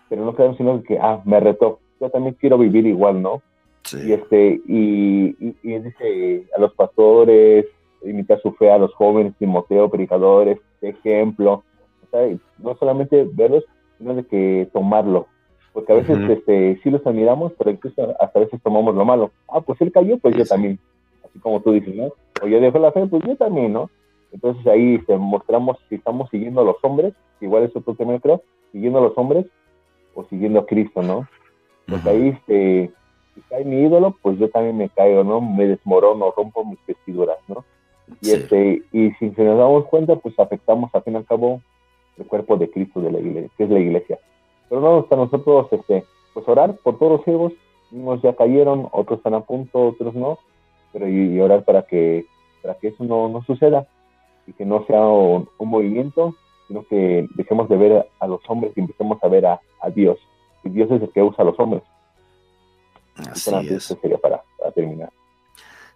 pero 0.08 0.24
no 0.24 0.34
quedamos 0.34 0.56
sino 0.56 0.82
que 0.82 0.98
ah 0.98 1.20
me 1.24 1.40
retó 1.40 1.80
yo 2.00 2.10
también 2.10 2.36
quiero 2.38 2.58
vivir 2.58 2.86
igual, 2.86 3.22
¿no? 3.22 3.42
Sí. 3.82 3.98
Y 4.06 4.12
este, 4.12 4.60
y, 4.66 5.26
y, 5.38 5.56
y, 5.62 5.78
dice 5.78 6.46
a 6.56 6.60
los 6.60 6.74
pastores, 6.74 7.66
imitar 8.02 8.40
su 8.40 8.52
fe 8.52 8.70
a 8.70 8.78
los 8.78 8.92
jóvenes, 8.94 9.34
Timoteo, 9.38 9.88
predicadores, 9.88 10.58
ejemplo. 10.80 11.62
O 12.04 12.10
sea, 12.10 12.36
no 12.58 12.76
solamente 12.76 13.26
verlos, 13.32 13.64
sino 13.98 14.14
de 14.14 14.24
que 14.24 14.68
tomarlo. 14.72 15.26
Porque 15.76 15.92
a 15.92 15.96
veces 15.96 16.16
uh 16.16 16.22
-huh. 16.22 16.32
este, 16.32 16.80
sí 16.82 16.88
los 16.88 17.06
admiramos, 17.06 17.52
pero 17.58 17.70
incluso 17.70 18.16
hasta 18.18 18.38
a 18.38 18.42
veces 18.42 18.62
tomamos 18.62 18.94
lo 18.94 19.04
malo. 19.04 19.30
Ah, 19.46 19.60
pues 19.60 19.78
él 19.82 19.92
cayó, 19.92 20.16
pues 20.16 20.32
sí, 20.32 20.40
yo 20.40 20.46
también. 20.46 20.78
Así 21.22 21.38
como 21.38 21.60
tú 21.60 21.70
dices, 21.72 21.94
¿no? 21.94 22.14
O 22.42 22.46
yo 22.46 22.58
dejo 22.62 22.78
la 22.78 22.92
fe, 22.92 23.06
pues 23.06 23.22
yo 23.26 23.36
también, 23.36 23.74
¿no? 23.74 23.90
Entonces 24.32 24.66
ahí 24.66 24.94
este, 24.94 25.18
mostramos 25.18 25.76
si 25.90 25.96
estamos 25.96 26.30
siguiendo 26.30 26.62
a 26.62 26.64
los 26.64 26.76
hombres, 26.80 27.12
igual 27.42 27.64
es 27.64 27.76
otro 27.76 27.94
tema, 27.94 28.18
creo, 28.20 28.40
siguiendo 28.72 29.00
a 29.00 29.02
los 29.02 29.18
hombres 29.18 29.44
o 30.14 30.24
siguiendo 30.24 30.60
a 30.60 30.64
Cristo, 30.64 31.02
¿no? 31.02 31.28
Porque 31.86 32.08
ahí, 32.08 32.28
este, 32.28 32.90
si 33.34 33.40
cae 33.42 33.66
mi 33.66 33.82
ídolo, 33.82 34.16
pues 34.22 34.38
yo 34.38 34.48
también 34.48 34.78
me 34.78 34.88
caigo, 34.88 35.24
¿no? 35.24 35.42
Me 35.42 35.66
desmorono, 35.66 36.32
rompo 36.34 36.64
mis 36.64 36.78
vestiduras, 36.86 37.36
¿no? 37.48 37.66
Y, 38.22 38.24
sí. 38.24 38.32
este, 38.32 38.82
y 38.92 39.10
si 39.18 39.26
nos 39.26 39.58
damos 39.58 39.84
cuenta, 39.88 40.16
pues 40.16 40.38
afectamos, 40.38 40.88
al 40.94 41.02
fin 41.02 41.12
y 41.12 41.16
al 41.16 41.26
cabo, 41.26 41.60
el 42.16 42.24
cuerpo 42.24 42.56
de 42.56 42.70
Cristo, 42.70 43.02
de 43.02 43.12
la 43.12 43.20
iglesia, 43.20 43.50
que 43.58 43.64
es 43.64 43.70
la 43.70 43.78
iglesia. 43.78 44.18
Pero 44.68 44.80
no, 44.80 44.98
hasta 44.98 45.16
nosotros, 45.16 45.68
este, 45.72 46.04
pues 46.34 46.48
orar 46.48 46.76
por 46.82 46.98
todos 46.98 47.12
los 47.12 47.24
ciegos, 47.24 47.52
unos 47.92 48.20
ya 48.22 48.34
cayeron, 48.34 48.88
otros 48.92 49.18
están 49.18 49.34
a 49.34 49.40
punto, 49.40 49.88
otros 49.88 50.14
no, 50.14 50.38
pero 50.92 51.08
y, 51.08 51.34
y 51.34 51.40
orar 51.40 51.64
para 51.64 51.82
que, 51.82 52.26
para 52.62 52.74
que 52.74 52.88
eso 52.88 53.04
no, 53.04 53.28
no 53.28 53.42
suceda 53.44 53.86
y 54.46 54.52
que 54.52 54.64
no 54.64 54.84
sea 54.86 55.06
un, 55.06 55.48
un, 55.58 55.68
movimiento, 55.68 56.34
sino 56.68 56.84
que 56.86 57.26
dejemos 57.34 57.68
de 57.68 57.76
ver 57.76 58.06
a 58.18 58.26
los 58.26 58.40
hombres 58.48 58.72
y 58.76 58.80
empecemos 58.80 59.18
a 59.22 59.28
ver 59.28 59.46
a, 59.46 59.60
a 59.80 59.90
Dios 59.90 60.18
y 60.66 60.70
Dios 60.70 60.90
es 60.90 61.02
el 61.02 61.10
que 61.10 61.22
usa 61.22 61.42
a 61.42 61.46
los 61.46 61.58
hombres. 61.58 61.82
Así 63.16 63.50
Entonces, 63.50 63.72
es. 63.72 63.82
Esto 63.84 63.98
sería 64.02 64.18
para, 64.18 64.42
para, 64.58 64.72
terminar. 64.72 65.10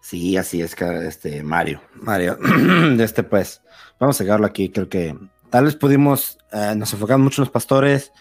Sí, 0.01 0.37
así 0.37 0.62
es, 0.62 0.81
este 0.81 1.43
Mario. 1.43 1.81
Mario, 1.95 2.39
este 2.99 3.23
pues, 3.23 3.62
vamos 3.99 4.21
a 4.21 4.25
dejarlo 4.25 4.47
aquí. 4.47 4.71
Creo 4.71 4.89
que 4.89 5.14
tal 5.51 5.64
vez 5.64 5.77
pudimos, 5.77 6.39
eh, 6.53 6.75
nos 6.77 6.93
enfocamos 6.95 7.25
mucho 7.25 7.43
en 7.43 7.47
los 7.47 7.53
pastores, 7.53 8.12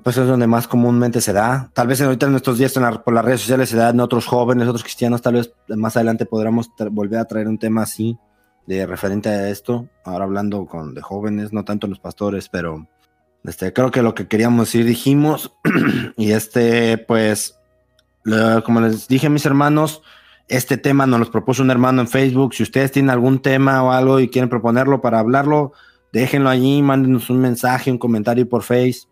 Pues 0.00 0.16
es 0.16 0.26
donde 0.26 0.46
más 0.46 0.66
comúnmente 0.66 1.20
se 1.20 1.32
da. 1.32 1.70
Tal 1.74 1.86
vez 1.86 2.00
ahorita 2.00 2.26
en 2.26 2.32
nuestros 2.32 2.56
días 2.56 2.72
por 3.04 3.12
las 3.12 3.24
redes 3.24 3.42
sociales 3.42 3.68
se 3.68 3.76
da 3.76 3.90
en 3.90 4.00
otros 4.00 4.26
jóvenes, 4.26 4.66
otros 4.66 4.84
cristianos. 4.84 5.20
Tal 5.20 5.34
vez 5.34 5.52
más 5.68 5.96
adelante 5.96 6.24
podremos 6.24 6.70
volver 6.90 7.18
a 7.20 7.26
traer 7.26 7.46
un 7.46 7.58
tema 7.58 7.82
así 7.82 8.16
de 8.66 8.86
referente 8.86 9.28
a 9.28 9.50
esto. 9.50 9.88
Ahora 10.04 10.24
hablando 10.24 10.64
con 10.64 10.94
de 10.94 11.02
jóvenes, 11.02 11.52
no 11.52 11.64
tanto 11.64 11.88
los 11.88 11.98
pastores, 11.98 12.48
pero 12.48 12.86
este, 13.44 13.72
creo 13.74 13.90
que 13.90 14.02
lo 14.02 14.14
que 14.14 14.28
queríamos 14.28 14.68
decir 14.68 14.86
dijimos. 14.86 15.52
y 16.16 16.32
este, 16.32 16.96
pues, 16.96 17.58
como 18.64 18.80
les 18.80 19.08
dije 19.08 19.26
a 19.26 19.30
mis 19.30 19.44
hermanos, 19.44 20.02
este 20.48 20.78
tema 20.78 21.06
nos 21.06 21.20
lo 21.20 21.30
propuso 21.30 21.62
un 21.62 21.70
hermano 21.70 22.00
en 22.00 22.08
Facebook. 22.08 22.54
Si 22.54 22.62
ustedes 22.62 22.92
tienen 22.92 23.10
algún 23.10 23.42
tema 23.42 23.82
o 23.82 23.92
algo 23.92 24.20
y 24.20 24.28
quieren 24.28 24.48
proponerlo 24.48 25.02
para 25.02 25.18
hablarlo, 25.18 25.72
déjenlo 26.12 26.48
allí, 26.48 26.80
mándenos 26.80 27.28
un 27.28 27.40
mensaje, 27.40 27.90
un 27.90 27.98
comentario 27.98 28.48
por 28.48 28.62
Face. 28.62 29.11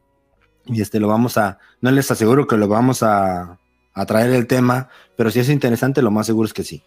Y 0.73 0.81
este 0.81 1.01
lo 1.01 1.09
vamos 1.09 1.37
a, 1.39 1.59
no 1.81 1.91
les 1.91 2.11
aseguro 2.11 2.47
que 2.47 2.57
lo 2.57 2.69
vamos 2.69 3.03
a, 3.03 3.59
traer 4.07 4.31
el 4.31 4.47
tema, 4.47 4.89
pero 5.15 5.31
si 5.31 5.41
es 5.41 5.51
interesante, 5.51 6.01
lo 6.01 6.11
más 6.11 6.27
seguro 6.27 6.47
es 6.47 6.55
que 6.55 6.65
sí. 6.65 6.83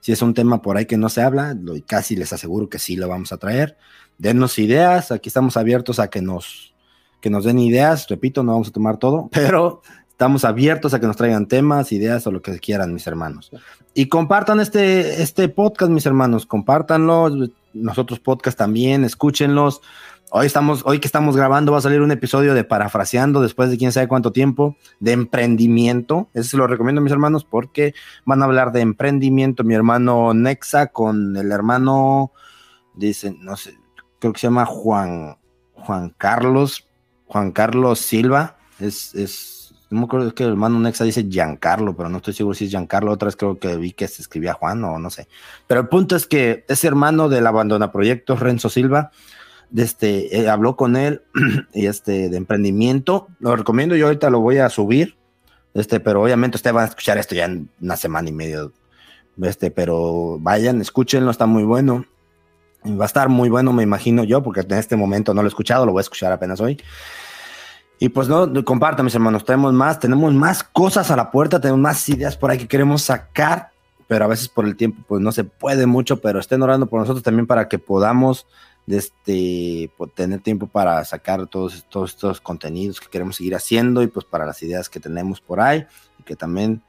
Si 0.00 0.12
es 0.12 0.20
un 0.20 0.34
tema 0.34 0.60
por 0.60 0.76
ahí 0.76 0.84
que 0.84 0.98
no 0.98 1.08
se 1.08 1.22
habla, 1.22 1.54
lo, 1.54 1.74
casi 1.86 2.16
les 2.16 2.32
aseguro 2.32 2.68
que 2.68 2.78
sí 2.78 2.96
lo 2.96 3.08
vamos 3.08 3.32
a 3.32 3.38
traer. 3.38 3.78
Denos 4.18 4.58
ideas, 4.58 5.10
aquí 5.10 5.30
estamos 5.30 5.56
abiertos 5.56 5.98
a 5.98 6.08
que 6.08 6.20
nos, 6.20 6.74
que 7.22 7.30
nos 7.30 7.44
den 7.44 7.58
ideas, 7.58 8.08
repito, 8.08 8.42
no 8.42 8.52
vamos 8.52 8.68
a 8.68 8.72
tomar 8.72 8.98
todo, 8.98 9.28
pero 9.32 9.80
Estamos 10.20 10.44
abiertos 10.44 10.92
a 10.92 11.00
que 11.00 11.06
nos 11.06 11.16
traigan 11.16 11.46
temas, 11.46 11.92
ideas 11.92 12.26
o 12.26 12.30
lo 12.30 12.42
que 12.42 12.58
quieran, 12.58 12.92
mis 12.92 13.06
hermanos. 13.06 13.50
Y 13.94 14.10
compartan 14.10 14.60
este, 14.60 15.22
este 15.22 15.48
podcast, 15.48 15.90
mis 15.90 16.04
hermanos. 16.04 16.44
Compártanlo. 16.44 17.30
Nosotros 17.72 18.20
podcast 18.20 18.58
también, 18.58 19.02
escúchenlos. 19.02 19.80
Hoy 20.32 20.46
estamos, 20.46 20.82
hoy 20.84 21.00
que 21.00 21.08
estamos 21.08 21.36
grabando, 21.36 21.72
va 21.72 21.78
a 21.78 21.80
salir 21.80 22.00
un 22.00 22.12
episodio 22.12 22.54
de 22.54 22.62
parafraseando 22.62 23.42
después 23.42 23.68
de 23.68 23.76
quién 23.76 23.90
sabe 23.90 24.06
cuánto 24.06 24.30
tiempo, 24.30 24.76
de 25.00 25.10
emprendimiento. 25.10 26.28
Eso 26.34 26.50
se 26.50 26.56
lo 26.56 26.68
recomiendo, 26.68 27.00
mis 27.00 27.10
hermanos, 27.10 27.44
porque 27.44 27.94
van 28.24 28.40
a 28.40 28.44
hablar 28.44 28.70
de 28.70 28.80
emprendimiento. 28.80 29.64
Mi 29.64 29.74
hermano 29.74 30.32
Nexa 30.32 30.86
con 30.86 31.36
el 31.36 31.50
hermano, 31.50 32.30
dicen, 32.94 33.38
no 33.40 33.56
sé, 33.56 33.76
creo 34.20 34.32
que 34.32 34.38
se 34.38 34.46
llama 34.46 34.66
Juan, 34.66 35.36
Juan 35.72 36.14
Carlos, 36.16 36.86
Juan 37.26 37.50
Carlos 37.50 37.98
Silva. 37.98 38.56
Es, 38.78 39.12
es 39.16 39.74
no 39.90 39.98
me 39.98 40.04
acuerdo, 40.04 40.28
es 40.28 40.34
que 40.34 40.44
el 40.44 40.50
hermano 40.50 40.78
Nexa 40.78 41.02
dice 41.02 41.26
Giancarlo, 41.28 41.96
pero 41.96 42.08
no 42.08 42.18
estoy 42.18 42.34
seguro 42.34 42.54
si 42.54 42.66
es 42.66 42.70
Giancarlo. 42.70 43.10
Otra 43.10 43.26
vez 43.26 43.34
creo 43.34 43.58
que 43.58 43.76
vi 43.76 43.90
que 43.90 44.06
se 44.06 44.22
escribía 44.22 44.52
Juan 44.52 44.84
o 44.84 45.00
no 45.00 45.10
sé. 45.10 45.26
Pero 45.66 45.80
el 45.80 45.88
punto 45.88 46.14
es 46.14 46.28
que 46.28 46.64
ese 46.68 46.86
hermano 46.86 47.28
del 47.28 47.48
Abandona 47.48 47.90
Proyectos, 47.90 48.38
Renzo 48.38 48.68
Silva, 48.68 49.10
de 49.70 49.82
este, 49.82 50.38
eh, 50.38 50.48
habló 50.48 50.76
con 50.76 50.96
él 50.96 51.22
y 51.74 51.86
este, 51.86 52.28
de 52.28 52.36
emprendimiento. 52.36 53.28
Lo 53.38 53.54
recomiendo, 53.56 53.96
yo 53.96 54.06
ahorita 54.06 54.30
lo 54.30 54.40
voy 54.40 54.58
a 54.58 54.68
subir. 54.68 55.16
Este, 55.74 56.00
pero 56.00 56.22
obviamente 56.22 56.56
ustedes 56.56 56.74
van 56.74 56.84
a 56.84 56.88
escuchar 56.88 57.18
esto 57.18 57.34
ya 57.34 57.44
en 57.44 57.68
una 57.80 57.96
semana 57.96 58.28
y 58.28 58.32
medio. 58.32 58.72
Este, 59.42 59.70
pero 59.70 60.38
vayan, 60.40 60.80
escúchenlo, 60.80 61.30
está 61.30 61.46
muy 61.46 61.62
bueno. 61.62 62.04
Va 62.84 63.04
a 63.04 63.06
estar 63.06 63.28
muy 63.28 63.50
bueno, 63.50 63.72
me 63.72 63.82
imagino 63.82 64.24
yo, 64.24 64.42
porque 64.42 64.60
en 64.60 64.72
este 64.72 64.96
momento 64.96 65.34
no 65.34 65.42
lo 65.42 65.48
he 65.48 65.50
escuchado, 65.50 65.84
lo 65.84 65.92
voy 65.92 66.00
a 66.00 66.02
escuchar 66.02 66.32
apenas 66.32 66.60
hoy. 66.60 66.78
Y 67.98 68.08
pues 68.08 68.28
no, 68.28 68.64
compartan 68.64 69.04
mis 69.04 69.14
hermanos, 69.14 69.44
tenemos 69.44 69.74
más, 69.74 70.00
tenemos 70.00 70.32
más 70.32 70.64
cosas 70.64 71.10
a 71.10 71.16
la 71.16 71.30
puerta, 71.30 71.60
tenemos 71.60 71.80
más 71.80 72.08
ideas 72.08 72.34
por 72.38 72.50
ahí 72.50 72.56
que 72.56 72.66
queremos 72.66 73.02
sacar, 73.02 73.70
pero 74.08 74.24
a 74.24 74.28
veces 74.28 74.48
por 74.48 74.64
el 74.64 74.74
tiempo 74.74 75.02
pues 75.06 75.20
no 75.20 75.30
se 75.32 75.44
puede 75.44 75.84
mucho, 75.84 76.22
pero 76.22 76.40
estén 76.40 76.62
orando 76.62 76.86
por 76.86 76.98
nosotros 76.98 77.22
también 77.22 77.46
para 77.46 77.68
que 77.68 77.78
podamos 77.78 78.46
este, 78.94 79.90
tener 80.14 80.40
tiempo 80.40 80.66
para 80.66 81.04
sacar 81.04 81.46
todos, 81.46 81.84
todos 81.88 82.10
estos 82.10 82.40
contenidos 82.40 83.00
que 83.00 83.08
queremos 83.08 83.36
seguir 83.36 83.54
haciendo 83.54 84.02
y 84.02 84.06
pues 84.06 84.24
para 84.24 84.46
las 84.46 84.62
ideas 84.62 84.88
que 84.88 85.00
tenemos 85.00 85.40
por 85.40 85.60
ahí 85.60 85.86
y 86.18 86.22
que 86.22 86.36
también 86.36 86.82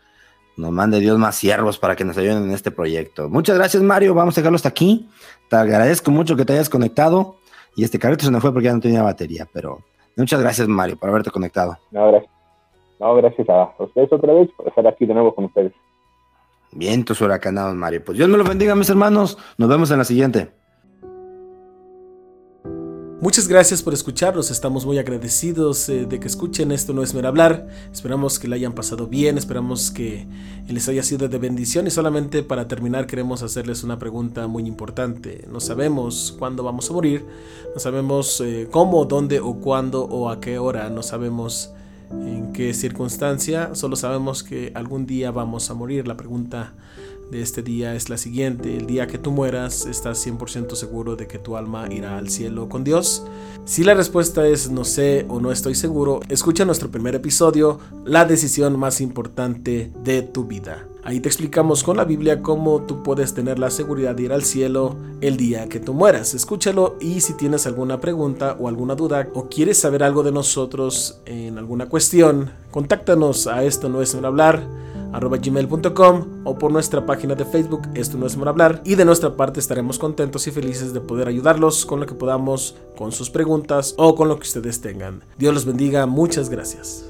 nos 0.58 0.72
mande 0.72 1.00
Dios 1.00 1.18
más 1.18 1.36
siervos 1.36 1.78
para 1.78 1.96
que 1.96 2.04
nos 2.04 2.18
ayuden 2.18 2.44
en 2.44 2.52
este 2.52 2.72
proyecto. 2.72 3.30
Muchas 3.30 3.58
gracias 3.58 3.82
Mario, 3.84 4.14
vamos 4.14 4.38
a 4.38 4.42
dejarlo 4.42 4.56
hasta 4.56 4.70
aquí. 4.70 5.10
Te 5.50 5.56
agradezco 5.56 6.12
mucho 6.12 6.36
que 6.36 6.46
te 6.46 6.54
hayas 6.54 6.70
conectado 6.70 7.38
y 7.76 7.84
este 7.84 8.00
carrito 8.00 8.26
se 8.26 8.32
nos 8.32 8.42
fue 8.42 8.52
porque 8.52 8.66
ya 8.66 8.74
no 8.74 8.80
tenía 8.80 9.02
batería, 9.02 9.48
pero 9.52 9.84
Muchas 10.16 10.42
gracias, 10.42 10.68
Mario, 10.68 10.98
por 10.98 11.10
haberte 11.10 11.32
conectado. 11.32 11.78
No, 11.92 12.12
gracias. 12.12 12.32
No, 13.00 13.16
gracias 13.16 13.50
a 13.50 13.74
ustedes 13.80 14.12
otra 14.12 14.34
vez 14.34 14.50
por 14.56 14.68
estar 14.68 14.86
aquí 14.88 15.06
de 15.06 15.14
nuevo 15.14 15.34
con 15.34 15.46
ustedes. 15.46 15.74
Bien, 16.72 17.04
tus 17.04 17.20
huracanados, 17.22 17.76
Mario. 17.76 18.04
Pues 18.06 18.18
Dios 18.18 18.30
me 18.30 18.38
lo 18.38 18.44
bendiga, 18.44 18.76
mis 18.76 18.90
hermanos. 18.90 19.38
Nos 19.58 19.70
vemos 19.70 19.90
en 19.92 19.98
la 19.98 20.04
siguiente. 20.04 20.52
Muchas 23.22 23.48
gracias 23.48 23.84
por 23.84 23.94
escucharnos, 23.94 24.50
estamos 24.50 24.84
muy 24.84 24.98
agradecidos 24.98 25.88
eh, 25.90 26.08
de 26.08 26.20
que 26.20 26.26
escuchen 26.26 26.72
esto 26.72 26.92
no 26.92 27.04
es 27.04 27.14
mer 27.14 27.28
hablar, 27.28 27.68
esperamos 27.94 28.40
que 28.40 28.48
le 28.48 28.56
hayan 28.56 28.74
pasado 28.74 29.06
bien, 29.06 29.38
esperamos 29.38 29.92
que 29.92 30.26
les 30.68 30.90
haya 30.90 31.04
sido 31.04 31.30
de 31.30 31.38
bendición 31.38 31.86
y 31.86 31.92
solamente 31.92 32.42
para 32.42 32.68
terminar 32.68 33.06
queremos 33.06 33.44
hacerles 33.44 33.84
una 33.84 34.00
pregunta 34.00 34.48
muy 34.48 34.64
importante, 34.66 35.46
no 35.52 35.60
sabemos 35.60 36.36
cuándo 36.40 36.64
vamos 36.64 36.90
a 36.90 36.94
morir, 36.94 37.24
no 37.76 37.80
sabemos 37.80 38.42
eh, 38.42 38.68
cómo, 38.72 39.06
dónde 39.06 39.40
o 39.40 39.54
cuándo 39.54 40.04
o 40.04 40.28
a 40.28 40.42
qué 40.42 40.58
hora, 40.58 40.90
no 40.90 41.04
sabemos 41.04 41.72
en 42.10 42.52
qué 42.54 42.74
circunstancia, 42.74 43.76
solo 43.76 43.98
sabemos 43.98 44.42
que 44.42 44.72
algún 44.74 45.06
día 45.06 45.30
vamos 45.30 45.70
a 45.70 45.76
morir, 45.76 46.08
la 46.08 46.18
pregunta 46.18 46.74
de 47.32 47.42
este 47.42 47.64
día 47.64 47.96
es 47.96 48.10
la 48.10 48.18
siguiente. 48.18 48.76
El 48.76 48.86
día 48.86 49.08
que 49.08 49.18
tú 49.18 49.32
mueras, 49.32 49.86
¿estás 49.86 50.26
100% 50.28 50.76
seguro 50.76 51.16
de 51.16 51.28
que 51.28 51.40
tu 51.40 51.56
alma 51.56 51.88
irá 51.90 52.18
al 52.18 52.30
cielo 52.30 52.68
con 52.68 52.84
Dios? 52.84 53.24
Si 53.64 53.84
la 53.84 53.94
respuesta 53.94 54.46
es 54.46 54.70
no 54.70 54.84
sé 54.84 55.26
o 55.30 55.40
no 55.40 55.52
estoy 55.52 55.74
seguro, 55.74 56.20
escucha 56.28 56.66
nuestro 56.66 56.92
primer 56.92 57.16
episodio, 57.16 57.80
La 58.04 58.26
decisión 58.26 58.78
más 58.78 59.00
importante 59.00 59.94
de 60.04 60.24
tu 60.24 60.44
vida. 60.44 60.86
Ahí 61.04 61.20
te 61.20 61.30
explicamos 61.30 61.84
con 61.84 61.98
la 61.98 62.04
Biblia 62.04 62.42
cómo 62.42 62.82
tú 62.82 63.02
puedes 63.02 63.34
tener 63.34 63.58
la 63.58 63.72
seguridad 63.72 64.14
de 64.14 64.24
ir 64.24 64.34
al 64.34 64.44
cielo 64.44 64.98
el 65.22 65.38
día 65.38 65.70
que 65.70 65.80
tú 65.80 65.94
mueras. 65.94 66.34
Escúchalo 66.34 66.98
y 67.00 67.22
si 67.22 67.34
tienes 67.34 67.66
alguna 67.66 68.00
pregunta 68.00 68.58
o 68.60 68.68
alguna 68.68 68.96
duda 68.96 69.30
o 69.34 69.48
quieres 69.48 69.80
saber 69.80 70.04
algo 70.04 70.22
de 70.22 70.32
nosotros 70.32 71.22
en 71.26 71.58
alguna 71.58 71.88
cuestión, 71.88 72.52
contáctanos 72.70 73.48
a 73.48 73.64
esto 73.64 73.90
no 73.90 74.02
es 74.02 74.14
un 74.14 74.26
hablar 74.26 74.68
arroba 75.14 75.38
gmail.com 75.38 76.42
o 76.44 76.58
por 76.58 76.72
nuestra 76.72 77.06
página 77.06 77.36
de 77.36 77.46
Facebook 77.46 77.88
Esto 77.94 78.18
no 78.18 78.26
es 78.26 78.36
por 78.36 78.48
hablar 78.48 78.82
y 78.86 78.96
de 78.96 79.06
nuestra 79.06 79.36
parte 79.36 79.60
estaremos 79.60 80.00
contentos 80.00 80.48
y 80.48 80.52
felices 80.52 80.94
de 80.94 81.02
poder 81.02 81.28
ayudarlos 81.28 81.86
con 81.86 82.00
lo 82.00 82.06
que 82.06 82.16
podamos, 82.16 82.76
con 82.98 83.12
sus 83.12 83.30
preguntas 83.30 83.96
o 83.98 84.16
con 84.16 84.28
lo 84.28 84.38
que 84.38 84.44
ustedes 84.44 84.82
tengan. 84.82 85.24
Dios 85.38 85.54
los 85.54 85.66
bendiga, 85.66 86.06
muchas 86.06 86.50
gracias. 86.50 87.06